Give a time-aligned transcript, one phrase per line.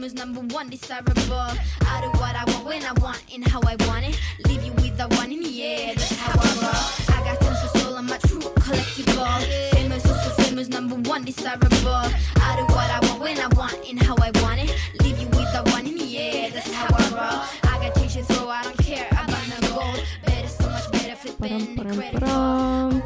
[0.00, 1.52] famous, number one, desirable.
[1.82, 4.18] I do what I want when I want and how I want it.
[4.46, 7.16] Leave you with the one in the air, that's how I roll.
[7.16, 9.70] I got tons of soul, I'm a true collectible.
[9.72, 12.08] Famous, also famous, number one, desirable.
[12.46, 14.74] I do what I want when I want and how I want it.
[15.02, 17.70] Leave you with the one in the air, that's how I roll.
[17.70, 20.02] I got change to throw, I don't care about no gold.
[20.24, 23.02] Better, so much better, flipping card.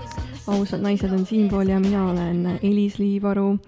[0.47, 3.59] ausad naised on siinpool ja mina olen Elis Liivaru.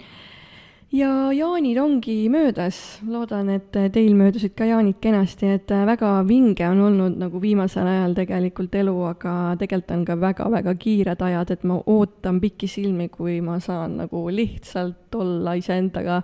[0.94, 6.84] Ja jaanid ongi möödas, loodan, et teil möödusid ka jaanid kenasti, et väga vinge on
[6.88, 11.80] olnud nagu viimasel ajal tegelikult elu, aga tegelikult on ka väga-väga kiired ajad, et ma
[11.82, 16.22] ootan pikisilmi, kui ma saan nagu lihtsalt olla iseendaga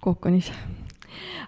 [0.00, 0.52] kokkonis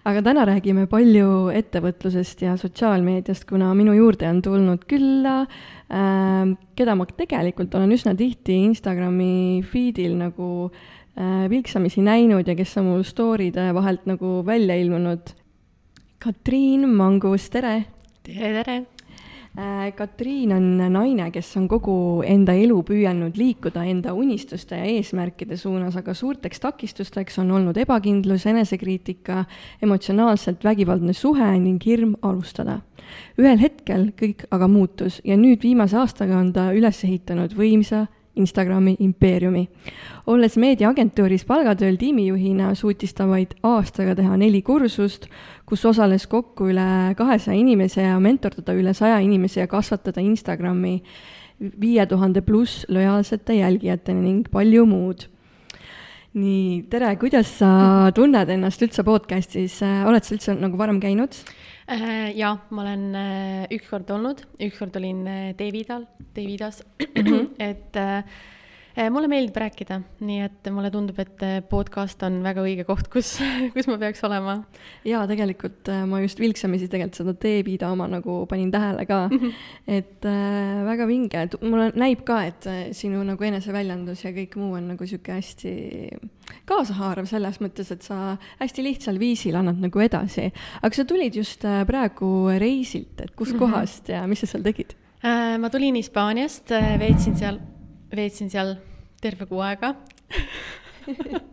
[0.09, 6.97] aga täna räägime palju ettevõtlusest ja sotsiaalmeediast, kuna minu juurde on tulnud külla äh, keda
[6.99, 11.00] ma tegelikult olen üsna tihti Instagrami feed'il nagu äh,
[11.51, 15.35] vilksamisi näinud ja kes on mul story'de vahelt nagu välja ilmunud.
[16.19, 17.85] Katriin Mangus, tere!
[18.23, 18.83] tere, tere!
[19.59, 25.57] Äh, Katriin on naine, kes on kogu enda elu püüelnud liikuda enda unistuste ja eesmärkide
[25.59, 29.43] suunas, aga suurteks takistusteks on olnud ebakindlus, enesekriitika,
[29.83, 32.79] emotsionaalselt vägivaldne suhe ning hirm alustada.
[33.39, 38.07] ühel hetkel kõik aga muutus ja nüüd viimase aastaga on ta üles ehitanud võimsa
[38.41, 39.69] Instagrami impeeriumi.
[40.27, 45.27] olles meediaagentuuris palgatööl tiimijuhina, suutis ta vaid aastaga teha neli kursust,
[45.67, 51.01] kus osales kokku üle kahesaja inimese ja mentordada üle saja inimese ja kasvatada Instagrami
[51.61, 55.27] viie tuhande pluss lojaalsete jälgijateni ning palju muud.
[56.31, 61.35] nii, tere, kuidas sa tunned ennast üldse podcast'is, oled sa üldse nagu varem käinud?
[61.91, 66.85] Äh, jaa, ma olen äh, ükskord olnud, ükskord olin äh, Davidal, Davidas
[67.17, 67.49] mhm.
[68.97, 73.37] et mulle meeldib rääkida, nii et mulle tundub, et podcast on väga õige koht, kus,
[73.75, 74.57] kus ma peaks olema.
[75.07, 79.53] jaa, tegelikult ma just vilksamisi tegelikult seda Davida oma nagu panin tähele ka mm, -hmm.
[79.87, 84.75] et äh, väga vinge, et mulle näib ka, et sinu nagu eneseväljendus ja kõik muu
[84.79, 85.73] on nagu sihuke hästi
[86.69, 90.51] kaasahaarav selles mõttes, et sa hästi lihtsal viisil annad nagu edasi.
[90.83, 94.19] aga sa tulid just äh, praegu reisilt, et kuskohast mm -hmm.
[94.19, 95.59] ja mis sa seal tegid äh,?
[95.59, 97.61] ma tulin Hispaaniast, äh, veetsin seal,
[98.17, 98.75] veetsin seal
[99.23, 99.95] terve kuu aega.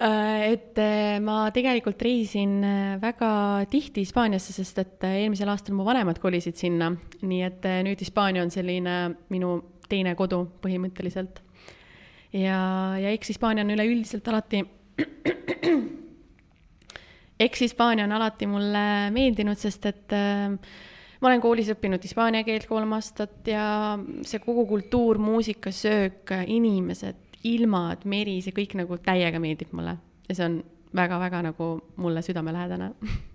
[0.00, 0.78] Äh, et
[1.20, 2.62] ma tegelikult reisisin
[3.02, 6.88] väga tihti Hispaaniasse, sest et eelmisel aastal mu vanemad kolisid sinna,
[7.20, 8.94] nii et nüüd Hispaania on selline
[9.28, 9.50] minu
[9.92, 11.42] teine kodu põhimõtteliselt.
[12.32, 14.64] Ja, ja eks Hispaania on üleüldiselt alati
[17.40, 20.56] eks Hispaania on alati mulle meeldinud, sest et äh,
[21.20, 23.64] ma olen koolis õppinud hispaania keelt kolm aastat ja
[24.26, 29.96] see kogu kultuur, muusika, söök, inimesed, ilmad, meri, see kõik nagu täiega meeldib mulle
[30.28, 30.60] ja see on
[30.96, 32.92] väga-väga nagu mulle südamelähedane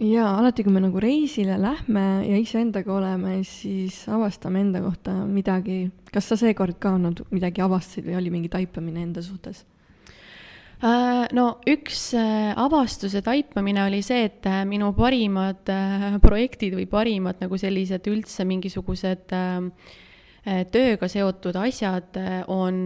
[0.00, 5.86] jaa, alati, kui me nagu reisile lähme ja iseendaga oleme, siis avastame enda kohta midagi.
[6.12, 9.64] kas sa seekord ka nüüd midagi avastasid või oli mingi taipamine enda suhtes?
[10.76, 15.64] Äh, no üks äh, avastuse taipamine oli see, et äh, minu parimad
[16.20, 19.32] projektid või parimad nagu sellised üldse mingisugused
[20.70, 22.20] tööga seotud asjad
[22.52, 22.76] on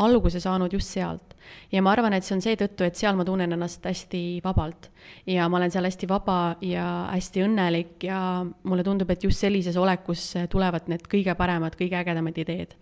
[0.00, 1.34] alguse saanud just sealt
[1.74, 4.88] ja ma arvan, et see on seetõttu, et seal ma tunnen ennast hästi vabalt.
[5.26, 8.20] ja ma olen seal hästi vaba ja hästi õnnelik ja
[8.62, 12.78] mulle tundub, et just sellises olekus tulevad need kõige paremad, kõige ägedamad ideed.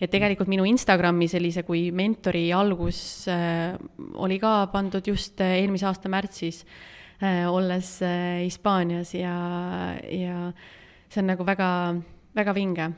[0.00, 3.76] Et tegelikult minu Instagrami sellise kui mentori algus äh,
[4.16, 6.64] oli ka pandud just äh, eelmise aasta märtsis
[7.20, 9.36] äh,, olles äh, Hispaanias ja,
[10.08, 10.50] ja
[11.10, 11.70] see on nagu väga,
[12.36, 12.92] väga vinge.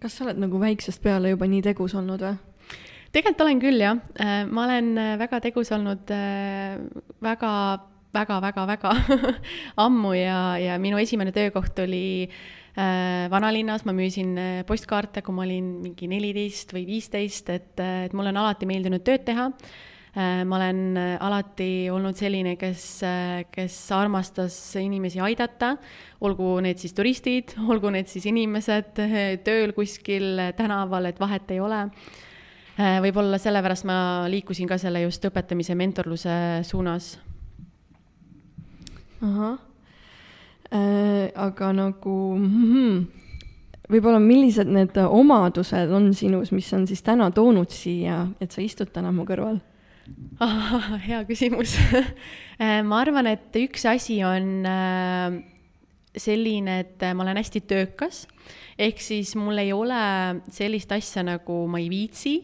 [0.00, 2.38] Kas sa oled nagu väiksest peale juba nii tegus olnud või?
[3.10, 6.78] tegelikult olen küll jah, äh, ma olen äh, väga tegus olnud äh,
[7.22, 7.52] väga,
[8.14, 8.94] väga, väga, väga
[9.86, 12.30] ammu ja, ja minu esimene töökoht oli
[12.76, 14.36] vanalinnas, ma müüsin
[14.66, 19.24] postkaarte, kui ma olin mingi neliteist või viisteist, et, et mulle on alati meeldinud tööd
[19.26, 19.48] teha.
[20.10, 22.86] Ma olen alati olnud selline, kes,
[23.54, 25.76] kes armastas inimesi aidata,
[26.26, 28.98] olgu need siis turistid, olgu need siis inimesed
[29.46, 31.84] tööl kuskil tänaval, et vahet ei ole.
[32.80, 33.96] Äh, võib-olla sellepärast ma
[34.30, 37.18] liikusin ka selle just õpetamise mentorluse suunas.
[39.20, 39.69] ahah
[40.72, 43.00] äh,, aga nagu mm,
[43.90, 48.92] võib-olla millised need omadused on sinus, mis on siis täna toonud siia, et sa istud
[48.94, 49.60] täna mu kõrval?
[51.06, 51.76] hea küsimus.
[52.60, 55.38] Äh, ma arvan, et üks asi on äh,
[56.12, 58.26] selline, et ma olen hästi töökas,
[58.76, 60.00] ehk siis mul ei ole
[60.52, 62.34] sellist asja nagu ma ei viitsi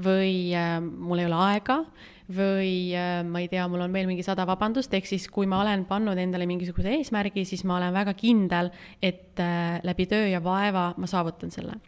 [0.00, 1.82] või äh, mul ei ole aega
[2.28, 5.62] või äh, ma ei tea, mul on veel mingi sada vabandust, ehk siis kui ma
[5.62, 10.42] olen pannud endale mingisuguse eesmärgi, siis ma olen väga kindel, et äh, läbi töö ja
[10.44, 11.78] vaeva ma saavutan selle.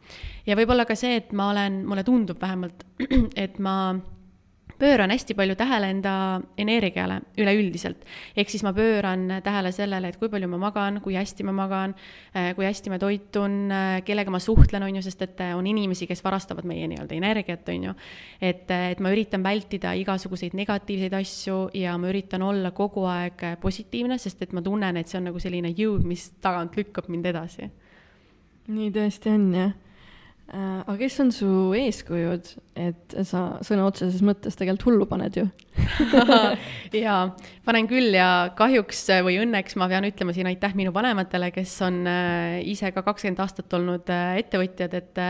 [0.47, 2.87] ja võib-olla ka see, et ma olen, mulle tundub vähemalt,
[3.45, 3.77] et ma
[4.81, 6.13] pööran hästi palju tähele enda
[6.59, 8.05] energiale üleüldiselt.
[8.37, 11.95] ehk siis ma pööran tähele sellele, et kui palju ma magan, kui hästi ma magan,
[12.35, 15.67] äh, kui hästi ma toitun, äh, kellega ma suhtlen, on ju, sest et äh, on
[15.67, 17.95] inimesi, kes varastavad meie nii-öelda energiat, on ju.
[18.41, 24.19] et, et ma üritan vältida igasuguseid negatiivseid asju ja ma üritan olla kogu aeg positiivne,
[24.19, 27.71] sest et ma tunnen, et see on nagu selline jõud, mis tagant lükkab mind edasi.
[28.71, 29.79] nii tõesti on, jah
[30.51, 31.49] aga kes on su
[31.79, 32.49] eeskujud,
[32.81, 35.45] et sa sõna otseses mõttes tegelikult hullu paned ju.
[37.05, 37.21] Jaa,
[37.67, 42.03] panen küll ja kahjuks või õnneks ma pean ütlema siin aitäh minu vanematele, kes on
[42.11, 45.23] äh, ise ka kakskümmend aastat olnud äh, ettevõtjad, et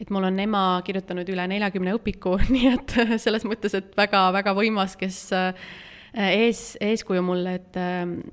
[0.00, 4.98] et mul on ema kirjutanud üle neljakümne õpiku, nii et selles mõttes, et väga-väga võimas,
[5.00, 5.24] kes
[6.16, 7.76] ees, eeskuju mulle, et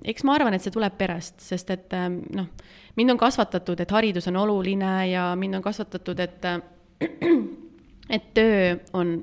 [0.07, 1.95] eks ma arvan, et see tuleb perest, sest et
[2.31, 2.47] noh
[2.95, 6.45] mind on kasvatatud, et haridus on oluline ja mind on kasvatatud, et,
[8.15, 9.13] et töö on,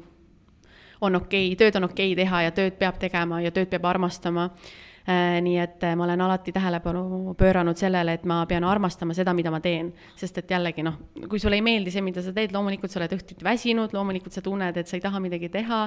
[1.01, 3.87] on okei okay,, tööd on okei okay teha ja tööd peab tegema ja tööd peab
[3.93, 9.15] armastama äh, nii et äh, ma olen alati tähelepanu pööranud sellele, et ma pean armastama
[9.17, 9.93] seda, mida ma teen.
[10.17, 10.99] sest et jällegi noh,
[11.29, 14.43] kui sulle ei meeldi see, mida sa teed, loomulikult sa oled õhtuti väsinud, loomulikult sa
[14.43, 15.85] tunned, et sa ei taha midagi teha.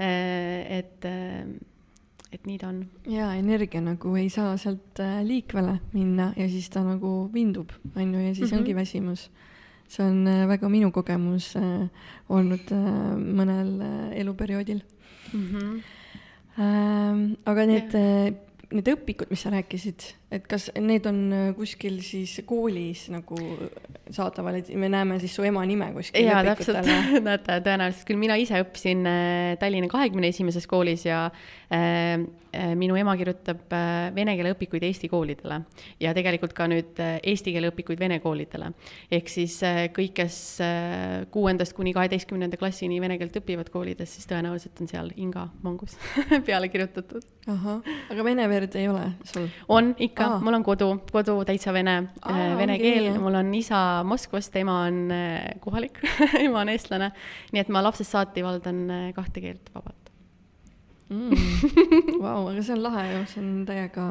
[0.00, 1.06] Äh, et
[2.32, 2.84] et nii ta on.
[3.08, 8.14] jaa, energia nagu ei saa sealt äh, liikvele minna ja siis ta nagu vindub, on
[8.14, 8.60] ju, ja siis mm -hmm.
[8.60, 9.30] ongi väsimus.
[9.88, 11.88] see on äh, väga minu kogemus äh,
[12.28, 14.80] olnud äh, mõnel äh, eluperioodil
[15.32, 15.46] mm.
[15.48, 15.82] -hmm.
[16.58, 18.34] Äh, aga need yeah
[18.72, 23.38] need õpikud, mis sa rääkisid, et kas need on äh, kuskil siis koolis nagu
[24.12, 26.88] saadaval, et me näeme siis su ema nime kuskil jaa, täpselt,
[27.26, 32.20] näete, tõenäoliselt küll, mina ise õppisin äh, Tallinna kahekümne esimeses koolis ja äh,
[32.52, 33.72] äh, minu ema kirjutab
[34.16, 35.62] vene keele õpikuid Eesti koolidele
[36.02, 38.72] ja tegelikult ka nüüd eesti keele õpikuid vene koolidele.
[39.10, 39.58] ehk siis
[39.96, 40.36] kõik, kes
[41.32, 45.96] kuuendast kuni kaheteistkümnenda klassini vene keelt õpivad koolides, siis tõenäoliselt on seal Inga Mangus
[46.48, 47.24] peale kirjutatud.
[47.48, 47.80] ahah,
[48.12, 49.48] aga vene verd ei ole sul?
[49.68, 54.54] on ikka, mul on kodu, kodu täitsa vene, vene okay, keel, mul on isa Moskvast,
[54.60, 56.00] ema on äh, kohalik
[56.44, 57.12] ema on eestlane.
[57.52, 60.10] nii et ma lapsest saati valdan äh, kahte keelt vabalt.
[61.12, 61.34] Mm..
[62.24, 64.06] Vau, aga see on lahe ju, see on täiega,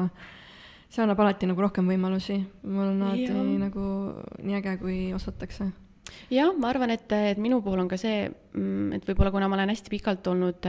[0.92, 2.38] see annab alati nagu rohkem võimalusi.
[2.68, 3.46] mul on alati ja.
[3.66, 3.86] nagu
[4.42, 5.72] nii äge, kui osatakse.
[6.32, 9.58] Jah, ma arvan, et, et minu puhul on ka see, mm, et võib-olla kuna ma
[9.58, 10.66] olen hästi pikalt olnud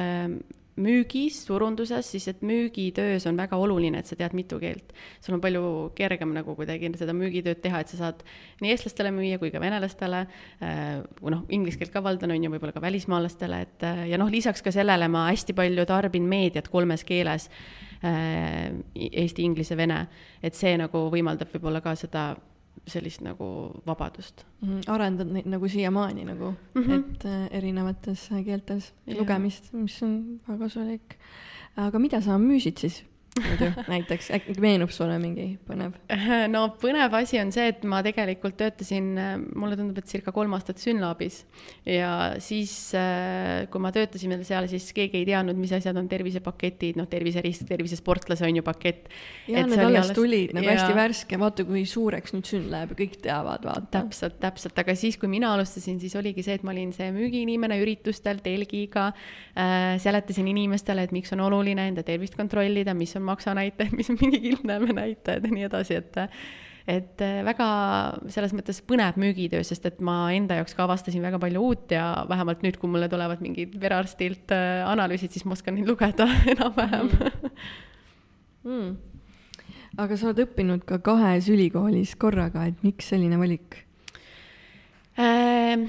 [0.80, 4.94] müügis, turunduses, siis et müügitöös on väga oluline, et sa tead mitu keelt.
[5.22, 8.24] sul on palju kergem nagu kuidagi seda müügitööd teha, et sa saad
[8.62, 10.24] nii eestlastele müüa kui ka venelastele
[10.64, 14.32] äh,, noh, inglise keelt ka valdan, on ju, võib-olla ka välismaalastele, et äh, ja noh,
[14.34, 17.50] lisaks ka sellele ma hästi palju tarbin meediat kolmes keeles
[18.02, 20.08] äh,, eesti, inglise, vene.
[20.42, 22.32] et see nagu võimaldab võib-olla ka seda
[22.88, 23.46] sellist nagu
[23.88, 24.68] vabadust mm.
[24.70, 24.92] -hmm.
[24.92, 27.00] arendad neid nagu siiamaani nagu mm, -hmm.
[27.00, 29.18] et äh, erinevates keeltes ja.
[29.20, 31.18] lugemist, mis on väga kasulik.
[31.76, 33.04] aga mida sa müüsid siis?
[33.42, 35.96] Muidu näiteks, äkki meenub sulle mingi põnev?
[36.52, 39.10] no põnev asi on see, et ma tegelikult töötasin,
[39.58, 41.42] mulle tundub, et circa kolm aastat Synlabis
[41.88, 42.12] ja
[42.44, 47.00] siis, äh, kui ma töötasin veel seal, siis keegi ei teadnud, mis asjad on tervisepaketid,
[47.00, 49.10] noh, terviserisk, tervisesportlase on ju pakett.
[49.48, 50.18] ja need alles alles...
[50.18, 50.78] tulid nagu ja...
[50.78, 53.84] hästi värske, vaata kui suureks nüüd Syn läheb ja kõik teavad, vaata.
[53.98, 57.80] täpselt, täpselt, aga siis, kui mina alustasin, siis oligi see, et ma olin see müügiinimene
[57.82, 63.32] üritustel telgiga äh,, seletasin inimestele, et miks on oluline enda tervist kontrollida, mis on on
[63.32, 66.22] maksanäitajad, mis on mingi kildnäeme näitajad ja nii edasi, et
[66.84, 67.66] et väga
[68.34, 72.26] selles mõttes põnev müügitöö, sest et ma enda jaoks ka avastasin väga palju uut ja
[72.28, 77.12] vähemalt nüüd, kui mulle tulevad mingid perearstilt äh, analüüsid, siis ma oskan neid lugeda enam-vähem.
[78.68, 78.90] Mm..
[80.00, 83.80] aga sa oled õppinud ka kahes ülikoolis korraga, et miks selline valik?
[85.20, 85.88] Äh,?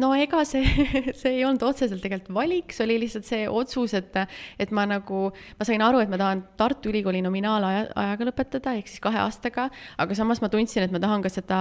[0.00, 0.64] No ega see,
[1.20, 4.16] see ei olnud otseselt tegelikult valik, see oli lihtsalt see otsus, et,
[4.60, 5.26] et ma nagu,
[5.58, 9.68] ma sain aru, et ma tahan Tartu Ülikooli nominaalaja, ajaga lõpetada, ehk siis kahe aastaga,
[10.00, 11.60] aga samas ma tundsin, et ma tahan ka seda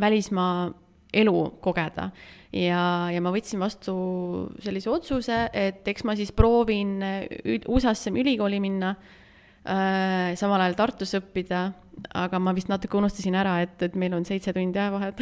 [0.00, 0.70] välismaa
[1.14, 2.08] elu kogeda.
[2.54, 2.80] ja,
[3.12, 3.94] ja ma võtsin vastu
[4.62, 6.98] sellise otsuse, et eks ma siis proovin
[7.68, 11.68] USA-sse ülikooli minna äh,, samal ajal Tartus õppida
[12.14, 15.20] aga ma vist natuke unustasin ära, et, et meil on seitse tundi ajavahet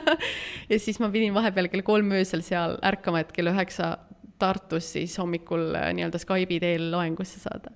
[0.70, 3.96] ja siis ma pidin vahepeal kell kolm öösel seal ärkama, et kell üheksa
[4.40, 7.74] Tartus siis hommikul äh, nii-öelda Skype'i teel loengusse saada.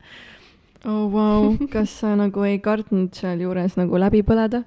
[0.89, 4.65] oh vau, kas sa nagu ei kartnud sealjuures nagu läbi põleda?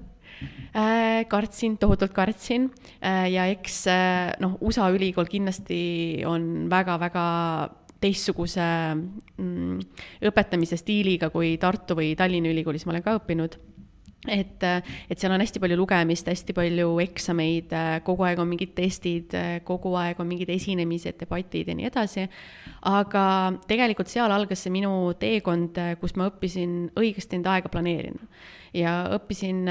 [0.74, 1.26] äh,?
[1.30, 2.70] kartsin, tohutult kartsin
[3.02, 3.84] äh, ja eks
[4.44, 5.82] noh, USA ülikool kindlasti
[6.30, 7.28] on väga-väga
[8.02, 9.80] teistsuguse mm,
[10.30, 13.58] õpetamise stiiliga kui Tartu või Tallinna Ülikoolis ma olen ka õppinud
[14.28, 14.64] et,
[15.10, 17.74] et seal on hästi palju lugemist, hästi palju eksameid,
[18.08, 19.36] kogu aeg on mingid testid,
[19.68, 22.28] kogu aeg on mingid esinemised, debatid ja nii edasi.
[22.88, 23.24] aga
[23.70, 28.28] tegelikult seal algas see minu teekond, kus ma õppisin õigesti enda aega planeerima.
[28.74, 29.62] Ja õppisin,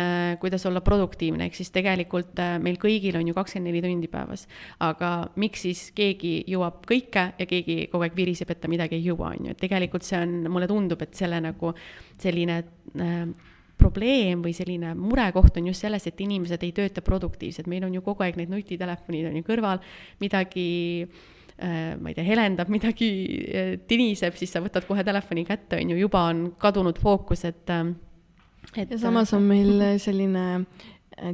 [0.41, 4.47] kuidas olla produktiivne, ehk siis tegelikult meil kõigil on ju kakskümmend neli tundi päevas.
[4.81, 9.05] aga miks siis keegi jõuab kõike ja keegi kogu aeg viriseb, et ta midagi ei
[9.11, 11.75] jõua, on ju, et tegelikult see on, mulle tundub, et selle nagu
[12.23, 17.85] selline äh, probleem või selline murekoht on just selles, et inimesed ei tööta produktiivselt, meil
[17.87, 19.83] on ju kogu aeg need nutitelefonid on ju kõrval,
[20.23, 20.69] midagi
[21.05, 23.11] äh, ma ei tea, helendab, midagi
[23.47, 27.65] äh, tiniseb, siis sa võtad kohe telefoni kätte, on ju, juba on kadunud fookus, et,
[27.73, 27.85] äh,
[28.75, 28.91] et.
[28.91, 30.65] ja samas on meil selline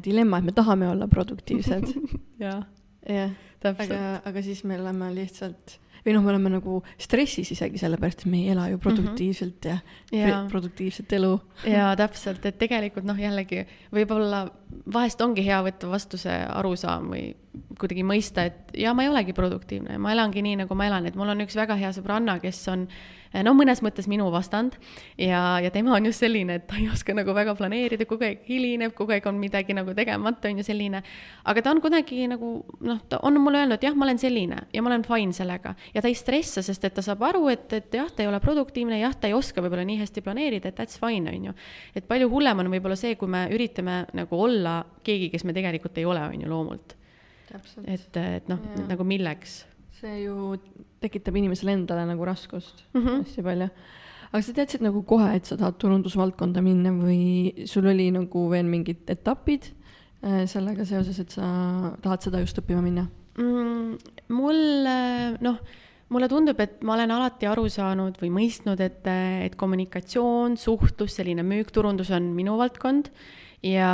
[0.05, 1.95] dilemma, et me tahame olla produktiivsed.
[2.45, 2.67] jah.
[3.09, 3.33] jah,
[3.65, 8.31] aga, aga siis me oleme lihtsalt või noh, me oleme nagu stressis isegi sellepärast, et
[8.31, 9.77] me ei ela ju produktiivselt ja,
[10.15, 11.33] ja produktiivset elu.
[11.77, 13.63] jaa, täpselt, et tegelikult noh, jällegi
[13.95, 14.45] võib-olla
[14.93, 17.29] vahest ongi hea võtta vastu see arusaam või
[17.79, 21.19] kuidagi mõista, et jaa, ma ei olegi produktiivne, ma elangi nii, nagu ma elan, et
[21.19, 22.89] mul on üks väga hea sõbranna, kes on
[23.41, 24.77] no mõnes mõttes minu vastand
[25.17, 28.45] ja, ja tema on just selline, et ta ei oska nagu väga planeerida, kogu aeg
[28.49, 31.03] hilineb, kogu aeg on midagi nagu tegemata, on ju selline.
[31.49, 32.53] aga ta on kuidagi nagu
[32.85, 36.05] noh, ta on mulle öelnud, jah, ma olen selline ja ma olen fine sellega ja
[36.05, 39.01] ta ei stressa, sest et ta saab aru, et, et jah, ta ei ole produktiivne,
[39.01, 41.57] jah, ta ei oska võib-olla nii hästi planeerida, et that's fine, on ju.
[41.97, 45.99] et palju hullem on võib-olla see, kui me üritame nagu olla keegi, kes me tegelikult
[45.99, 46.97] ei ole, on ju, loomult.
[47.87, 49.63] et, et noh, nagu milleks
[50.03, 50.57] see ju
[51.03, 53.23] tekitab inimesele endale nagu raskust mm -hmm.
[53.25, 53.69] hästi palju.
[54.33, 58.67] aga sa teadsid nagu kohe, et sa tahad turundusvaldkonda minna või sul oli nagu veel
[58.67, 59.71] mingid etapid
[60.25, 63.07] äh, sellega seoses, et sa tahad seda just õppima minna
[63.39, 63.99] mm,?
[64.29, 64.61] mul
[65.41, 65.59] noh,
[66.09, 69.07] mulle tundub, et ma olen alati aru saanud või mõistnud, et,
[69.47, 73.13] et kommunikatsioon, suhtlus, selline müük, turundus on minu valdkond
[73.63, 73.93] ja,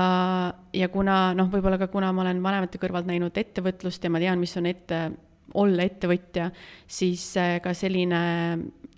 [0.73, 4.39] ja kuna noh, võib-olla ka kuna ma olen vanemate kõrvalt näinud ettevõtlust ja ma tean,
[4.41, 5.11] mis on ette
[5.55, 6.51] olla ettevõtja,
[6.87, 8.23] siis äh, ka selline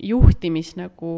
[0.01, 1.11] juhtimis nagu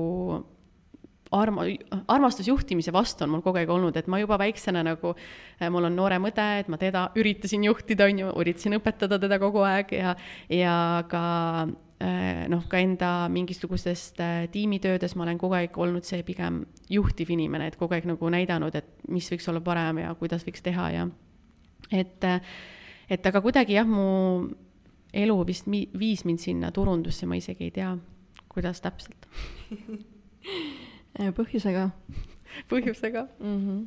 [1.33, 1.65] arma-,
[2.07, 5.15] armastus juhtimise vastu on mul kogu aeg olnud, et ma juba väiksena nagu,
[5.59, 9.39] äh, mul on noorem õde, et ma teda üritasin juhtida, on ju, üritasin õpetada teda
[9.41, 10.13] kogu aeg ja,
[10.53, 10.75] ja
[11.09, 11.23] ka
[12.03, 14.21] äh, noh, ka enda mingisugustest
[14.53, 16.63] tiimitöödes ma olen kogu aeg olnud see pigem
[16.93, 20.65] juhtiv inimene, et kogu aeg nagu näidanud, et mis võiks olla parem ja kuidas võiks
[20.65, 21.07] teha ja
[21.93, 22.29] et,
[23.11, 24.51] et aga kuidagi jah, mu
[25.13, 27.91] elu vist mi-, viis mind sinna turundusse, ma isegi ei tea,
[28.51, 29.27] kuidas täpselt
[31.37, 31.89] põhjusega
[32.71, 33.57] põhjusega mm.
[33.59, 33.81] -hmm.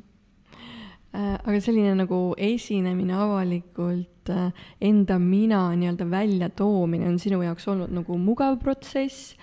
[1.17, 8.17] aga selline nagu esinemine avalikult, äh, enda mina nii-öelda väljatoomine on sinu jaoks olnud nagu
[8.17, 9.35] mugav protsess,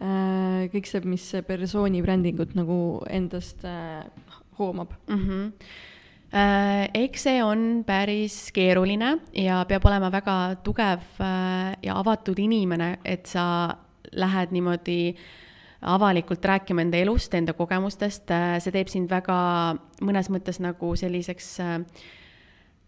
[0.00, 3.64] äh, kõik see, mis persooni brändingut nagu endast
[4.58, 5.22] hoomab mm?
[5.22, 5.52] -hmm
[6.32, 13.26] eks see on päris keeruline ja peab olema väga tugev äh, ja avatud inimene, et
[13.30, 13.76] sa
[14.12, 15.14] lähed niimoodi
[15.86, 19.38] avalikult rääkima enda elust, enda kogemustest, äh, see teeb sind väga
[20.02, 22.25] mõnes mõttes nagu selliseks äh, Äh,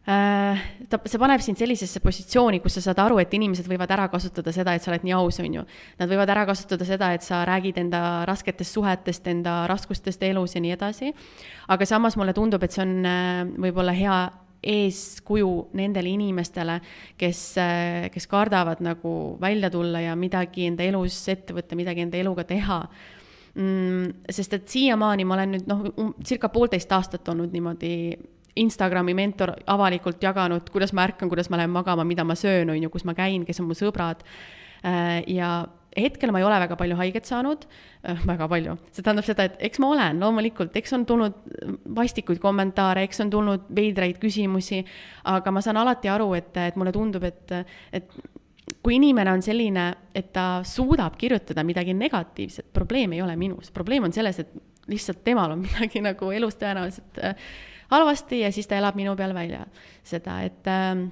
[0.08, 4.54] ta, see paneb sind sellisesse positsiooni, kus sa saad aru, et inimesed võivad ära kasutada
[4.56, 5.64] seda, et sa oled nii aus, on ju.
[6.00, 10.64] Nad võivad ära kasutada seda, et sa räägid enda rasketest suhetest, enda raskustest elus ja
[10.64, 11.12] nii edasi.
[11.68, 14.18] aga samas mulle tundub, et see on äh, võib-olla hea
[14.58, 16.80] eeskuju nendele inimestele,
[17.18, 22.18] kes, äh, kes kardavad nagu välja tulla ja midagi enda elus ette võtta, midagi enda
[22.18, 22.80] eluga teha
[23.54, 24.24] mm,.
[24.30, 27.92] sest et siiamaani ma olen nüüd noh, um, circa poolteist aastat olnud niimoodi
[28.58, 32.80] Instagrami mentor avalikult jaganud, kuidas ma ärkan, kuidas ma lähen magama, mida ma söön, on
[32.82, 34.24] ju, kus ma käin, kes on mu sõbrad.
[34.86, 35.66] Äh, ja
[35.98, 37.64] hetkel ma ei ole väga palju haiget saanud,
[38.06, 41.38] äh, väga palju, see tähendab seda, et eks ma olen loomulikult, eks on tulnud
[41.96, 44.82] vastikuid kommentaare, eks on tulnud veidraid küsimusi,
[45.32, 47.56] aga ma saan alati aru, et, et mulle tundub, et,
[47.92, 48.12] et
[48.84, 54.06] kui inimene on selline, et ta suudab kirjutada midagi negatiivset, probleem ei ole minus, probleem
[54.08, 54.54] on selles, et
[54.88, 57.50] lihtsalt temal on midagi nagu elus tõenäoliselt äh,
[57.90, 59.64] halvasti ja siis ta elab minu peal välja
[60.07, 61.09] seda, et ähm,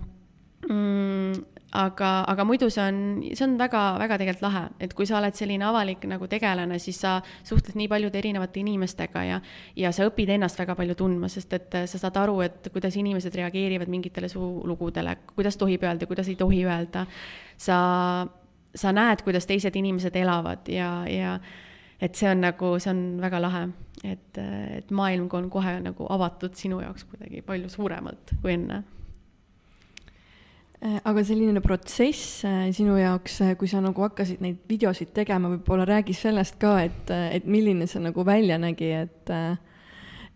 [0.68, 1.44] mm,
[1.76, 5.66] aga, aga muidu see on, see on väga-väga tegelikult lahe, et kui sa oled selline
[5.66, 7.16] avalik nagu tegelane, siis sa
[7.46, 9.40] suhtled nii paljude erinevate inimestega ja,
[9.78, 13.34] ja sa õpid ennast väga palju tundma, sest et sa saad aru, et kuidas inimesed
[13.40, 17.06] reageerivad mingitele su lugudele, kuidas tohib öelda, kuidas ei tohi öelda.
[17.56, 17.78] sa,
[18.74, 21.38] sa näed, kuidas teised inimesed elavad ja, ja
[22.00, 23.62] et see on nagu, see on väga lahe,
[24.04, 28.82] et, et maailm on kohe nagu avatud sinu jaoks kuidagi palju suuremalt kui enne.
[30.84, 35.48] Äh, aga selline protsess äh, sinu jaoks, äh, kui sa nagu hakkasid neid videosid tegema,
[35.54, 39.32] võib-olla räägi sellest ka, et, et milline see nagu välja nägi, et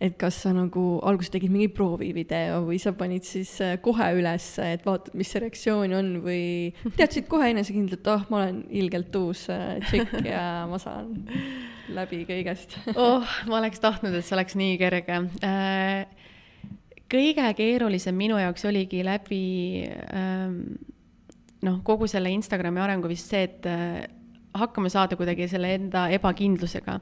[0.01, 3.53] et kas sa nagu alguses tegid mingi proovivideo või sa panid siis
[3.85, 6.45] kohe üles, et vaatad, mis see reaktsioon on või
[6.99, 11.13] teadsid kohe enesekindlalt, ah oh,, ma olen ilgelt uus tšikk ja ma saan
[11.93, 16.07] läbi kõigest oh, ma oleks tahtnud, et see oleks nii kerge äh,
[17.11, 19.43] kõige keerulisem minu jaoks oligi läbi
[20.15, 20.63] ähm,
[21.67, 24.07] noh, kogu selle Instagrami arengu vist see, et äh,
[24.57, 26.99] hakkama saada kuidagi selle enda ebakindlusega.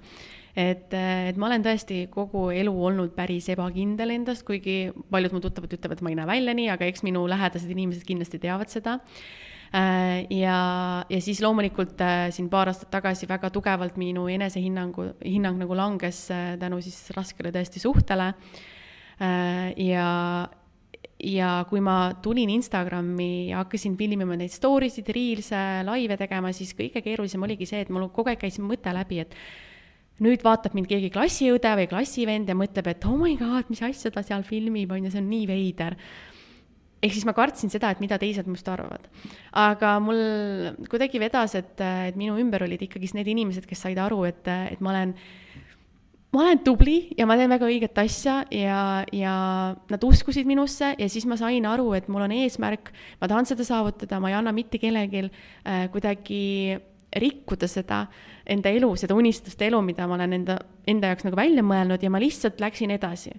[0.58, 5.42] Et, äh, et ma olen tõesti kogu elu olnud päris ebakindel endast, kuigi paljud mu
[5.44, 8.72] tuttavad ütlevad, et ma ei näe välja nii, aga eks minu lähedased inimesed kindlasti teavad
[8.72, 8.98] seda.
[9.68, 10.56] Äh, ja,
[11.06, 12.00] ja siis loomulikult
[12.34, 16.24] siin paar aastat tagasi väga tugevalt minu enesehinnangu, hinnang nagu langes
[16.58, 18.32] tänu siis raskele tõesti suhtele.
[19.22, 20.08] Äh, ja,
[21.22, 26.74] ja kui ma tulin Instagrami ja hakkasin filmima neid story sid, reels'e, laive tegema, siis
[26.78, 29.38] kõige keerulisem oligi see, et mul kogu aeg käis mõte läbi, et
[30.24, 34.10] nüüd vaatab mind keegi klassiõde või klassivend ja mõtleb, et oh my god, mis asja
[34.14, 35.98] ta seal filmib, on ju, see on nii veider
[36.98, 39.04] ehk siis ma kartsin seda, et mida teised must arvavad.
[39.54, 40.22] aga mul
[40.90, 44.82] kuidagi vedas, et, et minu ümber olid ikkagist need inimesed, kes said aru, et, et
[44.82, 45.14] ma olen
[46.34, 48.80] ma olen tubli ja ma teen väga õiget asja ja,
[49.14, 49.34] ja
[49.88, 53.64] nad uskusid minusse ja siis ma sain aru, et mul on eesmärk, ma tahan seda
[53.64, 56.42] saavutada, ma ei anna mitte kellelgi äh, kuidagi
[57.22, 58.02] rikkuda seda
[58.48, 60.58] enda elu, seda unistuste elu, mida ma olen enda,
[60.88, 63.34] enda jaoks nagu välja mõelnud ja ma lihtsalt läksin edasi.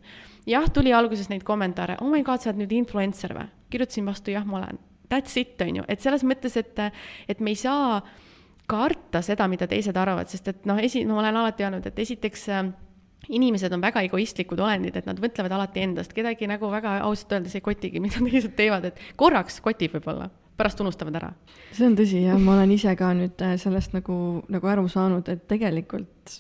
[0.50, 3.50] jah, tuli alguses neid kommentaare, oh my god, sa oled nüüd influencer või?
[3.70, 4.80] kirjutasin vastu, jah, ma olen.
[5.10, 6.80] That's it, on ju, et selles mõttes, et,
[7.30, 8.02] et me ei saa
[8.70, 12.46] karta seda, mida teised arvavad, sest et noh, esi-, ma olen alati öelnud, et esiteks
[12.54, 12.68] äh,
[13.28, 17.58] inimesed on väga egoistlikud olendid, et nad mõtlevad alati endast, kedagi nagu väga ausalt öeldes
[17.58, 21.32] ei kotigi, mida teised teevad, et korraks kotib võib-olla, pärast unustavad ära.
[21.72, 24.20] see on tõsi jah, ma olen ise ka nüüd äh, sellest nagu,
[24.52, 26.40] nagu aru saanud, et tegelikult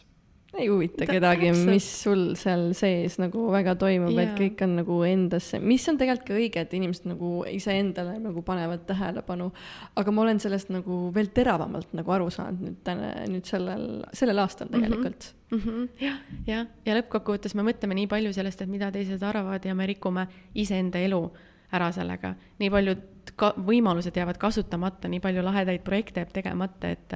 [0.57, 4.97] ei huvita Ta, kedagi, mis sul seal sees nagu väga toimub, et kõik on nagu
[5.05, 9.51] endasse, mis on tegelikult ka õige, et inimesed nagu iseendale nagu panevad tähelepanu.
[9.95, 14.41] aga ma olen sellest nagu veel teravamalt nagu aru saanud nüüd täna, nüüd sellel, sellel
[14.41, 14.79] aastal mhm.
[14.79, 15.59] tegelikult mm.
[15.59, 15.87] -hmm.
[16.01, 19.85] jah, jah, ja lõppkokkuvõttes me mõtleme nii palju sellest, et mida teised arvavad ja me
[19.85, 21.23] rikume iseenda elu
[21.71, 22.35] ära sellega.
[22.59, 27.13] nii paljud ka võimalused jäävad kasutamata, nii palju lahedaid projekte jääb tegemata, et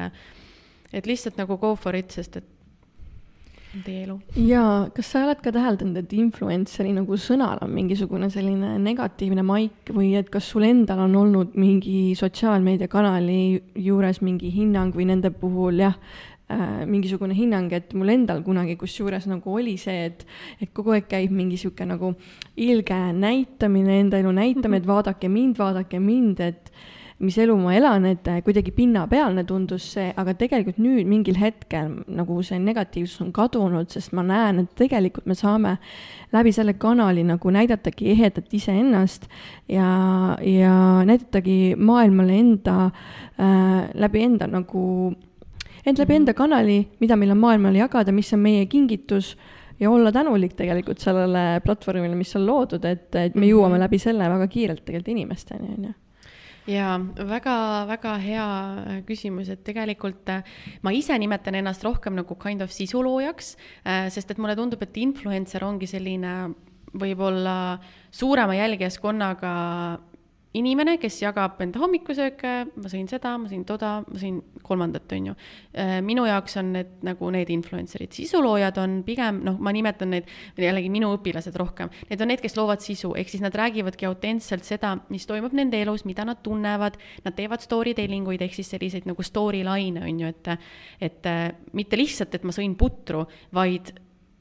[0.94, 2.50] et lihtsalt nagu go for it, sest et
[3.82, 4.18] teie elu.
[4.46, 9.90] jaa, kas sa oled ka täheldanud, et influencer'i nagu sõnal on mingisugune selline negatiivne maik
[9.96, 13.42] või et kas sul endal on olnud mingi sotsiaalmeediakanali
[13.88, 15.98] juures mingi hinnang või nende puhul jah
[16.86, 20.26] mingisugune hinnang, et mul endal kunagi kusjuures nagu oli see, et,
[20.62, 22.14] et kogu aeg käib mingi sihuke nagu
[22.60, 26.74] ilge näitamine, enda elu näitamine, et vaadake mind, vaadake mind, et
[27.24, 31.92] mis elu ma elan, et äh, kuidagi pinnapealne tundus see, aga tegelikult nüüd mingil hetkel
[32.12, 35.76] nagu see negatiivsus on kadunud, sest ma näen, et tegelikult me saame
[36.34, 39.30] läbi selle kanali nagu näidatagi ehedat iseennast
[39.72, 39.88] ja,
[40.42, 40.76] ja
[41.08, 45.14] näidatagi maailmale enda äh,, läbi enda nagu,
[45.86, 49.34] ent läbi enda kanali, mida meil on maailmale jagada, mis on meie kingitus
[49.80, 53.84] ja olla tänulik tegelikult sellele platvormile, mis on loodud, et, et me jõuame mhm.
[53.88, 55.94] läbi selle väga kiirelt tegelikult inimesteni, on ju
[56.68, 60.46] ja väga-väga hea äh, küsimus, et tegelikult äh,
[60.84, 64.98] ma ise nimetan ennast rohkem nagu kind of sisuloojaks, äh, sest et mulle tundub, et
[65.04, 66.54] influencer ongi selline
[66.94, 67.80] võib-olla
[68.14, 69.54] suurema jälgijaskonnaga
[70.58, 75.32] inimene, kes jagab enda hommikusööke, ma sõin seda, ma sõin toda, ma sõin kolmandat, on
[75.32, 75.36] ju.
[75.74, 80.30] Äh, minu jaoks on need nagu need influencer'id, sisuloojad on pigem noh, ma nimetan neid,
[80.60, 84.68] jällegi minu õpilased rohkem, need on need, kes loovad sisu, ehk siis nad räägivadki autentselt
[84.68, 88.70] seda, mis toimub nende elus, mida nad tunnevad, nad teevad story telling uid ehk siis
[88.76, 90.54] selliseid nagu story line'e on ju, et
[91.04, 93.92] et äh, mitte lihtsalt, et ma sõin putru, vaid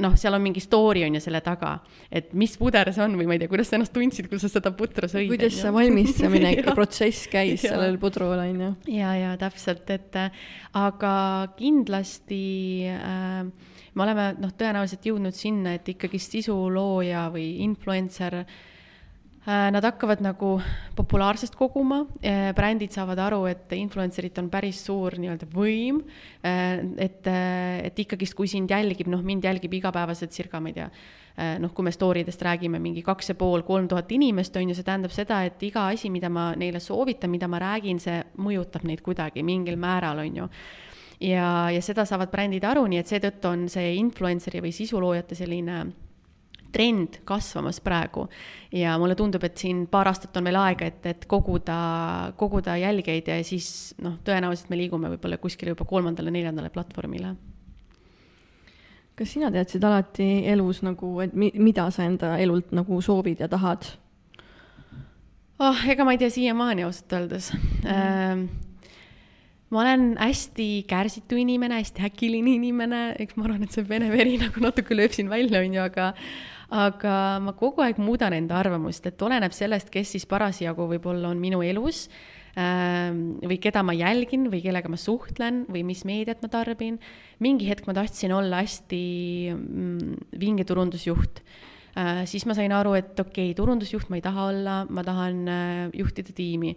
[0.02, 1.76] noh, seal on mingi story on ju selle taga,
[2.10, 4.50] et mis puder see on või ma ei tea, kuidas sa ennast tundsid, kui sa
[4.52, 5.28] seda putru sõid.
[5.30, 8.72] kuidas see valmistamine protsess käis sellel pudrul on ju.
[8.96, 10.18] ja, ja täpselt, et
[10.78, 11.14] aga
[11.58, 12.42] kindlasti
[12.90, 13.46] äh,
[13.92, 18.71] me oleme noh, tõenäoliselt jõudnud sinna, et ikkagist sisulooja või influencer Äh,
[19.46, 20.52] nad hakkavad nagu
[20.94, 25.98] populaarsust koguma, äh, brändid saavad aru, et influencer'it on päris suur nii-öelda võim,
[26.46, 30.86] äh, et, et ikkagist, kui sind jälgib, noh, mind jälgib igapäevaselt circa, ma ei tea,
[31.58, 34.76] noh, kui me story dest räägime, mingi kaks ja pool, kolm tuhat inimest, on ju,
[34.78, 38.86] see tähendab seda, et iga asi, mida ma neile soovitan, mida ma räägin, see mõjutab
[38.86, 40.48] neid kuidagi mingil määral, on ju.
[41.22, 45.82] Ja, ja seda saavad brändid aru, nii et seetõttu on see influencer'i või sisuloojate selline
[46.72, 48.28] trend kasvamas praegu.
[48.72, 53.28] ja mulle tundub, et siin paar aastat on veel aega, et, et koguda, koguda jälgijaid
[53.28, 57.36] ja siis noh, tõenäoliselt me liigume võib-olla kuskile juba kolmandale-neljandale platvormile
[59.18, 63.48] kas sina teadsid alati elus nagu, et mi-, mida sa enda elult nagu soovid ja
[63.52, 63.86] tahad?
[65.62, 67.66] oh, ega ma ei tea siiamaani ausalt öeldes mm.
[67.84, 68.46] -hmm.
[69.70, 74.38] ma olen hästi kärsitu inimene, hästi äkiline inimene, eks ma arvan, et see vene veri
[74.40, 76.12] nagu natuke lööb siin välja, on ju, aga
[76.72, 81.40] aga ma kogu aeg muudan enda arvamust, et oleneb sellest, kes siis parasjagu võib-olla on
[81.40, 82.06] minu elus
[82.56, 86.96] ähm, või keda ma jälgin või kellega ma suhtlen või mis meediat ma tarbin.
[87.44, 89.04] mingi hetk ma tahtsin olla hästi
[89.52, 91.44] mm, vinge turundusjuht
[91.92, 95.40] Äh, siis ma sain aru, et okei okay,, turundusjuht ma ei taha olla, ma tahan
[95.44, 96.72] äh, juhtida tiimi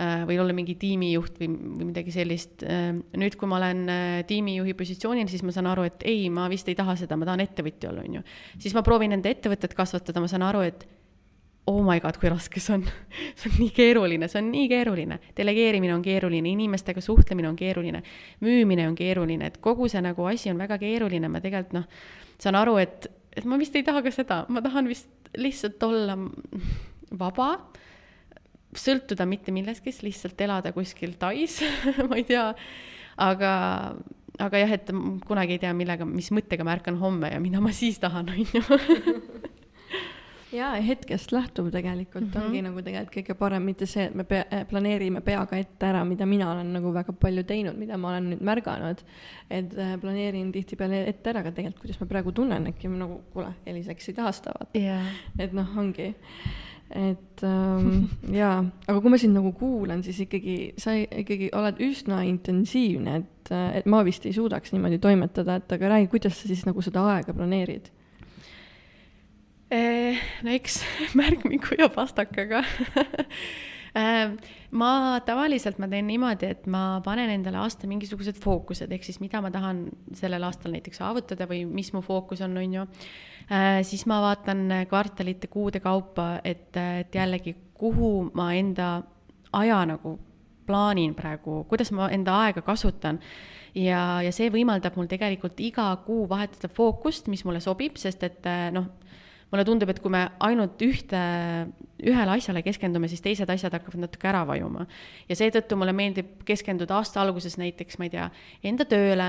[0.00, 2.64] äh, või olla mingi tiimijuht või, või midagi sellist.
[2.66, 3.86] nüüd, kui ma olen
[4.28, 7.44] tiimijuhi positsioonil, siis ma saan aru, et ei, ma vist ei taha seda, ma tahan
[7.46, 8.26] ettevõtja olla, on ju.
[8.58, 10.86] siis ma proovin enda ettevõtet kasvatada, ma saan aru, et
[11.66, 12.84] oh my god, kui raske see on
[13.38, 15.18] see on nii keeruline, see on nii keeruline.
[15.36, 18.02] delegeerimine on keeruline, inimestega suhtlemine on keeruline,
[18.44, 21.88] müümine on keeruline, et kogu see nagu asi on väga keeruline, ma tegelikult noh,
[22.42, 26.16] saan aru, et et ma vist ei taha ka seda, ma tahan vist lihtsalt olla
[27.18, 27.50] vaba,
[28.74, 31.60] sõltuda mitte millestki, lihtsalt elada kuskil Tais
[32.08, 32.48] ma ei tea,
[33.16, 33.52] aga,
[34.38, 34.92] aga jah, et
[35.26, 38.42] kunagi ei tea, millega, mis mõttega ma ärkan homme ja mida ma siis tahan, on
[38.44, 38.64] ju.
[40.56, 42.44] Jaa, hetkest lähtuv tegelikult mm -hmm.
[42.46, 46.04] ongi nagu tegelikult kõige parem, mitte see, et me pea, eh, planeerime peaga ette ära,
[46.04, 49.02] mida mina olen nagu väga palju teinud, mida ma olen nüüd märganud.
[49.50, 53.20] et äh, planeerin tihtipeale ette ära, aga tegelikult, kuidas ma praegu tunnen, äkki ma nagu,
[53.32, 54.78] kuule, Elis, sa ei taha seda vaata.
[54.78, 55.06] Yeah..
[55.38, 56.14] et noh, ongi
[56.90, 58.06] et ähm,
[58.40, 63.52] jaa, aga kui ma sind nagu kuulan, siis ikkagi sa ikkagi oled üsna intensiivne, et,
[63.52, 66.84] äh, et ma vist ei suudaks niimoodi toimetada, et aga räägi, kuidas sa siis nagu
[66.84, 67.90] seda aega planeerid?
[69.70, 70.78] Eh, no eks
[71.18, 72.62] märgmingu ja pastakaga.
[73.96, 74.36] Eh,
[74.80, 74.90] ma
[75.26, 79.50] tavaliselt ma teen niimoodi, et ma panen endale aasta mingisugused fookused, ehk siis mida ma
[79.50, 82.86] tahan sellel aastal näiteks saavutada või mis mu fookus on, on ju.
[83.46, 89.02] Eh, siis ma vaatan kvartalite, kuude kaupa, et, et jällegi, kuhu ma enda
[89.52, 90.16] aja nagu
[90.66, 93.20] plaanin praegu, kuidas ma enda aega kasutan.
[93.76, 98.48] Ja, ja see võimaldab mul tegelikult iga kuu vahetada fookust, mis mulle sobib, sest et
[98.74, 98.88] noh
[99.52, 101.18] mulle tundub, et kui me ainult ühte,
[101.96, 104.86] ühele asjale keskendume, siis teised asjad hakkavad natuke ära vajuma.
[105.28, 108.26] ja seetõttu mulle meeldib keskenduda aasta alguses näiteks, ma ei tea,
[108.66, 109.28] enda tööle,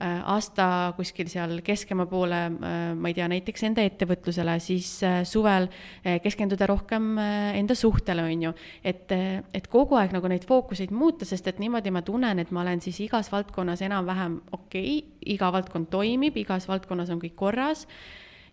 [0.00, 5.20] äh, aasta kuskil seal keskema poole, äh, ma ei tea, näiteks enda ettevõtlusele, siis äh,
[5.28, 5.68] suvel
[6.24, 8.54] keskenduda rohkem enda suhtele, on ju.
[8.82, 9.12] et,
[9.54, 12.80] et kogu aeg nagu neid fookuseid muuta, sest et niimoodi ma tunnen, et ma olen
[12.80, 15.04] siis igas valdkonnas enam-vähem okei okay,,
[15.36, 17.84] iga valdkond toimib, igas valdkonnas on kõik korras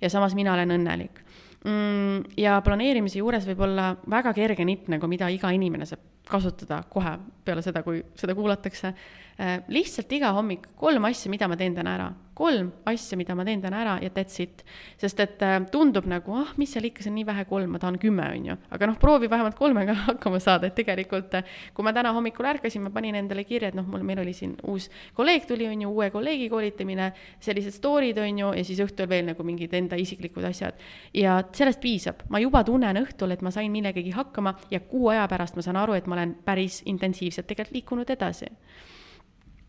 [0.05, 1.21] ja samas mina olen õnnelik
[1.65, 2.35] mm,.
[2.39, 7.17] ja planeerimise juures võib olla väga kerge nipp nagu, mida iga inimene saab kasutada kohe
[7.45, 8.93] peale seda, kui seda kuulatakse.
[9.35, 13.45] Äh, lihtsalt iga hommik kolm asja, mida ma teen täna ära kolm asja, mida ma
[13.47, 14.63] teen täna ära ja that's it.
[14.99, 17.79] sest et äh, tundub nagu, ah, mis seal ikka, see on nii vähe, kolm, ma
[17.79, 18.57] tahan kümme, on ju.
[18.75, 22.83] aga noh, proovi vähemalt kolmega hakkama saada, et tegelikult äh, kui ma täna hommikul ärkasin,
[22.83, 25.93] ma panin endale kirja, et noh, mul, meil oli siin uus kolleeg tuli, on ju,
[25.95, 27.11] uue kolleegi koolitamine,
[27.43, 30.75] sellised story'd, on ju, ja siis õhtul veel nagu mingid enda isiklikud asjad.
[31.15, 35.23] ja sellest piisab, ma juba tunnen õhtul, et ma sain millegagi hakkama ja kuu aja
[35.31, 38.49] pärast ma saan aru, et ma olen päris intensiivselt tegelikult liikunud edasi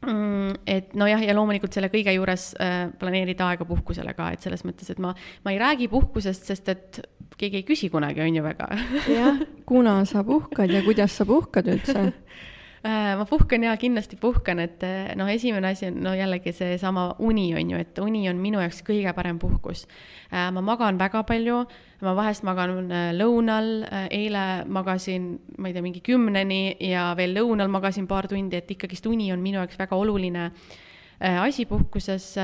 [0.06, 4.62] Mm, et nojah, ja loomulikult selle kõige juures äh, planeerida aega puhkusele ka, et selles
[4.66, 7.00] mõttes, et ma, ma ei räägi puhkusest, sest et
[7.40, 8.68] keegi ei küsi kunagi, on ju väga.
[9.10, 12.04] jah, kuna sa puhkad ja kuidas sa puhkad üldse
[12.88, 17.48] ma puhkan ja kindlasti puhkan, et äh, noh, esimene asi on no jällegi seesama uni
[17.56, 19.86] on ju, et uni on minu jaoks kõige parem puhkus.
[20.30, 21.62] Äh, ma magan väga palju,
[22.04, 23.70] ma vahest magan lõunal,
[24.12, 29.08] eile magasin, ma ei tea, mingi kümneni ja veel lõunal magasin paar tundi, et ikkagist
[29.08, 30.50] uni on minu jaoks väga oluline
[31.16, 32.34] asi puhkuses.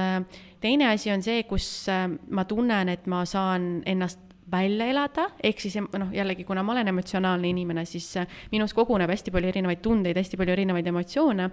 [0.60, 1.86] teine asi on see, kus
[2.30, 6.92] ma tunnen, et ma saan ennast välja elada, ehk siis noh, jällegi, kuna ma olen
[6.92, 11.50] emotsionaalne inimene, siis äh, minus koguneb hästi palju erinevaid tundeid, hästi palju erinevaid emotsioone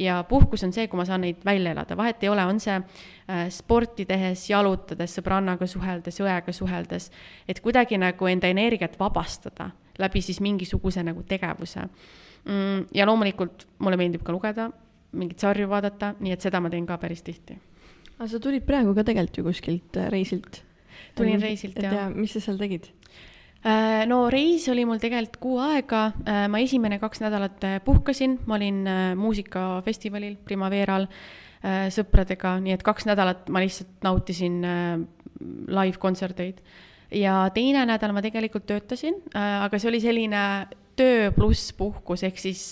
[0.00, 2.76] ja puhkus on see, kui ma saan neid välja elada, vahet ei ole, on see
[2.78, 7.10] äh, sporti tehes, jalutades, sõbrannaga suheldes, õega suheldes,
[7.48, 11.80] et kuidagi nagu enda energiat vabastada läbi siis mingisuguse nagu tegevuse
[12.44, 12.86] mm,.
[12.94, 14.70] ja loomulikult mulle meeldib ka lugeda,
[15.12, 17.58] mingeid sarju vaadata, nii et seda ma teen ka päris tihti.
[18.18, 20.62] aga sa tulid praegu ka tegelikult ju kuskilt äh, reisilt
[21.16, 22.10] tulin reisilt, jah.
[22.14, 22.90] mis sa seal tegid?
[23.62, 28.40] Äh, no reis oli mul tegelikult kuu aega, äh, ma esimene kaks nädalat äh, puhkasin,
[28.50, 28.82] ma olin
[29.18, 31.08] muusikafestivalil Primaveral
[31.62, 34.56] sõpradega, nii et kaks nädalat ma lihtsalt nautisin
[35.70, 36.56] live-kontserteid.
[37.14, 40.40] ja teine nädal ma tegelikult töötasin, aga see oli selline
[40.98, 42.64] töö pluss puhkus, ehk siis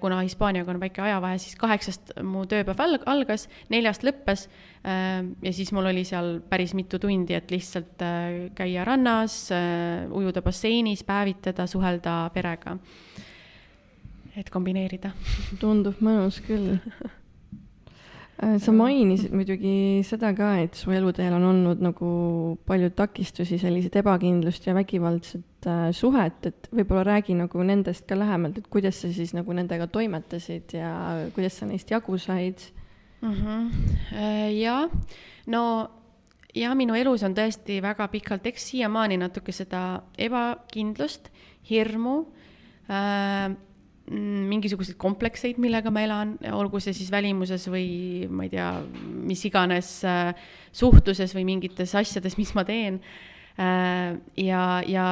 [0.00, 4.46] kuna Hispaaniaga on väike ajavahe, siis kaheksast mu tööpäev algas, neljast lõppes
[4.84, 10.42] ja siis mul oli seal päris mitu tundi, et lihtsalt äh, käia rannas, äh, ujuda
[10.42, 12.78] basseinis, päevitada, suhelda perega.
[14.38, 15.10] et kombineerida.
[15.62, 16.76] tundub mõnus küll
[18.38, 22.10] sa mainisid muidugi seda ka, et su eluteel on olnud nagu
[22.68, 28.60] palju takistusi, selliseid ebakindlust ja vägivaldset äh, suhet, et võib-olla räägi nagu nendest ka lähemalt,
[28.60, 30.92] et kuidas sa siis nagu nendega toimetasid ja
[31.34, 32.62] kuidas sa neist jagu said
[33.20, 33.34] mm.
[33.34, 33.70] -hmm.
[34.60, 34.90] jah,
[35.46, 35.90] no
[36.54, 41.30] ja minu elus on tõesti väga pikalt, eks siiamaani natuke seda ebakindlust,
[41.70, 42.18] hirmu
[42.88, 43.54] äh,,
[44.08, 48.70] mingisuguseid komplekseid, millega ma elan, olgu see siis välimuses või ma ei tea,
[49.28, 50.32] mis iganes äh,
[50.72, 53.02] suhtluses või mingites asjades, mis ma teen
[53.58, 54.16] äh,.
[54.36, 55.06] ja, ja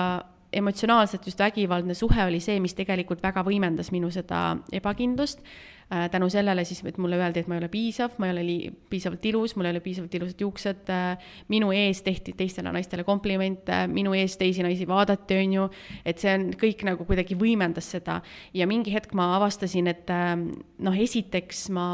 [0.57, 6.27] emotsionaalselt just vägivaldne suhe oli see, mis tegelikult väga võimendas minu seda ebakindlust Äh, tänu
[6.31, 9.27] sellele siis, et mulle öeldi, et ma ei ole piisav, ma ei ole lii-, piisavalt
[9.31, 14.15] ilus, mul ei ole piisavalt ilusad juuksed, äh, minu ees tehti teistele naistele komplimente, minu
[14.19, 15.69] ees teisi naisi vaadati, on ju,
[16.03, 18.19] et see on kõik nagu kuidagi võimendas seda.
[18.55, 20.49] ja mingi hetk ma avastasin, et ähm,
[20.83, 21.89] noh, esiteks ma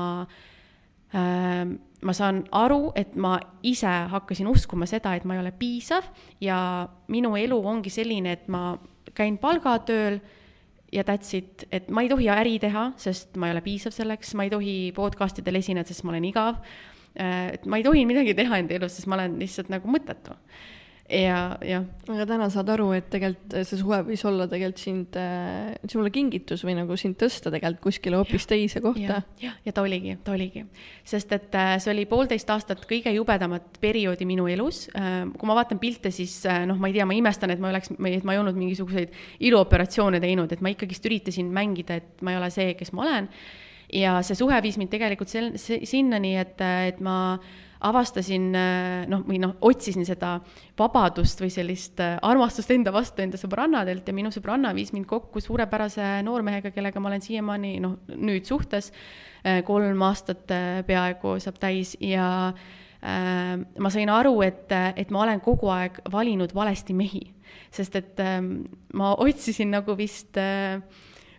[1.13, 1.67] äh,
[2.03, 6.09] ma saan aru, et ma ise hakkasin uskuma seda, et ma ei ole piisav
[6.41, 8.73] ja minu elu ongi selline, et ma
[9.15, 10.19] käin palgatööl
[10.93, 14.35] ja that's it, et ma ei tohi äri teha, sest ma ei ole piisav selleks,
[14.39, 16.61] ma ei tohi podcast idel esineda, sest ma olen igav.
[17.13, 20.37] Äh, et ma ei tohi midagi teha enda elus, sest ma olen lihtsalt nagu mõttetu
[21.11, 21.85] ja, jah.
[22.09, 26.63] aga täna saad aru, et tegelikult see suhe võis olla tegelikult sind äh,, sulle kingitus
[26.67, 29.23] või nagu sind tõsta tegelikult kuskile hoopis teise kohta.
[29.43, 30.65] jah, ja ta oligi, ta oligi.
[31.09, 35.25] sest et äh, see oli poolteist aastat kõige jubedamat perioodi minu elus äh,.
[35.37, 37.93] kui ma vaatan pilte, siis äh, noh, ma ei tea, ma imestan, et ma oleks,
[37.93, 39.13] et ma ei olnud mingisuguseid
[39.51, 43.29] iluoperatsioone teinud, et ma ikkagist üritasin mängida, et ma ei ole see, kes ma olen.
[43.93, 47.19] ja see suhe viis mind tegelikult sel-, sinnani, et, et ma
[47.83, 50.37] avastasin äh, noh, või noh, otsisin seda
[50.79, 55.43] vabadust või sellist äh, armastust enda vastu enda sõbrannadelt ja minu sõbranna viis mind kokku
[55.43, 58.93] suurepärase noormehega, kellega ma olen siiamaani noh, nüüd suhtes,
[59.43, 60.47] äh, kolm aastat
[60.87, 62.29] peaaegu saab täis ja
[63.03, 67.25] ma sain aru, et, et ma olen kogu aeg valinud valesti mehi,
[67.75, 68.39] sest et äh,
[68.95, 70.79] ma otsisin nagu vist äh,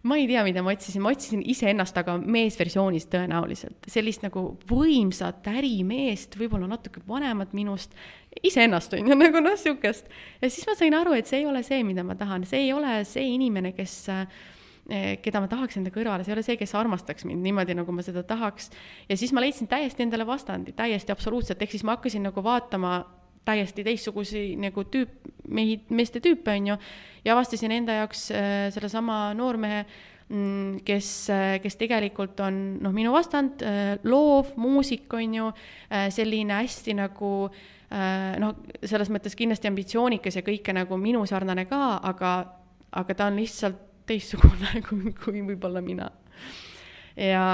[0.03, 3.87] ma ei tea, mida ma otsisin, ma otsisin iseennast, aga meesversioonis tõenäoliselt.
[3.87, 7.95] sellist nagu võimsat ärimeest, võib-olla natuke vanemat minust,
[8.43, 10.11] iseennast on ju, nagu noh, sihukest.
[10.41, 12.73] ja siis ma sain aru, et see ei ole see, mida ma tahan, see ei
[12.75, 16.75] ole see inimene, kes eh, keda ma tahaks enda kõrvale, see ei ole see, kes
[16.75, 18.73] armastaks mind niimoodi, nagu ma seda tahaks.
[19.07, 22.99] ja siis ma leidsin täiesti endale vastandi, täiesti absoluutselt, ehk siis ma hakkasin nagu vaatama
[23.47, 25.13] täiesti teistsuguseid nagu tüüp,
[25.51, 26.79] mehi, meeste tüüpe, on ju,
[27.25, 29.83] ja avastasin enda jaoks äh, sellesama noormehe
[30.29, 36.09] mm,, kes, äh, kes tegelikult on noh, minu vastand äh,, loov, muusik, on ju äh,,
[36.13, 41.97] selline hästi nagu äh, noh, selles mõttes kindlasti ambitsioonikas ja kõike nagu minu sarnane ka,
[42.03, 42.35] aga,
[43.03, 46.09] aga ta on lihtsalt teistsugune kui, kui võib-olla mina.
[47.19, 47.45] ja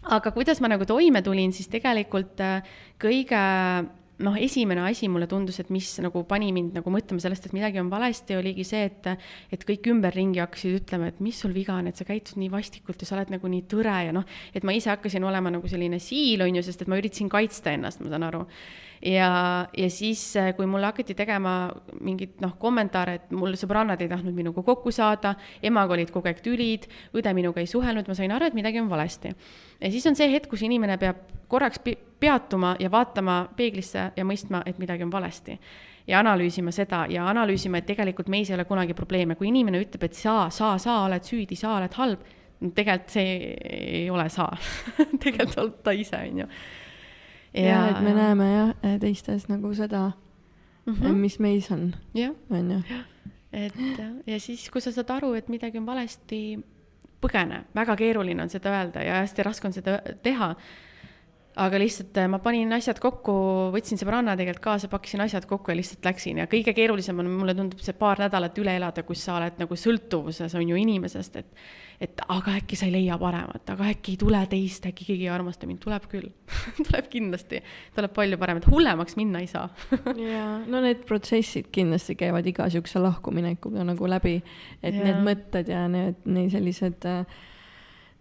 [0.00, 3.40] aga kuidas ma nagu toime tulin, siis tegelikult äh, kõige
[4.24, 7.80] noh, esimene asi mulle tundus, et mis nagu pani mind nagu mõtlema sellest, et midagi
[7.82, 9.08] on valesti, oligi see, et,
[9.54, 13.00] et kõik ümberringi hakkasid ütlema, et mis sul viga on, et sa käitud nii vastikult
[13.00, 16.00] ja sa oled nagu nii tõre ja noh, et ma ise hakkasin olema nagu selline
[16.02, 18.44] siil, on ju, sest et ma üritasin kaitsta ennast, ma saan aru
[19.02, 24.08] ja, ja siis, äh, kui mulle hakati tegema mingit noh, kommentaare, et mul sõbrannad ei
[24.10, 26.86] tahtnud minuga kokku saada, emaga olid kogu aeg tülid,
[27.16, 29.32] õde minuga ei suhelnud, ma sain aru, et midagi on valesti.
[29.80, 31.80] ja siis on see hetk, kus inimene peab korraks
[32.20, 35.58] peatuma ja vaatama peeglisse ja mõistma, et midagi on valesti.
[36.06, 40.04] Ja analüüsima seda ja analüüsima, et tegelikult meis ei ole kunagi probleeme, kui inimene ütleb,
[40.04, 42.22] et sa, sa, sa oled süüdi, sa oled halb,
[42.74, 43.34] tegelikult see
[43.64, 44.50] ei ole sa
[45.22, 46.48] tegelikult oled ta ise, on ju
[47.54, 50.10] ja et me näeme jah, teistes nagu seda
[50.86, 51.12] mm, -hmm.
[51.12, 51.94] mis meis on,
[52.50, 52.82] on ju.
[53.52, 53.74] et
[54.26, 56.58] ja siis, kui sa saad aru, et midagi on valesti,
[57.20, 60.54] põgene, väga keeruline on seda öelda ja hästi raske on seda teha.
[61.58, 63.34] Aga lihtsalt äh, ma panin asjad kokku,
[63.74, 66.38] võtsin sõbranna tegelikult kaasa, pakkisin asjad kokku ja lihtsalt läksin.
[66.42, 69.78] Ja kõige keerulisem on, mulle tundub see paar nädalat üle elada, kus sa oled nagu
[69.78, 71.64] sõltuvuses, on ju, inimesest, et
[72.00, 75.32] et aga äkki sa ei leia paremat, aga äkki ei tule teist, äkki keegi ei
[75.34, 76.30] armasta mind, tuleb küll.
[76.86, 77.60] Tuleb kindlasti,
[77.94, 79.66] tuleb palju parem, et hullemaks minna ei saa.
[80.16, 84.38] Jaa, no need protsessid kindlasti käivad iga niisuguse lahkuminekuga nagu läbi,
[84.80, 85.04] et ja.
[85.04, 87.38] need mõtted ja need, need sellised äh,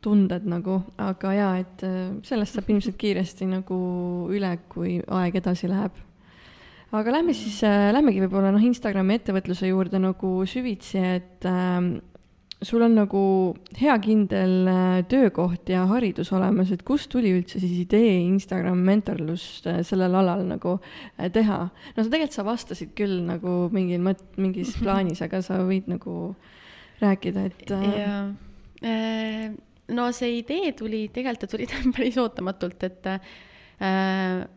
[0.04, 3.80] tunded nagu, aga jaa, et äh, sellest saab ilmselt kiiresti nagu
[4.32, 5.98] üle, kui aeg edasi läheb.
[6.96, 11.92] aga lähme siis äh,, lähmegi võib-olla noh, Instagrami ettevõtluse juurde nagu süvitsi, et äh,
[12.66, 13.24] sul on nagu
[13.80, 19.68] hea kindel äh, töökoht ja haridus olemas, et kust tuli üldse siis idee Instagram mentorlust
[19.84, 20.80] sellel alal nagu
[21.36, 21.62] teha?
[21.68, 26.20] no sa tegelikult, sa vastasid küll nagu mingil mõt-, mingis plaanis, aga sa võid nagu
[27.04, 27.90] rääkida, et äh....
[28.00, 28.22] jaa
[29.96, 34.48] no see idee tuli, tegelikult ta tuli päris ootamatult, et äh,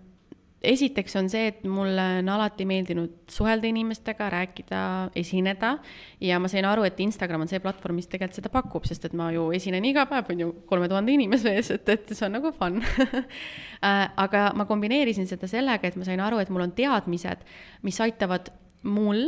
[0.62, 4.82] esiteks on see, et mulle on alati meeldinud suhelda inimestega, rääkida,
[5.18, 5.74] esineda.
[6.22, 9.16] Ja ma sain aru, et Instagram on see platvorm, mis tegelikult seda pakub, sest et
[9.18, 12.38] ma ju esinen iga päev, on ju, kolme tuhande inimese ees, et, et see on
[12.38, 12.80] nagu fun.
[13.82, 17.40] Äh, aga ma kombineerisin seda sellega, et ma sain aru, et mul on teadmised,
[17.82, 18.52] mis aitavad
[18.86, 19.24] mul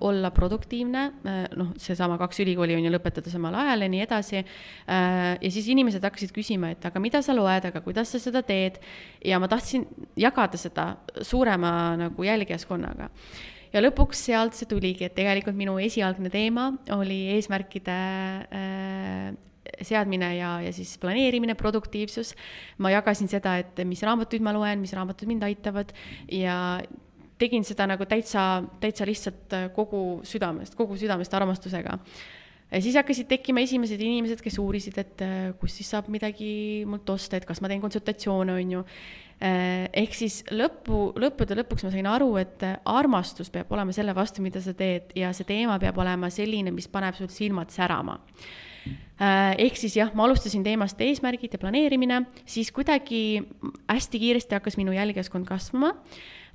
[0.00, 4.40] olla produktiivne äh,, noh, seesama kaks ülikooli on ju lõpetada samal ajal ja nii edasi
[4.40, 5.36] äh,.
[5.36, 8.80] ja siis inimesed hakkasid küsima, et aga mida sa loed, aga kuidas sa seda teed.
[9.24, 13.10] ja ma tahtsin jagada seda suurema nagu jälgijaskonnaga
[13.74, 18.00] ja lõpuks sealt see tuligi, et tegelikult minu esialgne teema oli eesmärkide
[18.48, 19.30] äh,
[19.86, 22.34] seadmine ja, ja siis planeerimine, produktiivsus.
[22.78, 25.92] ma jagasin seda, et mis raamatuid ma loen, mis raamatud mind aitavad
[26.32, 26.80] ja
[27.40, 31.96] tegin seda nagu täitsa, täitsa lihtsalt äh, kogu südamest, kogu südamest armastusega.
[32.70, 37.08] ja siis hakkasid tekkima esimesed inimesed, kes uurisid, et äh, kus siis saab midagi mult
[37.10, 38.86] osta, et kas ma teen konsultatsioone, on ju.
[39.40, 44.44] Äh, ehk siis lõppu, lõppude lõpuks ma sain aru, et armastus peab olema selle vastu,
[44.44, 48.20] mida sa teed ja see teema peab olema selline, mis paneb sul silmad särama
[49.60, 53.42] ehk siis jah, ma alustasin teemast eesmärgid ja planeerimine, siis kuidagi
[53.84, 55.90] hästi kiiresti hakkas minu jälgijaskond kasvama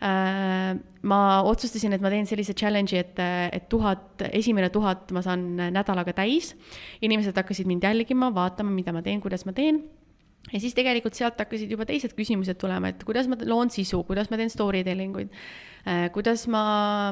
[0.02, 3.20] ma otsustasin, et ma teen sellise challenge'i, et,
[3.56, 6.56] et tuhat, esimene tuhat ma saan nädalaga täis.
[7.02, 9.84] inimesed hakkasid mind jälgima, vaatama, mida ma teen, kuidas ma teen
[10.54, 14.30] ja siis tegelikult sealt hakkasid juba teised küsimused tulema, et kuidas ma loon sisu, kuidas
[14.32, 15.34] ma teen story telling uid,
[15.88, 16.66] äh, kuidas ma,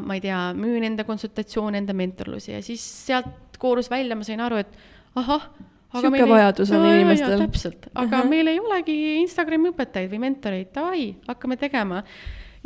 [0.03, 4.43] ma ei tea, müün enda konsultatsioone, enda mentorlusi ja siis sealt koorus välja, ma sain
[4.43, 5.49] aru, et ahah,
[5.93, 7.39] sihuke vajadus on inimestel.
[7.45, 8.29] täpselt, aga uh -huh.
[8.29, 12.03] meil ei olegi Instagrami õpetajaid või mentoreid, davai, hakkame tegema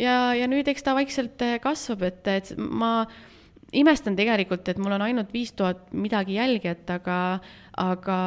[0.02, 3.02] ja, ja nüüd eks ta vaikselt eh, kasvab, et, et ma
[3.76, 7.18] imestan tegelikult, et mul on ainult viis tuhat midagi jälgijat, aga,
[7.84, 8.20] aga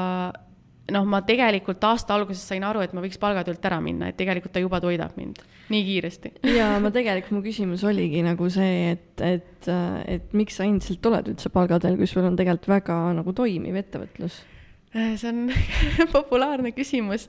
[0.95, 4.55] noh, ma tegelikult aasta alguses sain aru, et ma võiks palgatöölt ära minna, et tegelikult
[4.55, 6.33] ta juba toidab mind nii kiiresti.
[6.57, 9.71] ja ma tegelikult, mu küsimus oligi nagu see, et, et,
[10.11, 14.43] et miks sa endiselt oled üldse palgatööl, kui sul on tegelikult väga nagu toimiv ettevõtlus?
[14.91, 15.53] see on
[16.17, 17.29] populaarne küsimus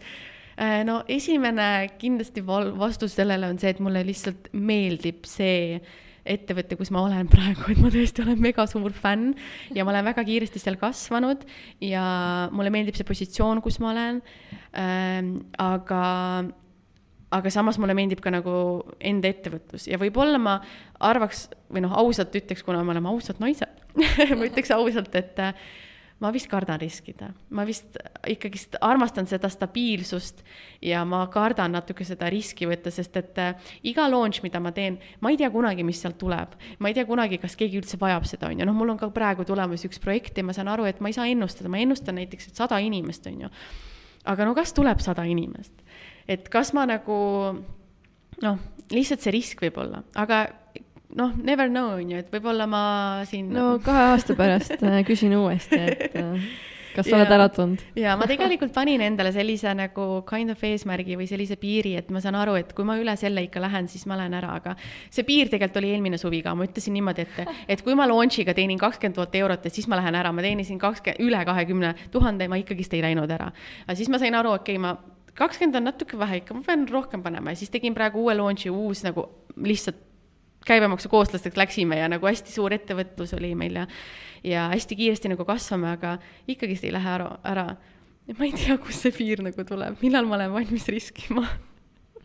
[0.88, 1.68] no esimene
[2.02, 5.82] kindlasti val-, vastus sellele on see, et mulle lihtsalt meeldib see
[6.28, 9.34] ettevõte, kus ma olen praegu, et ma tõesti olen mega suur fänn
[9.76, 11.46] ja ma olen väga kiiresti seal kasvanud
[11.86, 12.06] ja
[12.54, 14.22] mulle meeldib see positsioon, kus ma olen
[14.78, 15.34] ähm,.
[15.62, 16.04] aga,
[17.34, 18.56] aga samas mulle meeldib ka nagu
[19.00, 20.60] enda ettevõtlus ja võib-olla ma
[21.02, 23.82] arvaks või noh, ausalt ütleks, kuna me oleme ausad naised
[24.38, 25.42] ma ütleks ausalt, et
[26.22, 27.98] ma vist kardan riskida, ma vist
[28.30, 30.44] ikkagist armastan seda stabiilsust
[30.86, 35.00] ja ma kardan natuke seda riski võtta, sest et äh, iga launch, mida ma teen,
[35.22, 36.54] ma ei tea kunagi, mis sealt tuleb.
[36.80, 39.10] ma ei tea kunagi, kas keegi üldse vajab seda, on ju, noh, mul on ka
[39.14, 42.20] praegu tulemas üks projekt ja ma saan aru, et ma ei saa ennustada, ma ennustan
[42.22, 43.52] näiteks, et sada inimest, on ju.
[44.30, 45.74] aga no kas tuleb sada inimest?
[46.30, 47.18] et kas ma nagu
[48.42, 48.58] noh,
[48.94, 50.46] lihtsalt see risk võib olla, aga
[51.16, 52.84] noh, never know, on ju, et võib-olla ma
[53.30, 53.52] siin.
[53.54, 56.52] no kahe aasta pärast äh, küsin uuesti, et äh,
[56.96, 57.84] kas sa oled ära tundnud?
[58.00, 62.22] ja ma tegelikult panin endale sellise nagu kind of eesmärgi või sellise piiri, et ma
[62.24, 64.76] saan aru, et kui ma üle selle ikka lähen, siis ma lähen ära, aga
[65.10, 68.56] see piir tegelikult oli eelmine suvi ka, ma ütlesin niimoodi, et, et kui ma launch'iga
[68.58, 72.48] teenin kakskümmend tuhat eurot, et siis ma lähen ära, ma teenisin kakskümmend, üle kahekümne tuhande,
[72.52, 73.52] ma ikkagist ei läinud ära.
[73.88, 74.96] aga siis ma sain aru, okei okay,, ma
[75.38, 78.72] kakskümmend on natuke vähe ikka, ma pean rohkem panema ja siis tegin praegu uue launch'i,
[78.72, 80.11] uus nagu lihtsalt
[80.68, 83.88] käibemaksukooslasteks läksime ja nagu hästi suur ettevõtlus oli meil ja,
[84.44, 86.18] ja hästi kiiresti nagu kasvame, aga
[86.52, 87.66] ikkagist ei lähe ära, ära.
[88.38, 91.48] ma ei tea, kust see piir nagu tuleb, millal ma olen valmis riskima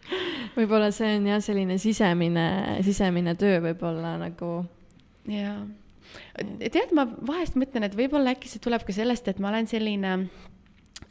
[0.58, 2.46] võib-olla see on jah, selline sisemine,
[2.86, 4.52] sisemine töö võib-olla nagu.
[5.30, 5.58] jaa.
[6.60, 10.16] tead, ma vahest mõtlen, et võib-olla äkki see tuleb ka sellest, et ma olen selline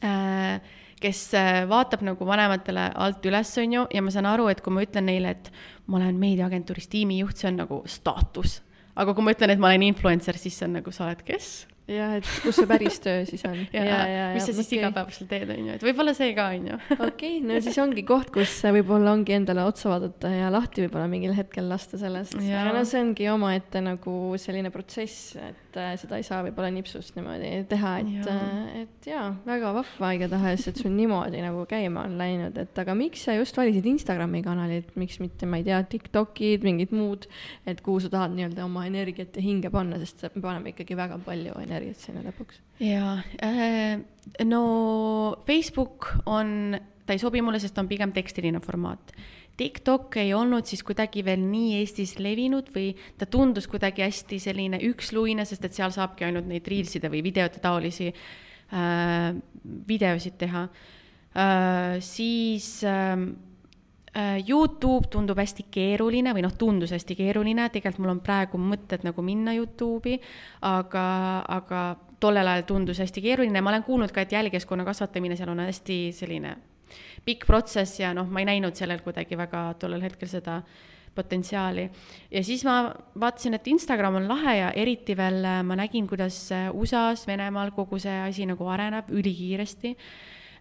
[0.05, 4.61] äh, kes äh, vaatab nagu vanematele alt üles, on ju, ja ma saan aru, et
[4.63, 5.51] kui ma ütlen neile, et
[5.87, 8.61] ma olen meediaagentuuris tiimijuht, see on nagu staatus.
[8.95, 11.65] aga kui ma ütlen, et ma olen influencer, siis see on nagu, sa oled kes?
[11.91, 13.59] jah, et kus see päris töö siis on.
[13.73, 14.79] ja, ja, ja, mis sa siis okay.
[14.79, 16.79] igapäevaselt teed, on ju, et võib-olla see ka, on ju.
[17.09, 21.35] okei, no siis ongi koht, kus võib-olla ongi endale otsa vaadata ja lahti võib-olla mingil
[21.37, 22.39] hetkel lasta sellest.
[22.41, 27.15] aga no see ongi omaette nagu selline protsess, et äh, seda ei saa võib-olla nipsust
[27.17, 32.17] niimoodi teha, et, äh, et jaa, väga vahva igatahes, et sul niimoodi nagu käima on
[32.19, 36.65] läinud, et aga miks sa just valisid Instagrami kanalit, miks mitte, ma ei tea, Tiktokid,
[36.65, 37.29] mingid muud,
[37.69, 41.21] et kuhu sa tahad nii-öelda oma energiat ja hinge panna, sest me paneme ikkagi väga
[41.25, 42.59] palju energiat energiat sinna lõpuks?
[42.81, 44.01] jaa äh,,
[44.45, 44.61] no
[45.47, 49.13] Facebook on, ta ei sobi mulle, sest ta on pigem tekstiline formaat.
[49.57, 54.81] TikTok ei olnud siis kuidagi veel nii Eestis levinud või ta tundus kuidagi hästi selline
[54.89, 59.31] üksluine, sest et seal saabki ainult neid reelside või videote taolisi äh,
[59.87, 61.99] videosid teha äh,.
[62.03, 63.19] siis äh,
[64.15, 69.03] Äh, Youtube tundub hästi keeruline või noh, tundus hästi keeruline, tegelikult mul on praegu mõtted
[69.03, 70.21] nagu minna Youtube'i,
[70.63, 71.07] aga,
[71.51, 71.81] aga
[72.23, 75.97] tollel ajal tundus hästi keeruline, ma olen kuulnud ka, et jälgijaskkonna kasvatamine seal on hästi
[76.15, 76.55] selline
[77.25, 80.61] pikk protsess ja noh, ma ei näinud sellel kuidagi väga tollel hetkel seda
[81.15, 81.89] potentsiaali.
[82.31, 87.27] ja siis ma vaatasin, et Instagram on lahe ja eriti veel ma nägin, kuidas USA-s,
[87.27, 89.95] Venemaal kogu see asi nagu areneb ülikiiresti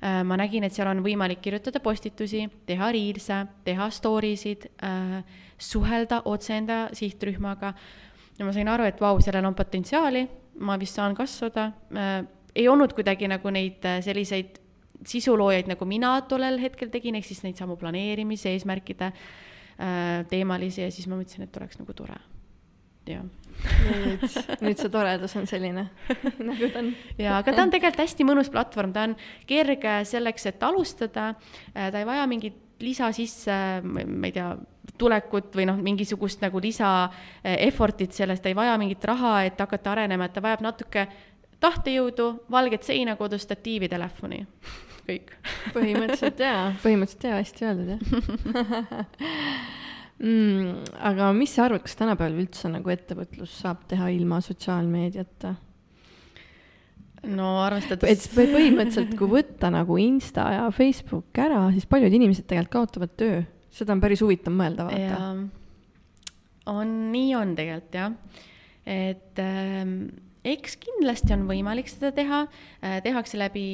[0.05, 5.23] Äh, ma nägin, et seal on võimalik kirjutada postitusi, teha reels'e, teha story sid, äh,
[5.57, 7.73] suhelda otse enda sihtrühmaga.
[8.39, 10.29] ja ma sain aru, et vau, sellel on potentsiaali,
[10.61, 11.73] ma vist saan kasvada.
[11.97, 14.61] Äh, ei olnud kuidagi nagu neid selliseid
[15.09, 19.13] sisuloojaid, nagu mina tollel hetkel tegin, ehk siis neid samu planeerimise, eesmärkide
[20.31, 22.21] teemalisi ja siis ma mõtlesin, et oleks nagu tore,
[23.11, 23.25] jah
[23.63, 24.25] nüüd,
[24.65, 25.87] nüüd see toredus on selline
[26.49, 26.91] nagu ta on.
[27.19, 29.17] ja, aga ta on tegelikult hästi mõnus platvorm, ta on
[29.49, 31.33] kerge selleks, et alustada.
[31.73, 34.51] Äh, ta ei vaja mingit lisa sisse, ma ei tea,
[35.01, 39.61] tulekut või noh, mingisugust nagu lisa äh, effort'it sellest, ta ei vaja mingit raha, et
[39.61, 41.07] hakata arenema, et ta vajab natuke
[41.65, 44.43] tahtejõudu, valget seina, kodus statiivi, telefoni,
[45.09, 45.29] kõik.
[45.75, 48.03] põhimõtteliselt jaa, põhimõtteliselt jaa, hästi öeldud jah
[50.23, 50.71] mm,.
[51.11, 55.51] aga mis sa arvad, kas tänapäeval üldse nagu ettevõtlus saab teha ilma sotsiaalmeediata?
[57.31, 58.27] no arvestades.
[58.27, 63.43] et põhimõtteliselt, kui võtta nagu Insta ja Facebook ära, siis paljud inimesed tegelikult kaotavad töö.
[63.75, 65.21] seda on päris huvitav mõelda, vaata.
[66.73, 68.17] on, nii on tegelikult jah.
[68.85, 69.97] et ähm,
[70.45, 73.67] eks kindlasti on võimalik seda teha äh,, tehakse läbi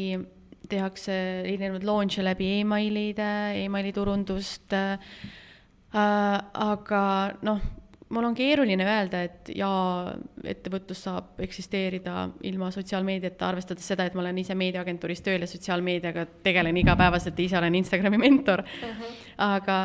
[0.71, 4.97] tehakse erinevaid launch'e läbi emailide e, emaili turundust äh,,
[5.91, 7.05] aga
[7.47, 7.61] noh,
[8.11, 10.15] mul on keeruline öelda, et jaa,
[10.51, 16.27] ettevõtlus saab eksisteerida ilma sotsiaalmeediata, arvestades seda, et ma olen ise meediaagentuuris tööl ja sotsiaalmeediaga
[16.47, 18.87] tegelen igapäevaselt ja ise olen Instagrami mentor uh.
[18.91, 19.17] -huh.
[19.47, 19.81] aga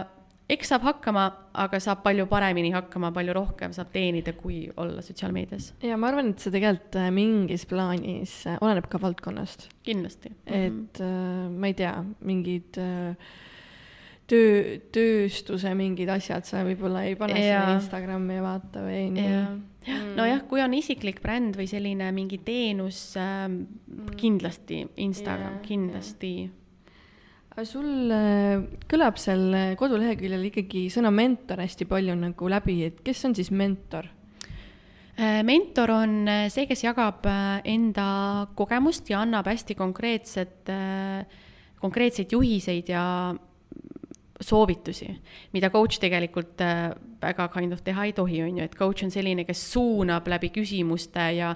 [0.49, 1.25] eks saab hakkama,
[1.65, 5.73] aga saab palju paremini hakkama, palju rohkem saab teenida, kui olla sotsiaalmeedias.
[5.83, 9.69] ja ma arvan, et see tegelikult äh, mingis plaanis äh, oleneb ka valdkonnast.
[9.83, 10.35] kindlasti.
[10.45, 11.57] et mm -hmm.
[11.59, 12.81] ma ei tea, mingid
[14.27, 17.61] töö, tööstuse mingid asjad, sa võib-olla ei pane ja.
[17.61, 19.31] seda Instagrami ja vaata või nii.
[19.85, 20.11] Mm.
[20.17, 23.47] nojah, kui on isiklik bränd või selline mingi teenus äh,,
[24.17, 26.35] kindlasti Instagram, kindlasti.
[26.49, 26.64] aga
[27.63, 33.35] sul äh, kõlab seal koduleheküljel ikkagi sõna mentor hästi palju nagu läbi, et kes on
[33.37, 34.09] siis mentor?
[35.15, 37.23] Äh, mentor on äh, see, kes jagab
[37.63, 38.07] enda
[38.59, 40.71] kogemust ja annab hästi konkreetset,
[41.79, 43.05] konkreetseid juhiseid ja
[44.41, 45.07] soovitusi,
[45.55, 46.91] mida coach tegelikult äh,
[47.21, 50.51] väga kind of teha ei tohi, on ju, et coach on selline, kes suunab läbi
[50.55, 51.53] küsimuste ja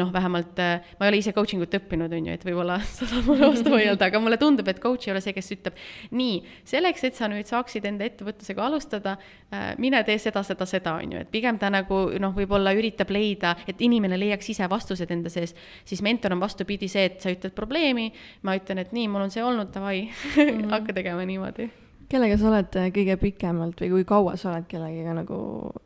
[0.00, 3.08] noh, vähemalt äh, ma ei ole ise coaching ut õppinud, on ju, et võib-olla sa
[3.10, 5.78] saad mulle vastu vaielda, aga mulle tundub, et coach ei ole see, kes ütleb,
[6.16, 6.40] nii,
[6.70, 9.16] selleks, et sa nüüd saaksid enda ettevõtlusega alustada,
[9.52, 13.12] äh, mine tee seda, seda, seda, on ju, et pigem ta nagu noh, võib-olla üritab
[13.14, 17.32] leida, et inimene leiaks ise vastused enda sees, siis mentor on vastupidi see, et sa
[17.34, 18.10] ütled probleemi,
[18.42, 20.70] ma ütlen, et nii, mul on see olnud, davai mm, -hmm.
[20.72, 21.83] hakka tegema nii niimoodi.
[22.14, 25.38] Kellega sa oled äh, kõige pikemalt või kui kaua sa oled kellegagi nagu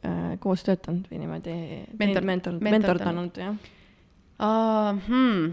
[0.06, 1.56] äh, koos töötanud või niimoodi
[1.98, 4.94] mentor, mentor, mentordanud, jah uh,?
[5.08, 5.52] Hmm.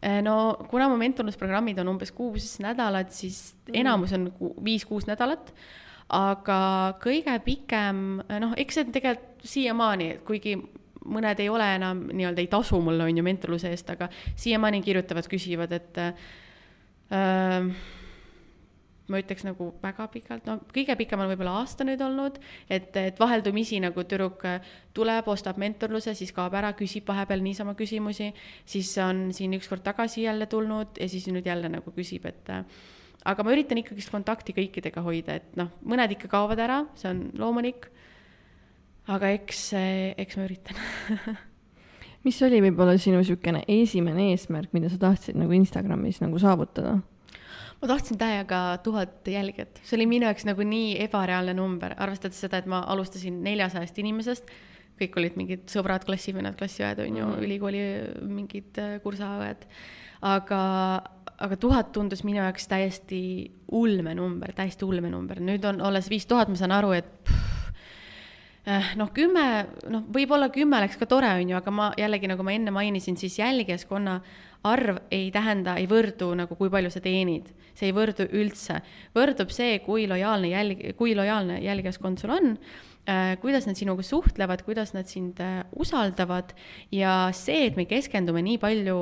[0.00, 3.80] Äh, no kuna mu mentorlusprogrammid on umbes kuus nädalat, siis mm.
[3.82, 4.30] enamus on
[4.64, 5.52] viis-kuus nädalat
[6.14, 6.58] aga
[7.02, 10.56] kõige pikem, noh, eks see tegelikult siiamaani, kuigi
[11.06, 14.08] mõned ei ole enam nii-öelda ei tasu mulle, on ju, mentorluse eest, aga
[14.38, 17.70] siiamaani kirjutavad, küsivad, et äh,
[19.12, 22.40] ma ütleks nagu väga pikalt, no kõige pikem on võib-olla aasta nüüd olnud,
[22.70, 24.42] et, et vaheldumisi nagu tüdruk
[24.96, 28.32] tuleb, ostab mentorluse, siis kaob ära, küsib vahepeal niisama küsimusi,
[28.68, 32.52] siis on siin ükskord tagasi jälle tulnud ja siis nüüd jälle nagu küsib, et
[33.26, 37.26] aga ma üritan ikkagist kontakti kõikidega hoida, et noh, mõned ikka kaovad ära, see on
[37.38, 37.90] loomulik.
[39.06, 39.68] aga eks,
[40.18, 40.80] eks ma üritan
[42.26, 46.98] mis oli võib-olla sinu niisugune esimene eesmärk, mida sa tahtsid nagu Instagramis nagu saavutada?
[47.80, 52.60] Ma tahtsin täiega tuhat jälgijat, see oli minu jaoks nagu nii ebareaalne number, arvestades seda,
[52.62, 54.54] et ma alustasin neljasajast inimesest,
[55.00, 57.82] kõik olid mingid sõbrad, klassivennad, klassiõed on ju mm., ülikooli
[58.32, 59.66] mingid äh, kursaõed,
[60.24, 60.60] aga,
[61.36, 63.20] aga tuhat tundus minu jaoks täiesti
[63.76, 67.84] ulme number, täiesti ulme number, nüüd on, olles viis tuhat, ma saan aru, et pff,
[68.72, 69.46] äh, noh, kümme,
[69.92, 73.20] noh, võib-olla kümme oleks ka tore, on ju, aga ma jällegi, nagu ma enne mainisin,
[73.20, 74.22] siis jälgijaskonna
[74.66, 77.52] arv ei tähenda, ei võrdu nagu, kui palju sa teenid.
[77.76, 78.80] see ei võrdu üldse.
[79.14, 82.54] võrdub see, kui lojaalne jälg, kui lojaalne jälgijaskond sul on
[83.06, 86.50] Äh, kuidas nad sinuga suhtlevad, kuidas nad sind äh, usaldavad
[86.90, 88.96] ja see, et me keskendume nii palju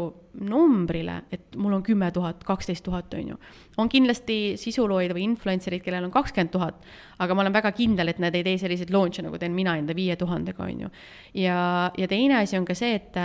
[0.44, 3.38] numbrile, et mul on kümme tuhat, kaksteist tuhat, on ju,
[3.80, 6.84] on kindlasti sisuloojaid või influencer'id, kellel on kakskümmend tuhat,
[7.24, 9.96] aga ma olen väga kindel, et nad ei tee selliseid launch'e, nagu teen mina enda
[9.96, 10.92] viie tuhandega, on ju.
[11.40, 11.58] ja,
[11.96, 13.16] ja teine asi on ka see, et,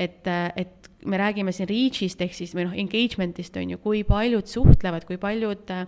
[0.00, 4.48] et, et me räägime siin reach'ist ehk siis või noh, engagement'ist, on ju, kui paljud
[4.48, 5.86] suhtlevad, kui paljud äh,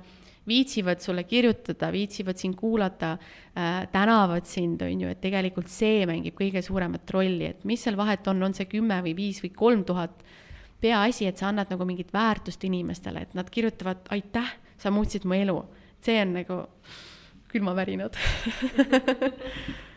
[0.48, 6.36] viitsivad sulle kirjutada, viitsivad sind kuulata äh,, tänavad sind, on ju, et tegelikult see mängib
[6.38, 9.84] kõige suuremat rolli, et mis seal vahet on, on see kümme või viis või kolm
[9.84, 10.24] tuhat.
[10.84, 15.34] peaasi, et sa annad nagu mingit väärtust inimestele, et nad kirjutavad aitäh, sa muutsid mu
[15.34, 15.64] elu.
[16.04, 16.56] see on nagu
[17.48, 18.16] külmavärinad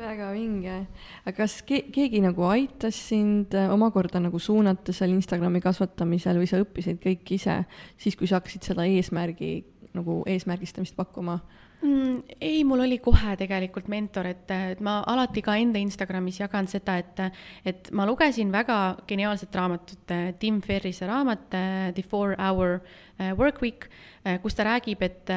[0.00, 0.76] väga vinge.
[1.24, 6.50] aga kas ke-, keegi nagu aitas sind äh, omakorda nagu suunata seal Instagrami kasvatamisel või
[6.50, 7.62] sa õppisid kõik ise,
[8.00, 9.52] siis kui sa hakkasid seda eesmärgi
[9.96, 11.40] nagu eesmärgistamist pakkuma
[11.82, 12.36] mm,?
[12.40, 16.96] ei, mul oli kohe tegelikult mentor, et, et ma alati ka enda Instagramis jagan seda,
[17.00, 17.24] et,
[17.66, 18.78] et ma lugesin väga
[19.08, 21.50] geniaalset raamatut, Tim Ferrise raamat
[21.96, 22.78] The Four Hour
[23.18, 23.90] äh, Work Week,
[24.24, 25.34] äh, kus ta räägib, et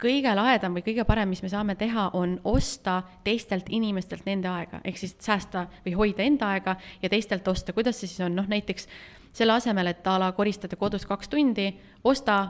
[0.00, 4.80] kõige lahedam või kõige parem, mis me saame teha, on osta teistelt inimestelt nende aega,
[4.84, 8.48] ehk siis säästa või hoida enda aega ja teistelt osta, kuidas see siis on, noh
[8.48, 8.88] näiteks
[9.36, 11.68] selle asemel, et a la koristada kodus kaks tundi,
[12.04, 12.40] osta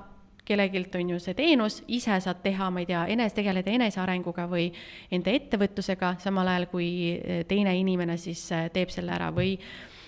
[0.51, 4.71] kellegilt on ju see teenus, ise saad teha, ma ei tea, enes-, tegeleda enesearenguga või
[5.13, 9.55] enda ettevõtlusega, samal ajal kui eh, teine inimene siis eh, teeb selle ära või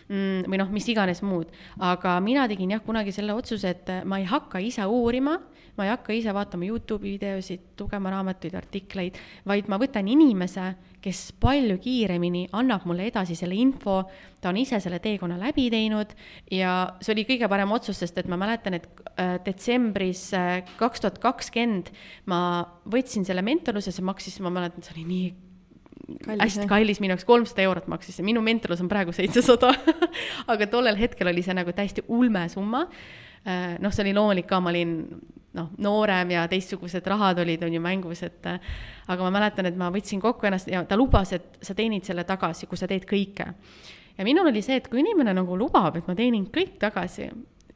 [0.08, 1.52] mm, või noh, mis iganes muud.
[1.78, 5.38] aga mina tegin jah, kunagi selle otsuse, et ma ei hakka ise uurima
[5.76, 9.18] ma ei hakka ise vaatama Youtube'i videosid, lugema raamatuid, artikleid,
[9.48, 14.02] vaid ma võtan inimese, kes palju kiiremini annab mulle edasi selle info,
[14.40, 16.12] ta on ise selle teekonna läbi teinud
[16.54, 21.02] ja see oli kõige parem otsus, sest et ma mäletan, et äh, detsembris äh, kaks
[21.02, 21.90] tuhat kakskümmend
[22.30, 22.42] ma
[22.92, 25.32] võtsin selle mentorluse, see maksis, ma mäletan, see oli nii
[26.02, 29.70] Kallis, hästi kallis minu jaoks, kolmsada eurot maksis see, minu mentorlus on praegu seitsesada
[30.52, 32.82] aga tollel hetkel oli see nagu täiesti ulme summa.
[33.46, 34.96] Äh, noh, see oli loomulik ka, ma olin
[35.56, 39.90] noh, noorem ja teistsugused rahad olid, on ju, mängus, et aga ma mäletan, et ma
[39.92, 43.52] võtsin kokku ennast ja ta lubas, et sa teenid selle tagasi, kui sa teed kõike.
[44.18, 47.28] ja minul oli see, et kui inimene nagu lubab, et ma teenin kõik tagasi,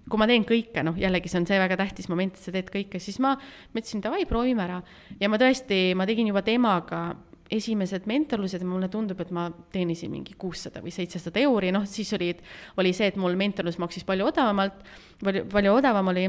[0.09, 2.71] kui ma teen kõike, noh, jällegi see on see väga tähtis moment, et sa teed
[2.73, 3.35] kõike, siis ma
[3.75, 4.83] mõtlesin, davai, proovime ära.
[5.21, 7.09] ja ma tõesti, ma tegin juba temaga
[7.51, 12.11] esimesed mentorlused ja mulle tundub, et ma teenisin mingi kuussada või seitsesada euri, noh, siis
[12.17, 12.33] oli,
[12.81, 14.81] oli see, et mul mentorlus maksis palju odavamalt,
[15.23, 16.27] palju, palju odavam oli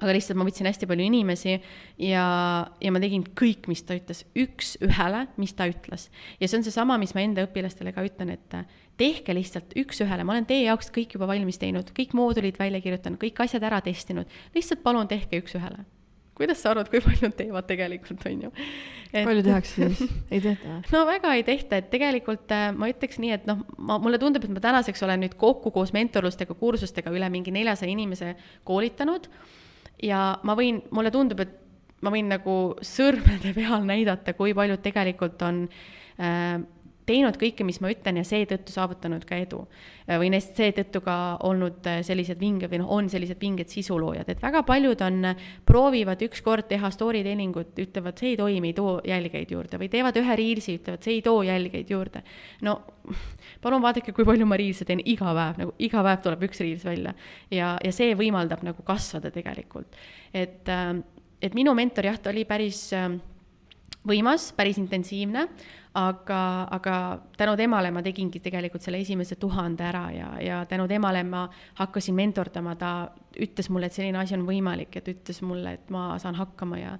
[0.00, 2.24] aga lihtsalt ma võtsin hästi palju inimesi ja,
[2.80, 6.08] ja ma tegin kõik, mis ta ütles, üks-ühele, mis ta ütles.
[6.40, 8.58] ja see on seesama, mis ma enda õpilastele ka ütlen, et
[9.00, 13.20] tehke lihtsalt üks-ühele, ma olen teie jaoks kõik juba valmis teinud, kõik moodulid välja kirjutanud,
[13.22, 15.86] kõik asjad ära testinud, lihtsalt palun tehke üks-ühele
[16.40, 18.50] kuidas sa arvad, kui paljud teevad tegelikult, on ju?
[19.12, 20.78] palju tehakse siis, ei tehta?
[20.94, 24.46] no väga ei tehta, et tegelikult äh, ma ütleks nii, et noh, ma, mulle tundub,
[24.46, 28.32] et ma tänaseks olen nüüd kokku koos mentorlustega, kursustega üle mingi neljasaja inimese
[28.64, 29.28] koolitanud
[30.02, 31.56] ja ma võin, mulle tundub, et
[32.04, 35.64] ma võin nagu sõrmede peal näidata, kui paljud tegelikult on
[36.18, 36.60] äh,
[37.08, 39.62] teinud kõike, mis ma ütlen ja seetõttu saavutanud ka edu.
[40.10, 41.14] või neist seetõttu ka
[41.46, 45.28] olnud äh, sellised vinged või noh, on sellised vinged sisuloojad, et väga paljud on,
[45.66, 50.18] proovivad ükskord teha story teeningut, ütlevad, see ei toimi, ei too jälgijaid juurde või teevad
[50.18, 52.24] ühe reelsi, ütlevad, see ei too jälgijaid juurde.
[52.66, 52.80] no
[53.62, 56.84] palun vaadake, kui palju ma reelse teen iga päev, nagu iga päev tuleb üks reels
[56.88, 57.14] välja
[57.54, 59.94] ja, ja see võimaldab nagu kasvada tegelikult.
[60.34, 60.94] et, äh,
[61.40, 63.12] et minu mentor jah, ta oli päris äh,
[64.06, 65.46] võimas, päris intensiivne,
[65.98, 66.96] aga, aga
[67.38, 71.48] tänu temale ma tegingi tegelikult selle esimese tuhande ära ja, ja tänu temale ma
[71.80, 72.92] hakkasin mentordama, ta
[73.40, 76.94] ütles mulle, et selline asi on võimalik, et ütles mulle, et ma saan hakkama ja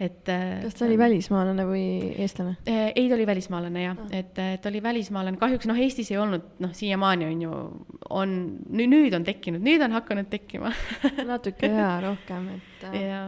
[0.00, 0.28] et.
[0.28, 1.86] Äh, kas ta oli välismaalane või
[2.20, 2.56] eestlane?
[2.68, 6.20] Äh, ei, ta oli välismaalane jah ah., et, et oli välismaalane, kahjuks noh, Eestis ei
[6.20, 7.62] olnud noh, siiamaani on ju,
[8.10, 8.36] on,
[8.74, 10.74] nüüd on tekkinud, nüüd on hakanud tekkima
[11.32, 13.24] natuke jaa, rohkem, et äh, ja.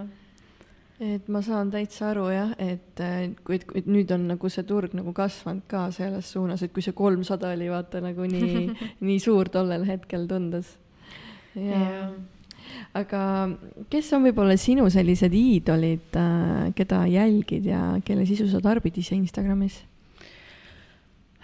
[1.00, 3.02] Et ma saan täitsa aru jah, et
[3.44, 6.96] kui, et nüüd on nagu see turg nagu kasvanud ka selles suunas, et kui see
[6.96, 8.70] kolmsada oli vaata nagu nii
[9.06, 10.72] nii suur tollel hetkel tundus.
[11.54, 12.00] ja, ja
[12.96, 13.20] aga
[13.92, 19.16] kes on võib-olla sinu sellised iidolid, äh, keda jälgid ja kelle sisu sa tarbid ise
[19.16, 19.82] Instagramis?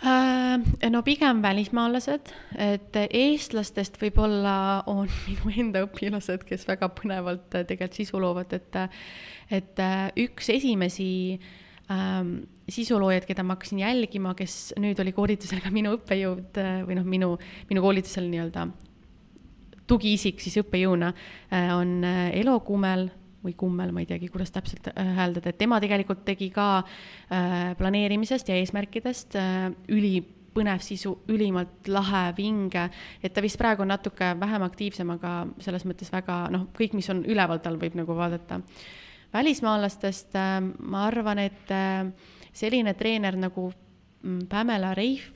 [0.02, 0.58] Äh,
[0.90, 8.22] no pigem välismaalased, et eestlastest võib-olla on minu enda õpilased, kes väga põnevalt tegelikult sisu
[8.22, 8.82] loovad, et,
[9.52, 9.82] et
[10.22, 11.10] üks esimesi
[11.92, 12.38] ähm,
[12.72, 17.34] sisuloojaid, keda ma hakkasin jälgima, kes nüüd oli koolitusel ka minu õppejõud või noh, minu,
[17.68, 18.70] minu koolitusel nii-öelda
[19.92, 23.08] tugiisik siis õppejõuna äh, on äh, Elo Kummel
[23.42, 26.84] või Kummel, ma ei teagi, kuidas täpselt äh, hääldada, et tema tegelikult tegi ka
[27.78, 29.34] planeerimisest ja eesmärkidest
[29.90, 32.84] ülipõnev sisu, ülimalt lahe, vinge,
[33.24, 35.32] et ta vist praegu on natuke vähem aktiivsem, aga
[35.64, 38.60] selles mõttes väga noh, kõik, mis on üleval, tal võib nagu vaadata.
[39.32, 40.36] Välismaalastest
[40.78, 41.70] ma arvan, et
[42.52, 43.70] selline treener nagu
[44.22, 45.32] mm, Pamela Reif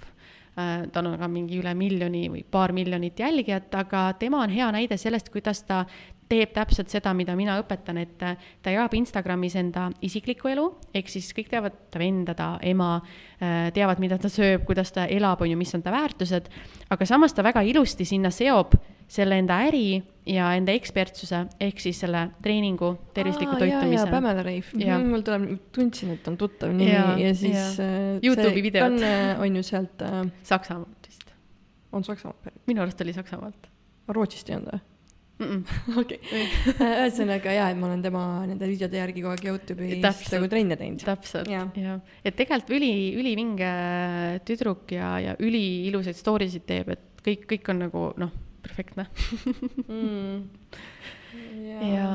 [0.57, 4.71] Äh, tal on ka mingi üle miljoni või paar miljonit jälgijat, aga tema on hea
[4.73, 5.83] näide sellest, kuidas ta
[6.31, 10.65] teeb täpselt seda, mida mina õpetan, et ta jagab Instagramis enda isiklikku elu,
[10.97, 12.95] ehk siis kõik teavad ta venda, ta ema,
[13.37, 16.49] äh, teavad, mida ta sööb, kuidas ta elab, on ju, mis on ta väärtused,
[16.89, 18.79] aga samas ta väga ilusti sinna seob
[19.09, 24.09] selle enda äri ja enda ekspertsuse, ehk siis selle treeningu, tervisliku Aa, toitumise.
[24.11, 27.79] Pamela Reif, mhm, mul tuleb, tundsin, et on tuttav nimi ja, ja siis.
[27.83, 28.99] Äh, Youtube'i videod.
[29.43, 30.19] on ju sealt äh....
[30.47, 31.31] Saksamaalt vist.
[31.93, 32.61] on Saksamaalt pärit?
[32.67, 33.71] minu arust oli Saksamaalt.
[34.11, 34.85] Rootsist ei olnud või?
[36.01, 40.49] okei, äh, ühesõnaga jaa, et ma olen tema nende videode järgi kogu aeg Youtube'is nagu
[40.49, 41.05] trenne teinud.
[41.05, 42.01] täpselt, jah.
[42.25, 43.71] et tegelikult üli, ülivinge
[44.49, 48.33] tüdruk ja, ja üliilusaid story sid teeb, et kõik, kõik on nagu noh
[48.67, 49.07] perfektne
[49.87, 50.43] mm.
[51.71, 52.11] ja, ja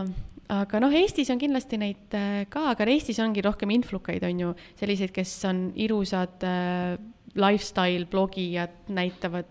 [0.52, 4.52] aga noh, Eestis on kindlasti neid äh, ka, aga Eestis ongi rohkem influkaid, on ju,
[4.80, 7.00] selliseid, kes on ilusad äh,
[7.40, 9.48] lifestyle blogijad, näitavad,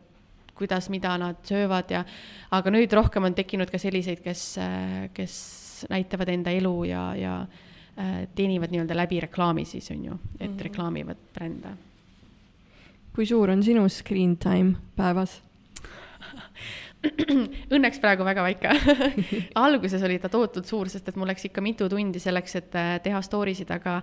[0.58, 2.04] kuidas, mida nad söövad ja,
[2.52, 5.40] aga nüüd rohkem on tekkinud ka selliseid, kes äh,, kes
[5.88, 7.36] näitavad enda elu ja, ja
[7.96, 10.62] äh, teenivad nii-öelda läbi reklaami siis on ju, et mm -hmm.
[10.68, 11.76] reklaamivad brände.
[13.14, 15.42] kui suur on sinu screen time päevas?
[17.74, 18.72] Õnneks praegu väga väike.
[19.62, 22.90] Alguses oli ta tohutult suur, sest et mul läks ikka mitu tundi selleks, et äh,
[23.04, 24.00] teha story sid, aga,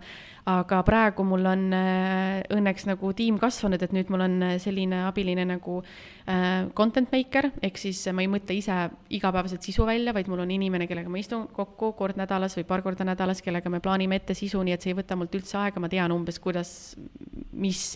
[0.49, 5.03] aga praegu mul on äh, õnneks nagu tiim kasvanud, et nüüd mul on äh, selline
[5.07, 5.81] abiline nagu
[6.75, 8.75] content maker, ehk siis ma ei mõtle ise
[9.15, 12.83] igapäevaselt sisu välja, vaid mul on inimene, kellega ma istun kokku kord nädalas või paar
[12.83, 15.79] korda nädalas, kellega me plaanime ette sisu, nii et see ei võta mult üldse aega,
[15.79, 16.73] ma tean umbes, kuidas,
[17.55, 17.93] mis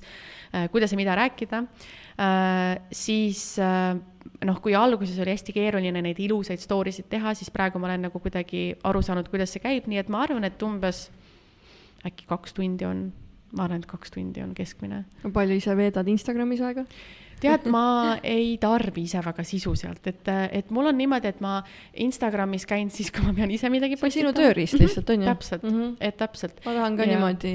[0.71, 3.95] kuidas ja mida rääkida äh,, siis äh,
[4.45, 8.07] noh, kui alguses oli hästi keeruline neid ilusaid story sid teha, siis praegu ma olen
[8.07, 11.07] nagu kuidagi aru saanud, kuidas see käib, nii et ma arvan, et umbes
[12.07, 13.09] äkki kaks tundi on,
[13.55, 15.03] ma arvan, et kaks tundi on keskmine.
[15.33, 16.85] palju ise veedad Instagramis aega?
[17.41, 21.57] Tead, ma ei tarbi ise väga sisu sealt, et, et mul on niimoodi, et ma
[22.05, 24.31] Instagramis käin siis, kui ma pean ise midagi postitama.
[24.31, 25.29] sinu tööriist lihtsalt on ju?
[25.29, 25.95] täpselt mm, -hmm.
[25.99, 26.61] et täpselt.
[26.65, 27.11] ma tahan ka ja.
[27.13, 27.53] niimoodi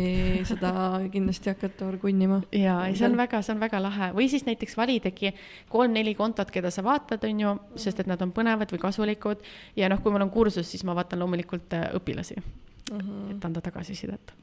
[0.49, 0.73] seda
[1.13, 2.43] kindlasti hakata orgunnima.
[2.53, 5.35] ja, ei see on väga, see on väga lahe või siis näiteks validagi
[5.69, 9.43] kolm-neli kontot, keda sa vaatad, on ju, sest et nad on põnevad või kasulikud
[9.77, 13.37] ja noh, kui mul on kursus, siis ma vaatan loomulikult äh, õpilasi mm, -hmm.
[13.37, 14.35] et anda tagasisidet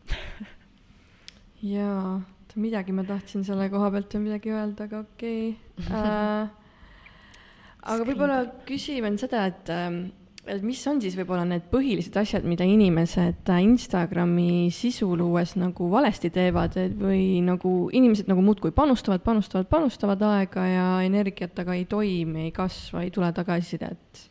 [1.63, 2.21] jaa
[2.60, 5.88] midagi ma tahtsin selle koha pealt veel midagi öelda, aga okei okay.
[5.99, 6.51] äh,.
[7.93, 10.01] aga võib-olla küsime seda, et, ähm,
[10.45, 16.32] et mis on siis võib-olla need põhilised asjad, mida inimesed Instagrami sisu luues nagu valesti
[16.34, 22.49] teevad, või nagu inimesed nagu muudkui panustavad, panustavad, panustavad aega ja energiat, aga ei toimi,
[22.49, 24.28] ei kasva, ei tule tagasisidet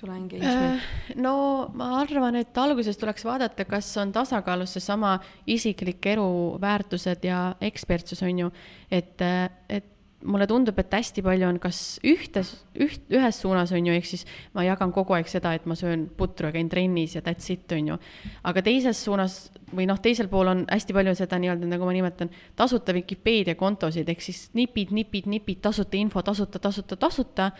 [0.00, 0.80] tule engagement?
[0.80, 1.34] Äh, no
[1.76, 5.18] ma arvan, et alguses tuleks vaadata, kas on tasakaalus seesama
[5.50, 6.26] isiklik elu,
[6.62, 8.52] väärtused ja ekspertsus, on ju.
[8.90, 9.26] et,
[9.68, 14.08] et mulle tundub, et hästi palju on kas ühtes, üht, ühes suunas, on ju, ehk
[14.08, 14.26] siis
[14.56, 17.70] ma jagan kogu aeg seda, et ma söön putru ja käin trennis ja that's it,
[17.72, 17.98] on ju.
[18.44, 19.38] aga teises suunas
[19.72, 24.08] või noh, teisel pool on hästi palju seda nii-öelda, nagu ma nimetan, tasuta Vikipeedia kontosid,
[24.12, 27.50] ehk siis nipid, nipid, nipid, tasuta info, tasuta, tasuta, tasuta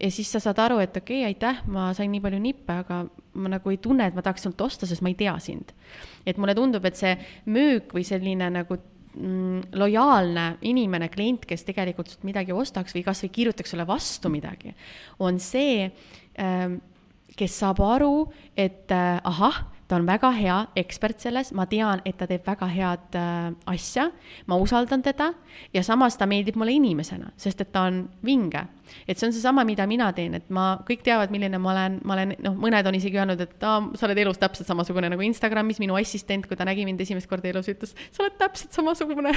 [0.00, 3.04] ja siis sa saad aru, et okei okay,, aitäh, ma sain nii palju nippe, aga
[3.36, 5.72] ma nagu ei tunne, et ma tahaks sinult osta, sest ma ei tea sind.
[6.26, 7.14] et mulle tundub, et see
[7.46, 13.72] müük või selline nagu mm, lojaalne inimene, klient, kes tegelikult midagi ostaks või kasvõi kirjutaks
[13.72, 14.74] sulle vastu midagi,
[15.18, 15.88] on see
[16.38, 16.80] ähm,,
[17.36, 22.16] kes saab aru, et äh, ahah ta on väga hea ekspert selles, ma tean, et
[22.18, 24.08] ta teeb väga head äh, asja,
[24.46, 25.30] ma usaldan teda
[25.74, 28.66] ja samas ta meeldib mulle inimesena, sest et ta on vinge.
[29.06, 32.16] Et see on seesama, mida mina teen, et ma, kõik teavad, milline ma olen, ma
[32.16, 35.80] olen, noh, mõned on isegi öelnud, et aa, sa oled elus täpselt samasugune nagu Instagramis,
[35.82, 39.34] minu assistent, kui ta nägi mind esimest korda elus, ütles, sa oled täpselt samasugune.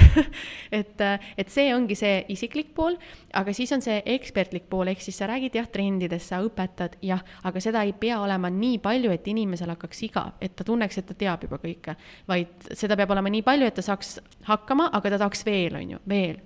[0.80, 1.00] Et,
[1.40, 2.94] et see ongi see isiklik pool,
[3.36, 7.22] aga siis on see ekspertlik pool, ehk siis sa räägid jah trendidest, sa õpetad jah,
[7.46, 11.08] aga seda ei pea olema nii palju, et inimesel hakkaks igav et ta tunneks, et
[11.08, 11.96] ta teab juba kõike,
[12.28, 15.96] vaid seda peab olema nii palju, et ta saaks hakkama, aga ta tahaks veel, on
[15.96, 16.38] ju, veel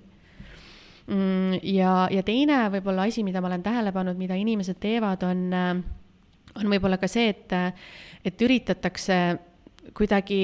[1.07, 6.71] ja, ja teine võib-olla asi, mida ma olen tähele pannud, mida inimesed teevad, on, on
[6.71, 7.53] võib-olla ka see, et,
[8.25, 9.19] et üritatakse
[9.93, 10.41] kuidagi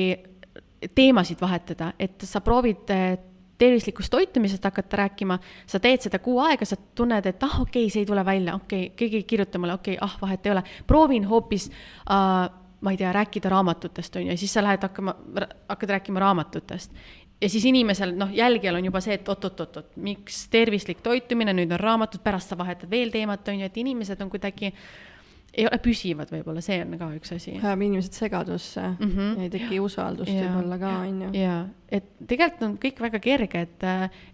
[0.95, 2.85] teemasid vahetada, et sa proovid
[3.61, 5.37] tervislikust toitumisest hakata rääkima,
[5.69, 8.55] sa teed seda kuu aega, sa tunned, et ah, okei okay,, see ei tule välja,
[8.57, 10.63] okei okay,, keegi ei kirjuta mulle, okei okay,, ah, vahet ei ole.
[10.89, 12.49] proovin hoopis äh,
[12.81, 15.13] ma ei tea, rääkida raamatutest, on ju, ja siis sa lähed hakkama,
[15.69, 16.91] hakkad rääkima raamatutest.
[17.41, 21.81] Ja siis inimesel, noh, jälgijal on juba see, et oot-oot-oot, miks tervislik toitumine, nüüd on
[21.81, 24.73] raamatud, pärast sa vahetad veel teemat, on ju, et inimesed on kuidagi
[25.51, 27.57] ei ole püsivad, võib-olla see on ka üks asi.
[27.57, 29.31] ajab inimesed segadusse mm -hmm.
[29.37, 31.29] ja ei teki usaldust võib-olla ka, on ju.
[31.41, 33.83] jaa, et tegelikult on kõik väga kerge, et,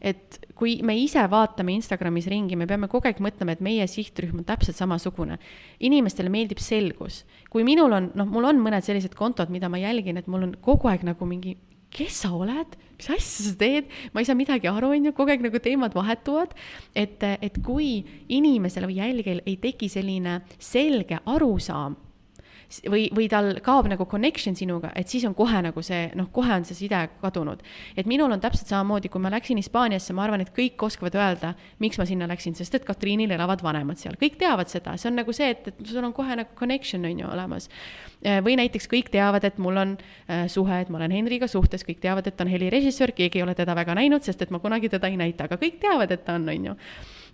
[0.01, 4.37] et kui me ise vaatame Instagramis ringi, me peame kogu aeg mõtlema, et meie sihtrühm
[4.37, 5.39] on täpselt samasugune.
[5.79, 7.25] inimestele meeldib selgus.
[7.49, 10.55] kui minul on, noh, mul on mõned sellised kontod, mida ma jälgin, et mul on
[10.61, 11.57] kogu aeg nagu mingi
[11.93, 15.33] kes sa oled, mis asja sa teed, ma ei saa midagi aru, on ju, kogu
[15.33, 16.55] aeg nagu teemad vahetuvad.
[16.95, 21.97] et, et kui inimesel või jälgijal ei teki selline selge arusaam
[22.91, 26.51] või, või tal kaob nagu connection sinuga, et siis on kohe nagu see, noh, kohe
[26.53, 27.63] on see side kadunud.
[27.97, 31.53] et minul on täpselt samamoodi, kui ma läksin Hispaaniasse, ma arvan, et kõik oskavad öelda,
[31.80, 35.20] miks ma sinna läksin, sest et Katriinil elavad vanemad seal, kõik teavad seda, see on
[35.22, 37.70] nagu see, et, et sul on kohe nagu connection on ju olemas.
[38.26, 41.86] Äh, või näiteks kõik teavad, et mul on äh, suhe, et ma olen Henriga suhtes,
[41.88, 44.59] kõik teavad, et ta on helirežissöör, keegi ei ole teda väga näinud, sest et ma
[44.63, 46.80] kunagi teda ei näita, aga kõik teavad, et ta on, on ju.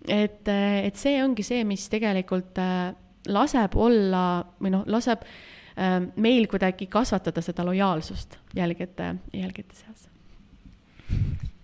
[0.08, 2.94] et, äh, et see ongi see, mis tegelikult äh,
[3.28, 4.24] laseb olla
[4.62, 10.08] või noh, laseb äh, meil kuidagi kasvatada seda lojaalsust jälgijate, jälgijate seas.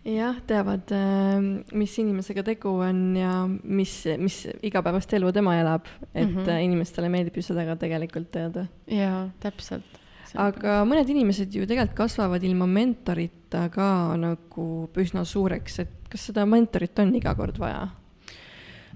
[0.06, 1.40] jah, teavad, äh,
[1.74, 6.68] mis inimesega tegu on ja mis, mis igapäevast elu tema elab, et mm -hmm.
[6.70, 8.68] inimestele meeldib ju seda ka tegelikult teada.
[8.88, 10.00] jaa, täpselt
[10.38, 14.68] aga mõned inimesed ju tegelikult kasvavad ilma mentorita ka nagu
[15.02, 17.88] üsna suureks, et kas seda mentorit on iga kord vaja?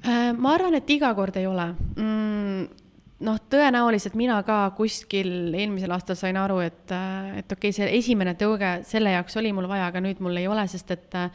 [0.04, 2.64] Äh, ma arvan, et iga kord ei ole mm,
[3.24, 7.88] noh, tõenäoliselt mina ka kuskil eelmisel aastal sain aru, et, äh, et okei okay,, see
[8.00, 11.30] esimene tõuge, selle jaoks oli mul vaja, aga nüüd mul ei ole, sest et äh,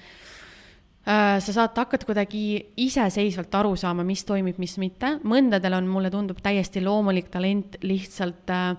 [1.08, 2.42] sa saad hakata kuidagi
[2.84, 5.16] iseseisvalt aru saama, mis toimib, mis mitte.
[5.24, 8.70] mõndadel on, mulle tundub, täiesti loomulik talent lihtsalt äh,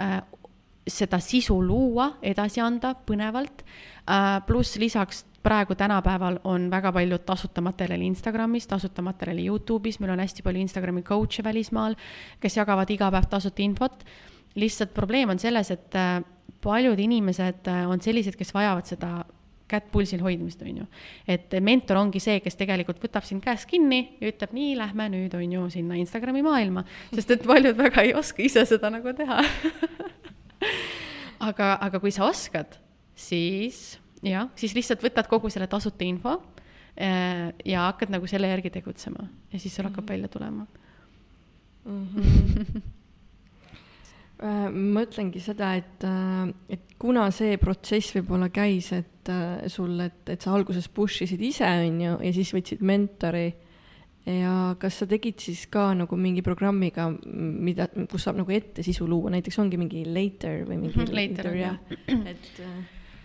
[0.00, 0.18] äh,
[0.88, 3.64] seda sisu luua, edasi anda põnevalt
[4.08, 4.40] äh,.
[4.46, 10.20] pluss lisaks praegu tänapäeval on väga palju tasuta materjali Instagramis, tasuta materjali Youtube'is, meil on
[10.20, 11.96] hästi palju Instagrami coach'e välismaal,
[12.40, 14.04] kes jagavad iga päev tasuta infot.
[14.54, 16.22] lihtsalt probleem on selles, et äh,
[16.60, 19.24] paljud inimesed äh, on sellised, kes vajavad seda
[19.68, 20.86] kätt pulsil hoidmist, on ju.
[21.28, 25.34] et mentor ongi see, kes tegelikult võtab sind käest kinni ja ütleb, nii, lähme nüüd,
[25.36, 29.42] on ju, sinna Instagrami maailma, sest et paljud väga ei oska ise seda nagu teha
[31.48, 32.78] aga, aga kui sa oskad,
[33.18, 36.36] siis jah, siis lihtsalt võtad kogu selle tasuta info
[36.98, 40.12] äh, ja hakkad nagu selle järgi tegutsema ja siis sul hakkab mm -hmm.
[40.12, 40.66] välja tulema
[41.84, 42.06] mm.
[42.14, 42.82] -hmm.
[44.98, 49.30] mõtlengi seda, et, äh, et kuna see protsess võib-olla käis, et
[49.66, 53.54] sul, et, et sa alguses push isid ise, on ju, ja siis võtsid mentori
[54.28, 59.08] ja kas sa tegid siis ka nagu mingi programmiga, mida, kus saab nagu ette sisu
[59.08, 61.80] luua, näiteks ongi mingi later või mingi later, later, jah,
[62.32, 62.54] et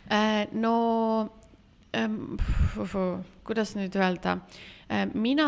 [0.10, 1.30] Äh, no
[1.94, 2.38] ähm,
[3.44, 4.38] kuidas nüüd öelda,
[4.90, 5.46] äh, mina,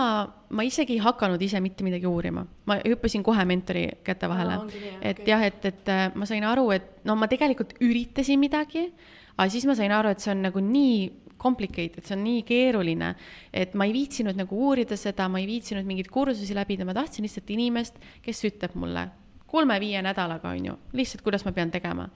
[0.49, 4.61] ma isegi ei hakanud ise mitte midagi uurima, ma hüppasin kohe mentori käte vahele.
[4.61, 4.79] Ah,.
[5.01, 5.27] et okay.
[5.27, 8.87] jah, et, et äh, ma sain aru, et no ma tegelikult üritasin midagi,
[9.35, 10.97] aga siis ma sain aru, et see on nagu nii
[11.41, 13.11] complicated, see on nii keeruline,
[13.53, 17.27] et ma ei viitsinud nagu uurida seda, ma ei viitsinud mingeid kursusi läbida, ma tahtsin
[17.27, 19.07] lihtsalt inimest, kes ütleb mulle
[19.51, 22.09] kolme-viie nädalaga, on ju, lihtsalt, kuidas ma pean tegema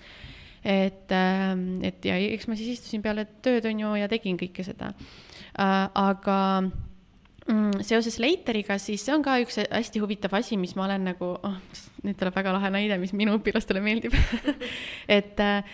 [0.63, 4.65] et, ähm, et ja eks ma siis istusin peale tööd, on ju, ja tegin kõike
[4.67, 4.91] seda.
[5.55, 6.39] Äh, aga
[7.49, 11.31] mm, seoses Leiteriga, siis see on ka üks hästi huvitav asi, mis ma olen nagu,
[11.35, 11.57] oh,
[12.05, 14.15] nüüd tuleb väga lahe näide, mis minu õpilastele meeldib
[15.17, 15.73] et, äh,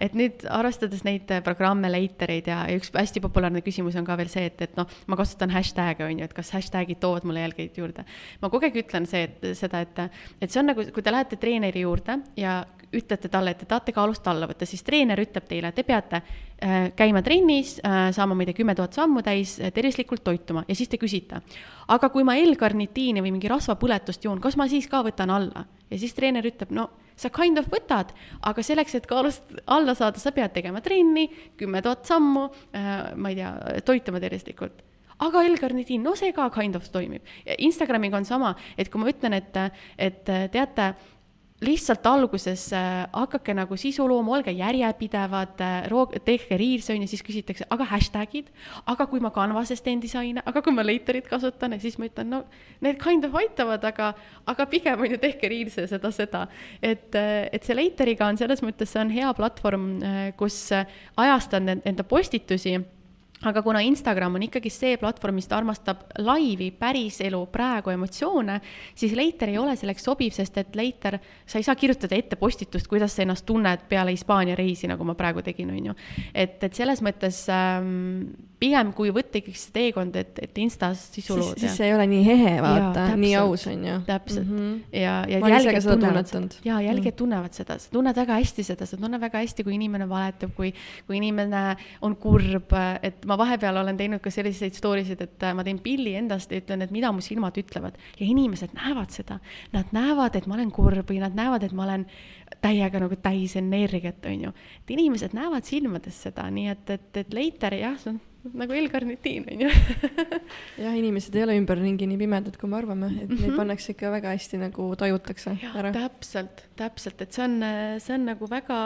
[0.00, 4.48] et nüüd arvestades neid programme, Leitereid ja, üks hästi populaarne küsimus on ka veel see,
[4.48, 8.06] et, et noh, ma kasutan hashtag'e, on ju, et kas hashtag'id toovad mulle jälgijaid juurde.
[8.42, 10.02] ma kogu aeg ütlen see, et seda, et,
[10.40, 12.62] et see on nagu, kui te lähete treeneri juurde ja
[12.94, 16.76] ütlete talle, et te tahate kaalust alla võtta, siis treener ütleb teile, te peate äh,
[16.96, 20.76] käima trennis äh,, saama, ma ei tea, kümme tuhat sammu täis äh,, tervislikult toituma ja
[20.78, 21.42] siis te küsite.
[21.88, 25.66] aga kui ma L-karnitiini või mingi rasvapõletust joon, kas ma siis ka võtan alla?
[25.90, 28.12] ja siis treener ütleb, no sa kind of võtad,
[28.46, 31.26] aga selleks, et kaalust alla saada, sa pead tegema trenni,
[31.58, 32.44] kümme tuhat sammu
[33.18, 34.84] ma ei tea, toituma tervislikult
[35.18, 37.24] aga L-karnitiin, no see ka kind of toimib.
[37.58, 39.56] Instagramiga on sama, et kui ma ütlen, et,
[39.98, 40.22] et
[40.54, 40.92] teate
[41.60, 47.24] lihtsalt alguses äh, hakake nagu sisu looma, olge järjepidevad äh,, tehke reels'e on ju, siis
[47.26, 48.50] küsitakse, aga hashtag'id,
[48.86, 52.30] aga kui ma Canvas'es teen disaine, aga kui ma Laterit kasutan ja siis ma ütlen,
[52.30, 52.44] no
[52.84, 54.12] need kind of aitavad, aga,
[54.46, 56.44] aga pigem on ju tehke reels'e seda, seda.
[56.82, 60.60] et, äh, et see Lateriga on selles mõttes, see on hea platvorm, äh, kus
[61.18, 62.78] ajastan enda postitusi
[63.46, 68.58] aga kuna Instagram on ikkagi see platvorm, mis ta armastab laivi, päriselu, praegu emotsioone,
[68.98, 72.90] siis Leiter ei ole selleks sobiv, sest et Leiter, sa ei saa kirjutada ette postitust,
[72.90, 75.96] kuidas sa ennast tunned peale Hispaania reisi, nagu ma praegu tegin, on ju.
[76.34, 81.36] et, et selles mõttes ähm, pigem kui võtta ikkagi see teekond, et, et Instas sisu
[81.38, 81.58] lood.
[81.60, 83.96] siis see ei ole nii ehe, vaata, nii aus on ju.
[84.06, 84.98] täpselt mm, -hmm.
[84.98, 86.60] ja, ja jälgijad tunnevad seda.
[86.64, 87.18] ja jälgijad mm.
[87.18, 90.72] tunnevad seda, sa tunned väga hästi seda, sa tunned väga hästi, kui inimene valetab, kui,
[91.06, 95.64] kui inimene on kurb, et ma vahepeal olen teinud ka selliseid story sid, et ma
[95.64, 99.38] teen pilli endast ja ütlen, et mida mu silmad ütlevad ja inimesed näevad seda.
[99.72, 102.06] Nad näevad, et ma olen kurb või nad näevad, et ma olen
[102.62, 104.52] täiega nagu täis energiat, on ju.
[104.82, 108.20] et inimesed näevad silmades seda, nii et, et, et leiter jah, see on
[108.56, 109.70] nagu L-karnitiin, on ju
[110.84, 113.40] jah, inimesed ei ole ümberringi nii pimedad, kui me arvame, et mm -hmm.
[113.40, 113.56] neid mhm.
[113.60, 115.92] pannakse ikka väga hästi nagu tajutakse ja, ära.
[115.92, 117.60] täpselt, täpselt, et see on,
[117.98, 118.80] see on nagu väga,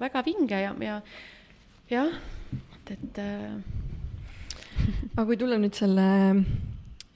[0.00, 1.00] väga vinge ja, ja
[1.90, 2.12] jah,
[2.74, 3.62] et, et äh....
[5.16, 6.06] aga kui tulla nüüd selle,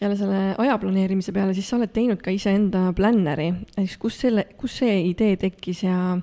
[0.01, 4.47] jälle selle aja planeerimise peale, siis sa oled teinud ka iseenda plänneri, siis kus selle,
[4.57, 6.19] kus see idee tekkis ja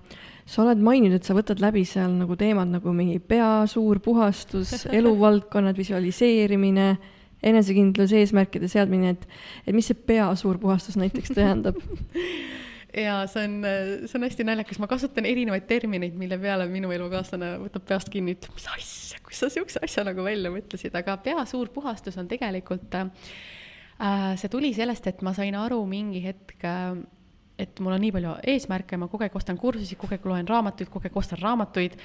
[0.45, 4.83] sa oled maininud, et sa võtad läbi seal nagu teemad nagu mingi pea suur puhastus,
[4.99, 6.89] eluvaldkonnad, visualiseerimine,
[7.43, 9.23] enesekindlus, eesmärkide seadmine, et,
[9.67, 11.79] et mis see pea suur puhastus näiteks tähendab?
[12.93, 13.63] Ja see on,
[14.05, 18.35] see on hästi naljakas, ma kasutan erinevaid termineid, mille peale minu elukaaslane võtab peast kinni,
[18.37, 22.29] ütleb, mis asja, kus sa siukse asja nagu välja mõtlesid, aga pea suur puhastus on
[22.29, 23.09] tegelikult äh,,
[24.37, 26.93] see tuli sellest, et ma sain aru mingi hetk äh,
[27.59, 30.89] et mul on nii palju eesmärke, ma kogu aeg ostan kursusi, kogu aeg loen raamatuid,
[30.89, 31.95] kogu aeg ostan raamatuid,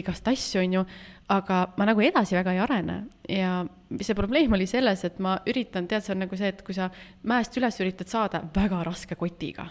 [0.00, 0.84] igast asju, on ju,
[1.32, 2.98] aga ma nagu edasi väga ei arene.
[3.32, 3.62] Ja
[4.00, 6.90] see probleem oli selles, et ma üritan, tead, see on nagu see, et kui sa
[7.28, 9.70] mäest üles üritad saada väga raske kotiga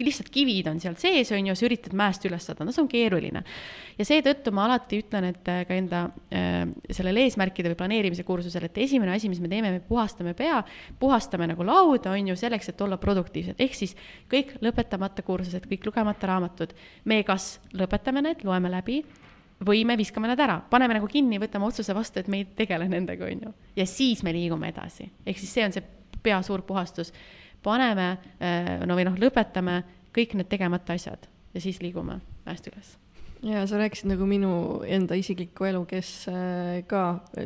[0.00, 2.88] lihtsalt kivid on seal sees, on ju, sa üritad mäest üles saada, no see on
[2.90, 3.42] keeruline.
[3.98, 6.62] ja seetõttu ma alati ütlen, et äh, ka enda äh,
[6.94, 10.62] sellel eesmärkide või planeerimise kursusel, et esimene asi, mis me teeme, me puhastame pea,
[11.00, 13.94] puhastame nagu lauda, on ju, selleks, et olla produktiivsed, ehk siis
[14.32, 16.74] kõik lõpetamata kursused, kõik lugemata raamatud,
[17.04, 19.02] me kas lõpetame need, loeme läbi,
[19.64, 22.88] või me viskame nad ära, paneme nagu kinni, võtame otsuse vastu, et me ei tegele
[22.90, 23.54] nendega, on ju.
[23.76, 25.84] ja siis me liigume edasi, ehk siis see on see
[26.24, 27.12] pea suur puhastus
[27.64, 28.10] paneme,
[28.40, 29.80] eh, no või noh, lõpetame
[30.14, 32.94] kõik need tegemata asjad ja siis liigume mäest üles
[33.44, 34.50] ja sa rääkisid nagu minu
[34.88, 37.02] enda isiklikku elu, kes äh, ka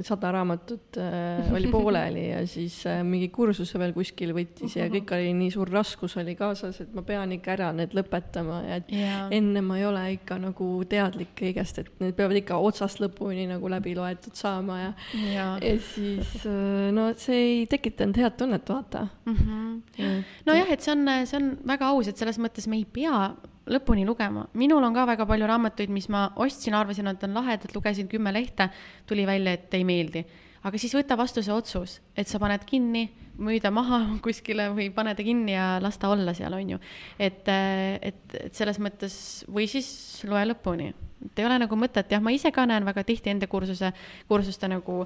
[0.06, 5.10] sada raamatut äh, oli pooleli ja siis äh, mingi kursuse veel kuskil võttis ja kõik
[5.16, 8.94] oli nii suur raskus oli kaasas, et ma pean ikka ära need lõpetama ja et
[8.94, 9.26] ja.
[9.34, 13.72] enne ma ei ole ikka nagu teadlik kõigest, et need peavad ikka otsast lõpuni nagu
[13.72, 14.94] läbi loetud saama ja,
[15.34, 15.50] ja.
[15.58, 16.46] ja siis
[16.94, 19.36] no see ei tekitanud head tunnet, vaata mm.
[19.36, 20.24] -hmm.
[20.46, 23.32] nojah, et see on, see on väga aus, et selles mõttes me ei pea
[23.68, 24.46] lõpuni lugema.
[24.54, 28.32] minul on ka väga palju raamatuid, mis ma ostsin, arvasin, et on lahedad, lugesin kümme
[28.32, 28.70] lehte,
[29.06, 30.24] tuli välja, et ei meeldi.
[30.64, 33.08] aga siis võta vastu see otsus, et sa paned kinni,
[33.38, 36.78] müü ta maha kuskile või pane ta kinni ja las ta olla seal, on ju.
[37.18, 39.88] et, et, et selles mõttes või siis
[40.28, 40.92] loe lõpuni.
[41.26, 43.92] et ei ole nagu mõtet, jah, ma ise ka näen väga tihti enda kursuse,
[44.28, 45.04] kursuste nagu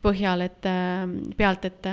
[0.00, 0.66] põhjal, et
[1.36, 1.88] pealt, et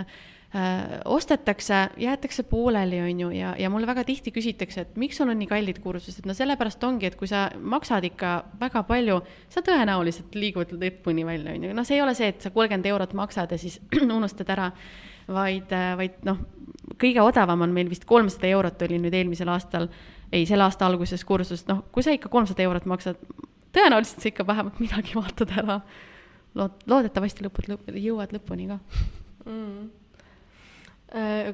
[1.06, 5.38] ostetakse, jäetakse pooleli, on ju, ja, ja mulle väga tihti küsitakse, et miks sul on
[5.38, 8.32] nii kallid kursused, no sellepärast ongi, et kui sa maksad ikka
[8.62, 9.20] väga palju,
[9.54, 12.90] sa tõenäoliselt liigud lõpuni välja, on ju, noh, see ei ole see, et sa kolmkümmend
[12.90, 13.80] eurot maksad ja siis
[14.18, 14.72] unustad ära,
[15.28, 16.42] vaid, äh, vaid noh,
[17.02, 19.92] kõige odavam on meil vist kolmsada eurot oli nüüd eelmisel aastal,
[20.32, 23.20] ei, selle aasta alguses kursus, noh, kui sa ikka kolmsada eurot maksad,
[23.76, 25.80] tõenäoliselt sa ikka vähemalt midagi vaatad ära.
[26.58, 28.82] lood-, loodetavasti lõpud lõp-, jõuad lõpuni ka.
[29.46, 29.88] Mm.
[29.88, 30.07] Äh,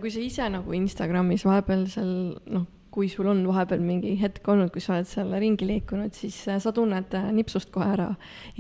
[0.01, 2.13] kui sa ise nagu Instagramis vahepeal seal
[2.51, 6.35] noh, kui sul on vahepeal mingi hetk olnud, kui sa oled seal ringi liikunud, siis
[6.51, 8.11] äh, sa tunned äh, nipsust kohe ära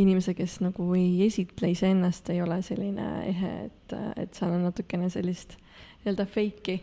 [0.01, 5.11] inimese, kes nagu ei esitle iseennast, ei ole selline ehe, et, et seal on natukene
[5.13, 5.57] sellist
[6.03, 6.79] nii-öelda fake'i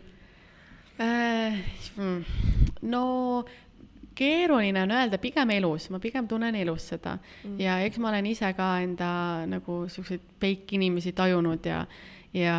[1.01, 1.59] äh,?
[2.87, 3.03] no
[4.15, 7.59] keeruline on öelda, pigem elus, ma pigem tunnen elus seda mm.
[7.59, 9.11] ja eks ma olen ise ka enda
[9.49, 11.83] nagu siukseid fake inimesi tajunud ja,
[12.33, 12.57] ja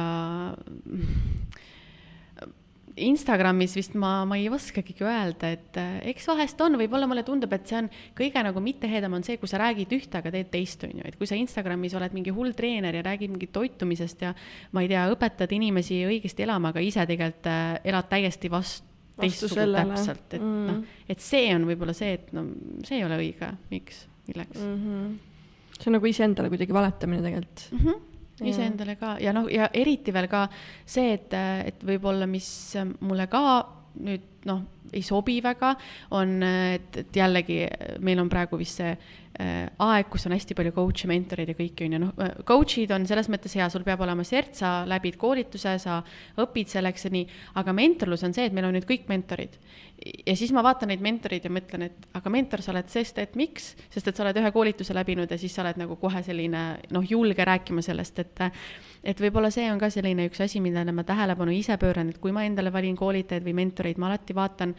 [3.01, 7.53] Instagramis vist ma, ma ei oskagi öelda, et äh, eks vahest on, võib-olla mulle tundub,
[7.57, 10.85] et see on kõige nagu mittehedam on see, kui sa räägid ühte, aga teed teist,
[10.85, 14.35] on ju, et kui sa Instagramis oled mingi hull treener ja räägid mingit toitumisest ja
[14.77, 18.91] ma ei tea, õpetad inimesi õigesti elama, aga ise tegelikult äh, elad täiesti vastu
[19.23, 20.63] teistsugune täpselt, et mm.
[20.69, 22.47] noh, et see on võib-olla see, et no
[22.85, 24.79] see ei ole õige, miks, milleks mm.
[24.79, 25.77] -hmm.
[25.77, 27.85] see on nagu iseendale kuidagi valetamine tegelikult mm.
[27.85, 29.17] -hmm iseendale ka.
[29.21, 30.47] Ja noh, ja eriti veel ka
[30.85, 32.49] see, et, et võib-olla, mis
[33.01, 33.43] mulle ka
[34.03, 34.63] nüüd noh,
[34.93, 35.75] ei sobi väga,
[36.17, 37.63] on, et, et jällegi
[38.05, 38.93] meil on praegu vist see
[39.33, 43.07] aeg, kus on hästi palju coach'e, mentoreid ja kõiki, on ju, noh, äh, coach'id on
[43.09, 46.01] selles mõttes hea, sul peab olema sert, sa läbid koolituse, sa
[46.43, 47.25] õpid selleks ja nii,
[47.63, 49.57] aga mentorlus on see, et meil on nüüd kõik mentorid.
[50.03, 53.37] ja siis ma vaatan neid mentoreid ja mõtlen, et aga mentor sa oled, sest et
[53.39, 56.63] miks, sest et sa oled ühe koolituse läbinud ja siis sa oled nagu kohe selline
[56.91, 58.49] noh, julge rääkima sellest, et
[59.03, 62.35] et võib-olla see on ka selline üks asi, millele ma tähelepanu ise pööran, et kui
[62.35, 64.75] ma endale valin koolitajaid või mentoreid, ma alati vaatan,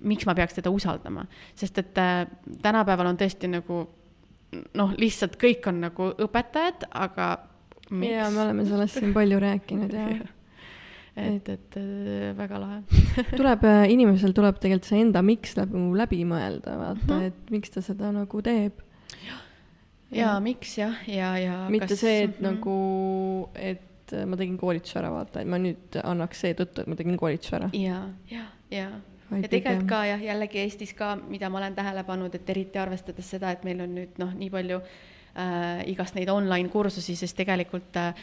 [0.00, 1.26] miks ma peaks teda usaldama,
[1.58, 2.24] sest et äh,
[2.62, 3.84] tänapäeval on tõesti nagu
[4.78, 7.28] noh, lihtsalt kõik on nagu õpetajad, aga
[7.90, 8.12] miks?
[8.12, 10.08] jaa, me oleme sellest siin palju rääkinud ja
[11.16, 12.80] et, et äh, väga lahe
[13.38, 17.30] tuleb, äh, inimesel tuleb tegelikult see enda miks läbi, läbi mõelda, vaata mm, -hmm.
[17.30, 18.82] et miks ta seda nagu teeb.
[20.14, 21.58] ja miks jah, ja, ja.
[21.70, 22.00] mitte kas...
[22.00, 22.50] see, et mm -hmm.
[22.50, 27.16] nagu, et ma tegin koolituse ära, vaata, et ma nüüd annaks seetõttu, et ma tegin
[27.16, 27.70] koolituse ära.
[27.72, 28.90] ja, ja, ja
[29.42, 33.30] ja tegelikult ka jah, jällegi Eestis ka, mida ma olen tähele pannud, et eriti arvestades
[33.36, 37.98] seda, et meil on nüüd noh, nii palju äh, igast neid online kursusi, sest tegelikult
[38.00, 38.14] äh,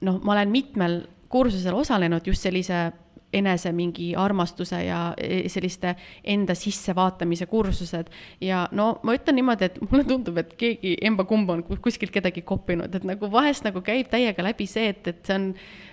[0.00, 1.00] noh, ma olen mitmel
[1.30, 2.88] kursusel osalenud just sellise
[3.32, 5.94] enese mingi armastuse ja e, selliste
[6.24, 8.10] enda sissevaatamise kursused.
[8.40, 12.94] ja no ma ütlen niimoodi, et mulle tundub, et keegi emba-kumba on kuskilt kedagi koppinud,
[12.94, 15.46] et nagu vahest nagu käib täiega läbi see, et, et see on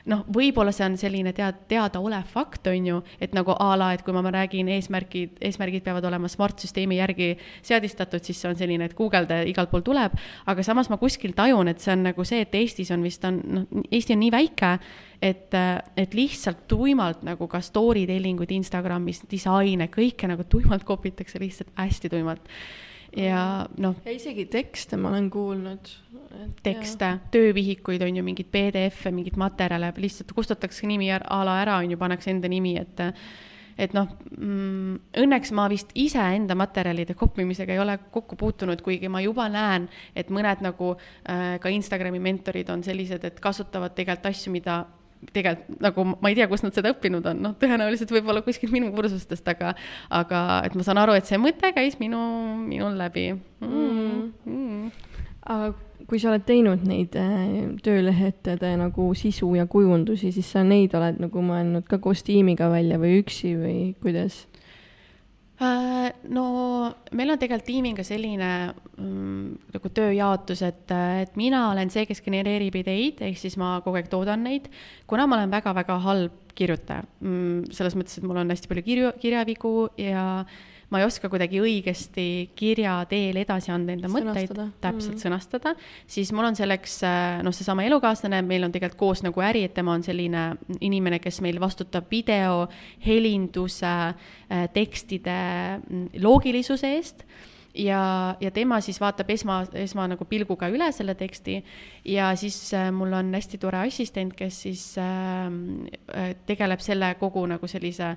[0.07, 4.03] noh, võib-olla see on selline tead, teadaolev fakt, on ju, et nagu a la, et
[4.05, 7.33] kui ma, räägin eesmärgid, eesmärgid peavad olema Smart-süsteemi järgi
[7.65, 10.15] seadistatud, siis see on selline, et guugelda igalt poolt tuleb,
[10.47, 13.41] aga samas ma kuskil tajun, et see on nagu see, et Eestis on vist on,
[13.59, 14.73] noh, Eesti on nii väike,
[15.21, 15.55] et,
[15.97, 22.13] et lihtsalt tuimalt nagu ka story tellingud Instagramis, disaine, kõike nagu tuimalt kopitakse lihtsalt hästi
[22.13, 22.51] tuimalt
[23.15, 23.41] ja
[23.77, 23.97] noh.
[24.05, 25.91] ja isegi tekste ma olen kuulnud.
[26.63, 31.91] tekste, töövihikuid on ju, mingeid PDF-e, mingeid materjale, lihtsalt kustutatakse nimi a la ära, on
[31.91, 33.05] ju, pannakse enda nimi, et
[33.77, 39.21] et noh mm,, õnneks ma vist iseenda materjalide koppimisega ei ole kokku puutunud, kuigi ma
[39.21, 39.85] juba näen,
[40.17, 44.79] et mõned nagu äh, ka Instagrami mentorid on sellised, et kasutavad tegelikult asju, mida
[45.33, 48.91] tegelikult nagu ma ei tea, kust nad seda õppinud on, noh, tõenäoliselt võib-olla kuskilt minu
[48.95, 49.73] kursustest, aga,
[50.13, 52.19] aga et ma saan aru, et see mõte käis minu,
[52.61, 54.21] minul läbi mm..
[54.45, 54.91] Mm.
[55.47, 55.73] aga
[56.07, 61.19] kui sa oled teinud neid äh, töölehetede nagu sisu ja kujundusi, siis sa neid oled
[61.25, 64.45] nagu mõelnud ka koos tiimiga välja või üksi või kuidas?
[65.57, 66.43] Äh, no
[67.17, 70.93] meil on tegelikult tiimiga selline mm, nagu tööjaotus, et,
[71.23, 74.69] et mina olen see, kes genereerib ideid, ehk siis ma kogu aeg toodan neid,
[75.09, 77.05] kuna ma olen väga-väga halb kirjutaja.
[77.25, 81.27] Mm,, selles mõttes, et mul on hästi palju kirju, kirjavigu ja äh, ma ei oska
[81.31, 82.25] kuidagi õigesti
[82.55, 85.17] kirja teel edasi anda enda mõtteid, täpselt mm.
[85.17, 85.23] -hmm.
[85.25, 85.73] sõnastada,
[86.07, 89.75] siis mul on selleks äh, noh, seesama elukaaslane, meil on tegelikult koos nagu äri, et
[89.75, 90.47] tema on selline
[90.79, 92.67] inimene, kes meil vastutab video,
[93.05, 93.93] helinduse,
[94.47, 95.37] äh, tekstide
[95.81, 97.27] mm, loogilisuse eest.
[97.77, 101.59] Ja, ja tema siis vaatab esma, esma nagu pilguga üle selle teksti.
[102.09, 107.67] Ja siis äh, mul on hästi tore assistent, kes siis äh, tegeleb selle kogu nagu
[107.67, 108.15] sellise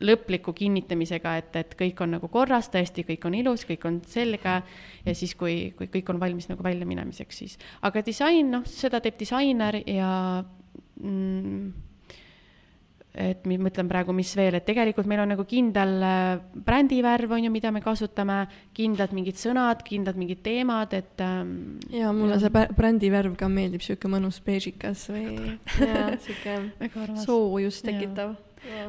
[0.00, 4.56] lõpliku kinnitamisega, et, et kõik on nagu korras, tõesti, kõik on ilus, kõik on selge
[5.04, 7.56] ja siis, kui, kui kõik on valmis nagu väljaminemiseks, siis.
[7.82, 10.10] aga disain, noh, seda teeb disainer ja
[11.02, 11.72] mm,
[13.12, 17.44] et ma mõtlen praegu, mis veel, et tegelikult meil on nagu kindel äh, brändivärv, on
[17.44, 18.38] ju, mida me kasutame,
[18.76, 21.76] kindlad mingid sõnad, kindlad mingid teemad, et ähm,.
[21.92, 22.46] ja mulle ja.
[22.46, 25.58] see brändivärv ka meeldib, sihuke mõnus beežikas või
[26.24, 26.56] sihuke
[27.26, 28.38] soojust tekitav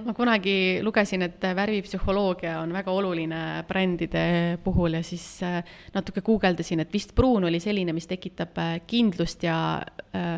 [0.05, 4.25] ma kunagi lugesin, et värvipsühholoogia on väga oluline brändide
[4.63, 5.63] puhul ja siis äh,
[5.95, 9.57] natuke guugeldasin, et vist pruun oli selline, mis tekitab äh, kindlust ja,
[10.15, 10.37] äh,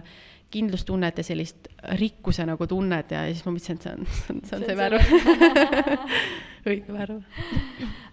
[0.55, 1.67] kindlustunnet ja sellist
[1.99, 4.79] rikkuse nagu tunnet ja siis ma mõtlesin, et see on, see on, see on see
[4.79, 4.99] värv.
[6.69, 7.19] õige värv.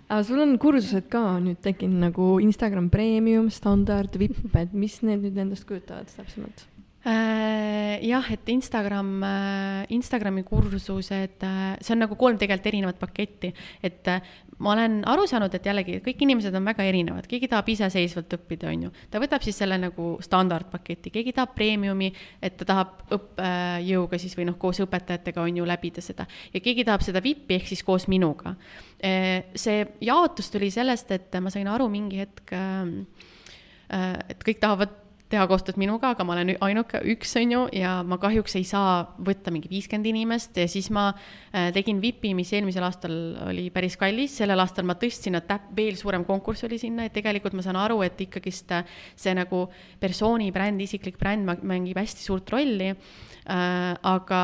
[0.08, 5.22] aga sul on kursused ka nüüd tekkinud nagu Instagram Premium, standard, vipp, et mis need
[5.28, 6.66] nüüd endast kujutavad täpsemalt?
[7.05, 13.50] Äh, jah, et Instagram, äh, Instagrami kursused, äh, see on nagu kolm tegelikult erinevat paketti,
[13.82, 14.07] et
[14.62, 18.70] ma olen aru saanud, et jällegi kõik inimesed on väga erinevad, keegi tahab iseseisvalt õppida,
[18.70, 18.92] on ju.
[19.11, 24.46] ta võtab siis selle nagu standardpaketi, keegi tahab premiumi, et ta tahab õppejõuga siis või
[24.53, 28.07] noh, koos õpetajatega on ju läbida seda ja keegi tahab seda VIP-i ehk siis koos
[28.07, 28.55] minuga.
[29.03, 32.55] see jaotus tuli sellest, et ma sain aru mingi hetk,
[33.90, 35.01] et kõik tahavad
[35.32, 39.00] teha koostööd minuga, aga ma olen ainuke üks, on ju, ja ma kahjuks ei saa
[39.24, 43.16] võtta mingi viiskümmend inimest ja siis ma äh, tegin VIP-i, mis eelmisel aastal
[43.48, 47.56] oli päris kallis, sellel aastal ma tõstsin, et veel suurem konkurss oli sinna, et tegelikult
[47.56, 48.84] ma saan aru, et ikkagist äh,
[49.16, 49.64] see nagu
[50.02, 54.42] persooni bränd, isiklik bränd mängib hästi suurt rolli äh,, aga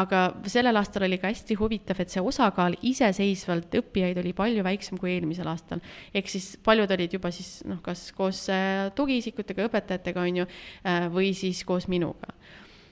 [0.00, 5.00] aga sellel aastal oli ka hästi huvitav, et see osakaal iseseisvalt õppijaid oli palju väiksem
[5.00, 5.82] kui eelmisel aastal.
[6.14, 10.48] ehk siis paljud olid juba siis noh, kas koos äh, tugiisikutega, õpetajatega, on ju,
[10.88, 12.32] äh, või siis koos minuga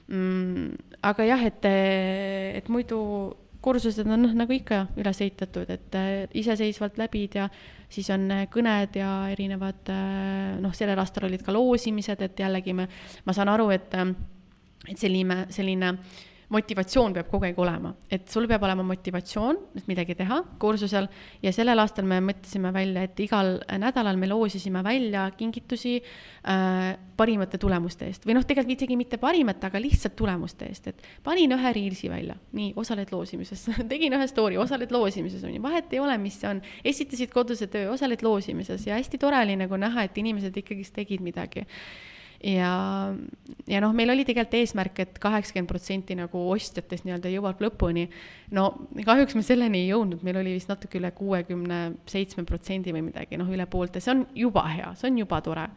[0.08, 0.98] mm,.
[1.08, 1.70] aga jah, et,
[2.60, 3.00] et muidu
[3.64, 7.48] kursused on noh, nagu ikka üles ehitatud, et äh, iseseisvalt läbid ja
[7.90, 9.88] siis on kõned ja erinevad
[10.60, 12.90] noh, sellel aastal olid ka loosimised, et jällegi me,
[13.24, 13.96] ma saan aru, et,
[14.84, 16.18] et selline, selline äh,
[16.50, 21.06] motivatsioon peab kogu aeg olema, et sul peab olema motivatsioon, et midagi teha kursusel
[21.44, 27.60] ja sellel aastal me mõtlesime välja, et igal nädalal me loosisime välja kingitusi äh, parimate
[27.62, 28.26] tulemuste eest.
[28.26, 32.34] Või noh, tegelikult isegi mitte parimate, aga lihtsalt tulemuste eest, et panin ühe reelsi välja,
[32.58, 33.68] nii, osaled loosimises.
[33.92, 37.70] Tegin ühe story, osaled loosimises, on ju, vahet ei ole, mis see on, esitasid koduse
[37.70, 38.88] töö, osaled loosimises.
[38.90, 41.68] Ja hästi tore oli nagu näha, et inimesed ikkagist tegid midagi
[42.44, 42.72] ja,
[43.68, 48.06] ja noh, meil oli tegelikult eesmärk et, et kaheksakümmend protsenti nagu ostjatest nii-öelda jõuab lõpuni.
[48.56, 48.66] no
[49.04, 51.80] kahjuks me selleni ei jõudnud, meil oli vist natuke üle kuuekümne
[52.10, 55.68] seitsme protsendi või midagi, noh, üle poolte, see on juba hea, see on juba tore.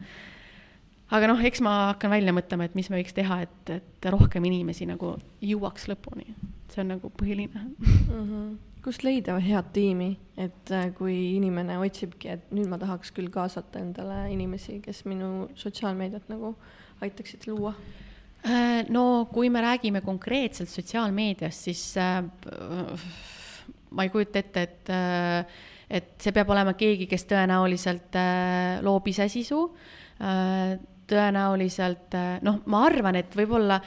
[1.14, 4.44] aga noh, eks ma hakkan välja mõtlema, et mis me võiks teha, et, et rohkem
[4.48, 6.32] inimesi nagu jõuaks lõpuni.
[6.72, 8.22] see on nagu põhiline mm.
[8.22, 10.10] -hmm kust leida head tiimi,
[10.40, 15.48] et äh, kui inimene otsibki, et nüüd ma tahaks küll kaasata endale inimesi, kes minu
[15.58, 16.52] sotsiaalmeediat nagu
[17.04, 17.72] aitaksid luua?
[18.44, 22.20] Äh, no kui me räägime konkreetselt sotsiaalmeediast, siis äh,
[23.94, 24.94] ma ei kujuta ette, et,
[25.88, 28.16] et see peab olema keegi, kes tõenäoliselt
[28.82, 29.60] loob ise sisu.
[31.06, 33.78] tõenäoliselt noh, ma arvan, et võib-olla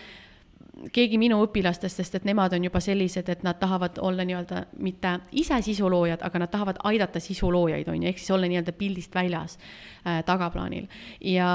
[0.94, 5.14] keegi minu õpilastest, sest et nemad on juba sellised, et nad tahavad olla nii-öelda mitte
[5.32, 9.58] ise sisuloojad, aga nad tahavad aidata sisuloojaid, on ju, ehk siis olla nii-öelda pildist väljas
[9.58, 10.88] äh, tagaplaanil.
[11.22, 11.50] ja,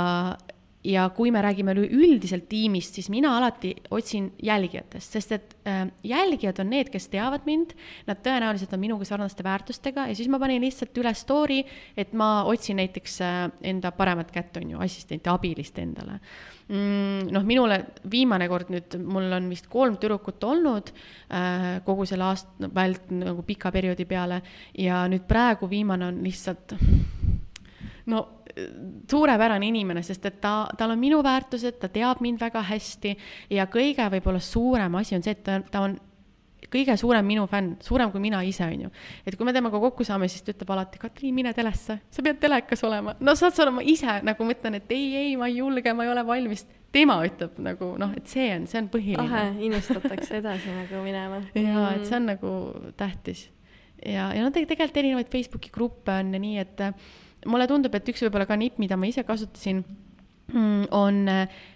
[0.84, 6.58] ja kui me räägime üldiselt tiimist, siis mina alati otsin jälgijatest, sest et äh, jälgijad
[6.62, 7.76] on need, kes teavad mind,
[8.08, 10.08] nad tõenäoliselt on minuga sarnaste väärtustega.
[10.10, 11.60] Ja siis ma panin lihtsalt üles story,
[11.96, 16.18] et ma otsin näiteks äh, enda paremat kätt, on ju, assistenti, abilist endale.
[16.72, 17.28] Mm,.
[17.34, 17.76] noh, minule
[18.10, 23.42] viimane kord nüüd, mul on vist kolm tüdrukut olnud äh, kogu selle aasta vält nagu
[23.46, 24.40] pika perioodi peale.
[24.78, 26.74] Ja nüüd praegu viimane on lihtsalt
[28.06, 28.22] no
[29.10, 33.14] suurepärane inimene, sest et ta, tal on minu väärtused, ta teab mind väga hästi
[33.56, 35.96] ja kõige võib-olla suurem asi on see, et ta, ta on
[36.72, 38.90] kõige suurem minu fänn, suurem kui mina ise, on ju.
[39.26, 42.40] et kui me temaga kokku saame, siis ta ütleb alati, Katriin, mine telesse, sa pead
[42.42, 43.16] telekas olema.
[43.20, 46.06] no saad sa olema ise nagu ma ütlen, et ei, ei, ma ei julge, ma
[46.06, 46.66] ei ole valmis.
[46.92, 49.24] tema ütleb nagu noh, et see on, see on põhiline.
[49.24, 51.42] lahe, innustatakse edasi nagu minema.
[51.56, 52.54] jaa, et see on nagu
[53.00, 53.48] tähtis.
[54.04, 56.86] ja, ja no tegelikult erinevaid Facebooki gruppe on ja nii, et
[57.46, 59.82] mulle tundub, et üks võib-olla ka nipp, mida ma ise kasutasin,
[60.52, 61.22] mm, on,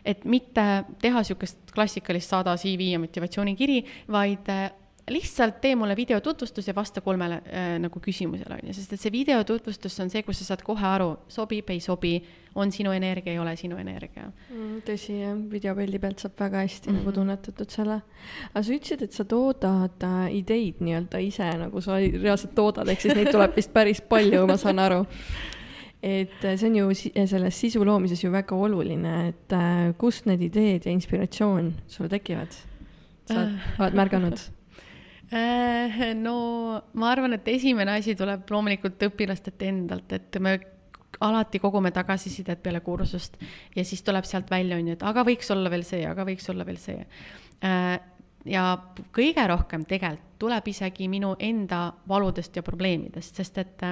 [0.05, 0.67] et mitte
[1.03, 3.81] teha niisugust klassikalist saada CV ja motivatsioonikiri,
[4.13, 4.69] vaid äh,
[5.11, 9.13] lihtsalt tee mulle videotutvustus ja vasta kolmele äh, nagu küsimusele, on ju, sest et see
[9.15, 12.17] videotutvustus on see, kus sa saad kohe aru, sobib, ei sobi,
[12.57, 14.81] on sinu energia, ei ole sinu energia mm,.
[14.87, 16.99] tõsi, jah, videopildi pealt saab väga hästi mm -hmm.
[16.99, 17.19] nagu mhm.
[17.21, 18.01] tunnetatud selle.
[18.55, 23.01] aga sa ütlesid, et sa toodad äh, ideid nii-öelda ise, nagu sa reaalselt toodad, ehk
[23.01, 25.05] siis neid tuleb vist päris palju, ma saan aru
[26.03, 30.45] et äh, see on ju selles sisu loomises ju väga oluline, et äh, kust need
[30.45, 32.53] ideed ja inspiratsioon sul tekivad?
[33.27, 33.97] sa oled, äh.
[33.97, 34.45] märganud?
[36.15, 36.37] no
[36.95, 40.53] ma arvan, et esimene asi tuleb loomulikult õpilastelt endalt, et me
[41.27, 43.41] alati kogume tagasisidet peale kursust
[43.75, 46.47] ja siis tuleb sealt välja, on ju, et aga võiks olla veel see, aga võiks
[46.53, 47.01] olla veel see.
[48.45, 48.65] ja
[49.17, 53.85] kõige rohkem tegelikult tuleb isegi minu enda valudest ja probleemidest, sest et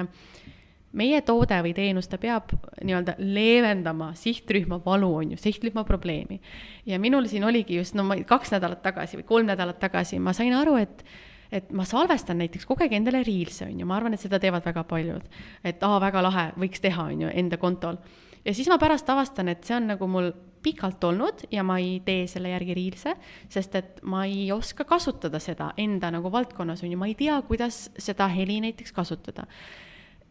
[0.95, 6.41] meie toode või teenus, ta peab nii-öelda leevendama sihtrühma valu, on ju, sihtrühma probleemi.
[6.85, 10.33] ja minul siin oligi just, no ma kaks nädalat tagasi või kolm nädalat tagasi, ma
[10.33, 11.05] sain aru, et
[11.51, 14.65] et ma salvestan näiteks kogu aeg endale Reels'e, on ju, ma arvan, et seda teevad
[14.65, 15.29] väga paljud.
[15.63, 17.97] et aa, väga lahe, võiks teha, on ju, enda kontol.
[18.45, 20.31] ja siis ma pärast avastan, et see on nagu mul
[20.65, 23.15] pikalt olnud ja ma ei tee selle järgi Reels'e,
[23.49, 27.37] sest et ma ei oska kasutada seda enda nagu valdkonnas, on ju, ma ei tea,
[27.47, 29.45] kuidas seda heli näiteks kasutada.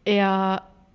[0.05, 0.31] Ja,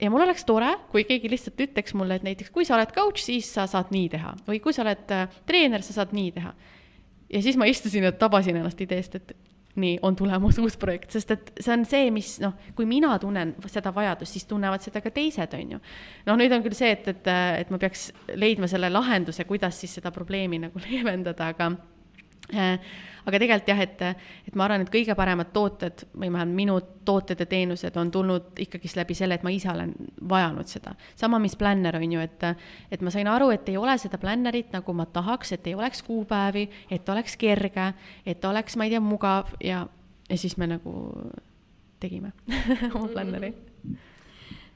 [0.01, 3.23] ja mul oleks tore, kui keegi lihtsalt ütleks mulle, et näiteks kui sa oled coach,
[3.24, 6.55] siis sa saad nii teha või kui sa oled äh, treener, sa saad nii teha.
[7.31, 9.37] ja siis ma istusin ja tabasin ennast ideest, et
[9.81, 13.53] nii on tulemas uus projekt, sest et see on see, mis noh, kui mina tunnen
[13.70, 15.81] seda vajadust, siis tunnevad seda ka teised, on ju.
[16.27, 17.31] noh, nüüd on küll see, et, et,
[17.62, 21.70] et ma peaks leidma selle lahenduse, kuidas siis seda probleemi nagu leevendada, aga
[22.51, 24.03] aga tegelikult jah, et,
[24.49, 28.61] et ma arvan, et kõige paremad tooted või vähemalt minu tooted ja teenused on tulnud
[28.65, 29.93] ikkagist läbi selle, et ma ise olen
[30.29, 30.95] vajanud seda.
[31.17, 32.47] sama, mis plänner on ju, et,
[32.91, 36.03] et ma sain aru, et ei ole seda plännerit, nagu ma tahaks, et ei oleks
[36.07, 37.93] kuupäevi, et oleks kerge,
[38.27, 39.87] et oleks, ma ei tea, mugav ja,
[40.29, 40.95] ja siis me nagu
[42.01, 42.33] tegime
[42.95, 43.55] oma plänneri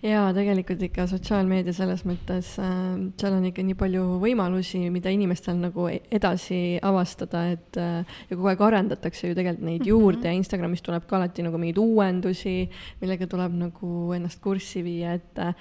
[0.05, 2.77] jaa, tegelikult ikka sotsiaalmeedia selles mõttes äh,,
[3.21, 8.37] seal on ikka nii palju võimalusi, mida inimestel nagu e-, edasi avastada, et äh, ja
[8.37, 10.33] kogu aeg arendatakse ju tegelikult neid juurde mm -hmm.
[10.33, 12.57] ja Instagramis tuleb ka alati nagu mingeid uuendusi,
[13.01, 15.55] millega tuleb nagu ennast kurssi viia, et äh,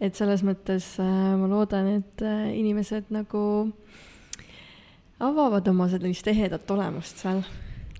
[0.00, 3.72] et selles mõttes äh, ma loodan, et äh, inimesed nagu
[5.18, 7.42] avavad oma sellist ehedat olemust seal.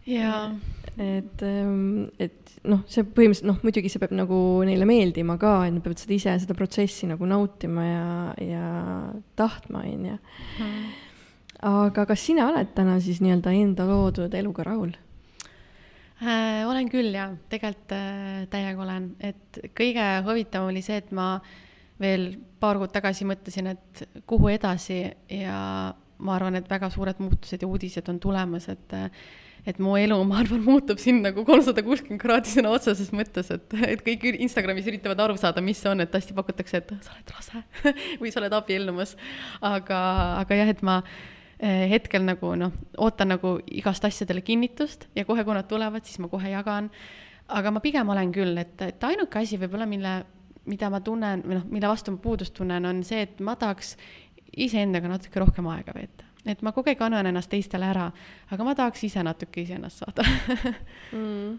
[0.06, 0.58] jaa
[0.98, 5.74] et, ähm, et noh, see põhimõtteliselt noh, muidugi see peab nagu neile meeldima ka, et
[5.76, 8.08] nad peavad seda ise, seda protsessi nagu nautima ja,
[8.42, 8.64] ja
[9.38, 10.16] tahtma, on ju.
[11.68, 14.92] Aga kas sina oled täna siis nii-öelda enda loodud eluga rahul
[16.22, 16.66] äh,?
[16.66, 21.36] olen küll jaa, tegelikult äh, täiega olen, et kõige huvitavam oli see, et ma
[21.98, 22.30] veel
[22.62, 25.00] paar kuud tagasi mõtlesin, et kuhu edasi
[25.34, 25.58] ja
[26.18, 29.10] ma arvan, et väga suured muutused ja uudised on tulemas, et äh,
[29.66, 33.74] et mu elu, ma arvan, muutub siin nagu kolmsada kuuskümmend kraadi sõna otseses mõttes, et,
[33.88, 37.34] et kõik Instagramis üritavad aru saada, mis see on, et hästi pakutakse, et sa oled
[37.34, 37.64] rase
[38.22, 39.16] või sa oled abiellumas.
[39.64, 40.00] aga,
[40.42, 41.00] aga jah, et ma
[41.58, 46.20] eh, hetkel nagu noh, ootan nagu igast asjadele kinnitust ja kohe, kui nad tulevad, siis
[46.22, 46.92] ma kohe jagan.
[47.48, 50.14] aga ma pigem olen küll, et, et ainuke asi võib-olla, mille,
[50.68, 53.96] mida ma tunnen või noh, mille vastu ma puudust tunnen, on see, et ma tahaks
[54.56, 58.08] iseendaga natuke rohkem aega veeta et ma kogu aeg annan ennast teistele ära,
[58.52, 60.24] aga ma tahaks ise natuke iseennast saada
[61.16, 61.58] mm.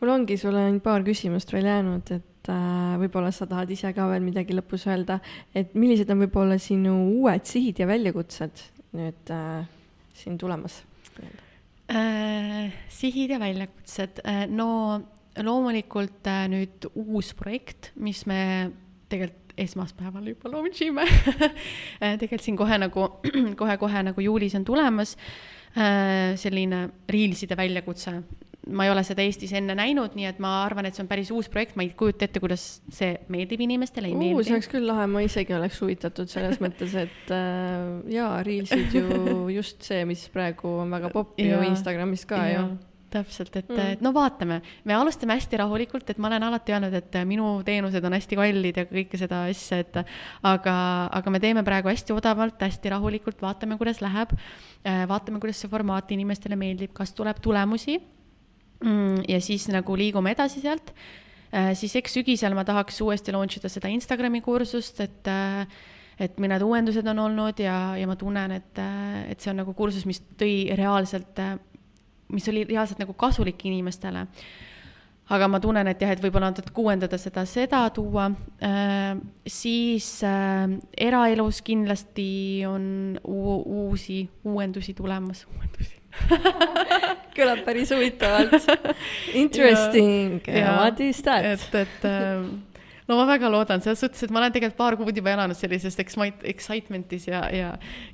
[0.00, 4.08] mul ongi sulle ainult paar küsimust veel jäänud, et äh, võib-olla sa tahad ise ka
[4.12, 5.20] veel midagi lõpus öelda,
[5.56, 8.64] et millised on võib-olla sinu uued sihid ja väljakutsed
[8.98, 9.68] nüüd äh,
[10.16, 10.82] siin tulemas
[11.92, 12.72] äh,?
[12.92, 14.68] sihid ja väljakutsed äh,, no
[15.44, 18.40] loomulikult äh, nüüd uus projekt, mis me
[19.08, 23.06] tegelikult esmaspäeval juba launch ime äh, tegelikult siin kohe nagu,
[23.60, 25.16] kohe-kohe nagu juulis on tulemas
[25.76, 28.20] äh, selline Reelside väljakutse.
[28.68, 31.30] ma ei ole seda Eestis enne näinud, nii et ma arvan, et see on päris
[31.32, 34.44] uus projekt, ma ei kujuta ette, kuidas see meeldib inimestele, ei meeldi.
[34.44, 39.48] see oleks küll lahe, ma isegi oleks huvitatud selles mõttes, et äh, jaa, Reelsid ju
[39.54, 42.68] just see, mis praegu on väga popp ju Instagramis ka ju
[43.12, 46.94] täpselt, et mm., et no vaatame, me alustame hästi rahulikult, et ma olen alati öelnud,
[46.98, 50.00] et minu teenused on hästi kallid ja kõike seda asja, et
[50.46, 50.76] aga,
[51.20, 54.34] aga me teeme praegu hästi odavalt, hästi rahulikult, vaatame, kuidas läheb.
[54.86, 57.98] Äh, vaatame, kuidas see formaat inimestele meeldib, kas tuleb tulemusi.
[58.84, 60.92] Mm, ja siis nagu liigume edasi sealt.
[61.48, 65.80] Äh, siis eks sügisel ma tahaks uuesti launch ida seda Instagrami kursust, et äh,
[66.18, 68.80] et mõned uuendused on olnud ja, ja ma tunnen, et,
[69.30, 71.38] et see on nagu kursus, mis tõi reaalselt
[72.32, 74.26] mis oli reaalselt nagu kasulik inimestele.
[75.28, 78.30] aga ma tunnen, et jah, et võib-olla natuke uuendada seda, seda tuua
[78.64, 80.64] äh,, siis äh,
[80.96, 85.98] eraelus kindlasti on uusi uuendusi tulemas, uuendusi
[87.36, 88.70] kõlab päris huvitavalt.
[89.42, 91.44] Interesting, what is that?
[91.44, 92.48] et, et äh,
[93.08, 95.96] no ma väga loodan, selles suhtes, et ma olen tegelikult paar kuud juba elanud sellises
[95.98, 97.70] excitement'is ja, ja,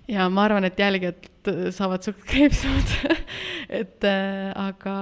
[0.08, 1.30] ja ma arvan, et jälgijad
[1.74, 2.94] saavad suht kreepsud
[3.68, 4.96] et äh, aga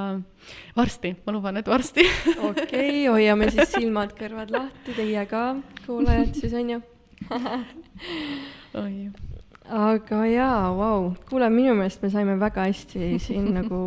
[0.77, 2.07] varsti, ma luban, et varsti.
[2.39, 5.45] Okei okay,, hoiame siis silmad-kõrvad lahti, teie ka,
[5.87, 6.81] kuulajad siis on ju.
[8.83, 8.97] Oi.
[9.73, 13.83] Aga jaa, vau, kuule, minu meelest me saime väga hästi siin nagu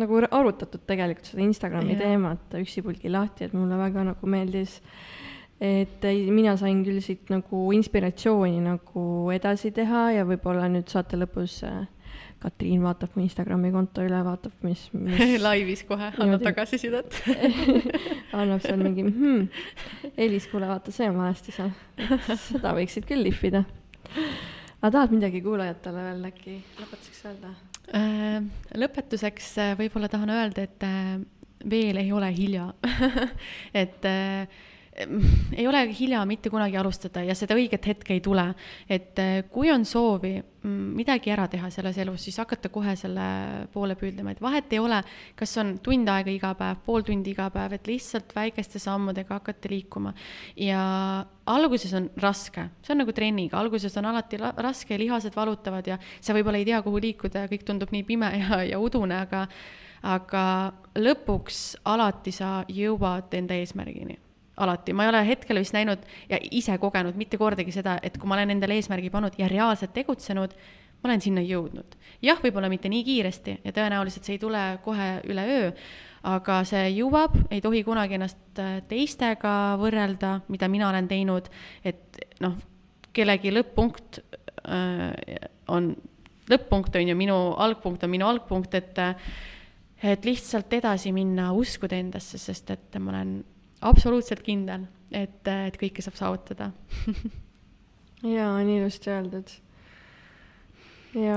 [0.00, 2.00] nagu arutatud tegelikult seda Instagrami ja.
[2.04, 4.80] teemat üksipulgi lahti, et mulle väga nagu meeldis.
[5.60, 11.62] et mina sain küll siit nagu inspiratsiooni nagu edasi teha ja võib-olla nüüd saate lõpus
[11.64, 11.86] äh,
[12.38, 17.16] Katriin vaatab mu Instagrami konto üle, vaatab, mis, mis laivis kohe annab tagasisidet
[18.40, 19.46] annab seal mingi hmm,,
[20.20, 21.72] Elis, kuule vaata, see on valesti seal.
[22.44, 23.64] seda võiksid küll lihvida.
[24.82, 27.54] aga tahad midagi kuulajatele veel äkki lõpetuseks öelda?
[27.94, 28.40] Äh,
[28.74, 31.12] lõpetuseks äh, võib-olla tahan öelda, et äh,
[31.70, 32.70] veel ei ole hilja.
[33.82, 34.06] Et
[35.56, 38.46] ei ole hilja mitte kunagi alustada ja seda õiget hetke ei tule.
[38.88, 43.26] et äh, kui on soovi mm, midagi ära teha selles elus, siis hakata kohe selle
[43.72, 45.02] poole püüdlema, et vahet ei ole,
[45.36, 49.72] kas on tund aega iga päev, pool tundi iga päev, et lihtsalt väikeste sammudega hakata
[49.72, 50.14] liikuma.
[50.56, 50.82] ja
[51.46, 55.98] alguses on raske, see on nagu trenniga, alguses on alati la- raske, lihased valutavad ja
[56.20, 59.46] sa võib-olla ei tea, kuhu liikuda ja kõik tundub nii pime ja, ja udune, aga
[60.06, 60.42] aga
[61.00, 64.25] lõpuks alati sa jõuad enda eesmärgini
[64.56, 68.28] alati, ma ei ole hetkel vist näinud ja ise kogenud mitte kordagi seda, et kui
[68.28, 70.56] ma olen endale eesmärgi pannud ja reaalselt tegutsenud,
[71.02, 71.96] ma olen sinna jõudnud.
[72.24, 75.72] jah, võib-olla mitte nii kiiresti ja tõenäoliselt see ei tule kohe üleöö,
[76.26, 81.50] aga see jõuab, ei tohi kunagi ennast äh, teistega võrrelda, mida mina olen teinud,
[81.84, 82.56] et noh,
[83.16, 84.22] kellegi lõpp-punkt
[84.64, 85.12] äh,
[85.68, 85.92] on
[86.50, 89.14] lõpp-punkt on ju, minu algpunkt on minu algpunkt, et äh,
[90.02, 93.36] et lihtsalt edasi minna, uskuda endasse, sest et ma olen
[93.84, 96.70] absoluutselt kindel, et, et kõike saab saavutada
[98.36, 99.52] jaa, nii ilusti öeldud.
[101.20, 101.36] ja,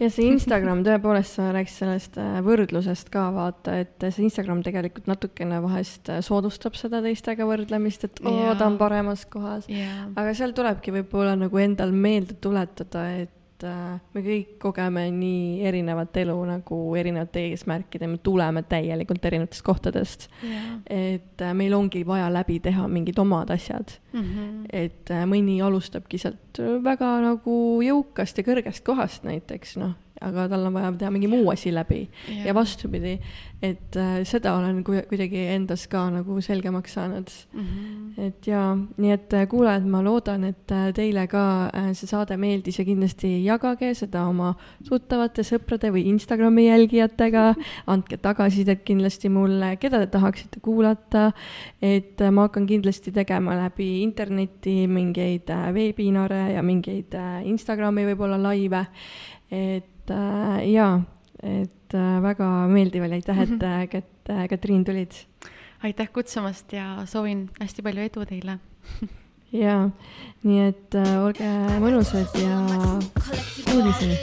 [0.00, 5.10] ja see Instagram tõepoolest, sa rääkisid sellest äh, võrdlusest ka vaata, et see Instagram tegelikult
[5.10, 9.68] natukene vahest äh, soodustab seda teistega võrdlemist, et oo, ta on paremas kohas.
[9.68, 16.16] aga seal tulebki võib-olla nagu endal meelde tuletada, et äh, me kõik kogeme nii erinevat
[16.22, 20.28] elu nagu erinevate eesmärkide, me tuleme täielikult erinevatest kohtadest.
[20.90, 24.22] et äh, meil ongi vaja läbi teha mingid omad asjad, mm.
[24.22, 24.66] -hmm.
[24.72, 30.66] et äh, mõni alustabki sealt väga nagu jõukast ja kõrgest kohast näiteks noh, aga tal
[30.68, 33.16] on vaja teha mingi muu asi läbi ja, ja vastupidi,
[33.62, 37.60] et äh, seda olen ku- kuidagi endas ka nagu selgemaks saanud mm.
[37.66, 38.26] -hmm.
[38.26, 42.36] et jaa, nii et äh, kuulajad, ma loodan, et äh, teile ka äh, see saade
[42.36, 44.54] meeldis ja kindlasti jagage seda oma
[44.88, 47.54] tuttavate, sõprade või Instagrami jälgijatega.
[47.92, 51.32] andke tagasisidet kindlasti mulle, keda te tahaksite kuulata.
[51.82, 58.06] et äh, ma hakkan kindlasti tegema läbi interneti mingeid äh, veebinare ja mingeid äh, Instagrami
[58.10, 58.86] võib-olla laive.
[59.52, 61.02] et äh, jaa,
[61.42, 65.12] et äh, väga meeldiv oli, aitäh, et äh, Kat- äh, Katriin tulid
[65.82, 68.58] aitäh kutsumast ja soovin hästi palju edu teile
[69.64, 69.90] jaa,
[70.44, 71.48] nii et äh, olge
[71.82, 72.58] mõnusad ja
[73.70, 74.16] kuulmiseni.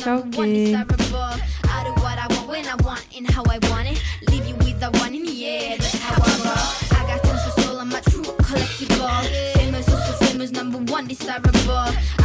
[0.00, 0.72] Tšauki.
[0.72, 4.00] I do what I want when I want and how I want it.
[4.30, 5.76] Leave you with the one in the air.
[5.78, 6.89] That's how I roll.
[8.50, 9.54] collectible.
[9.54, 9.96] Famous, so
[10.26, 11.52] famous, number one desirable.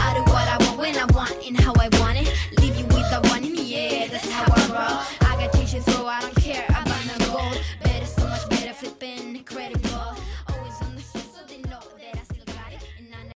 [0.06, 2.34] I do what I want when I want and how I want it.
[2.60, 5.30] Leave you with the one in the air, that's how I roll.
[5.30, 6.74] I got changes, so I don't care.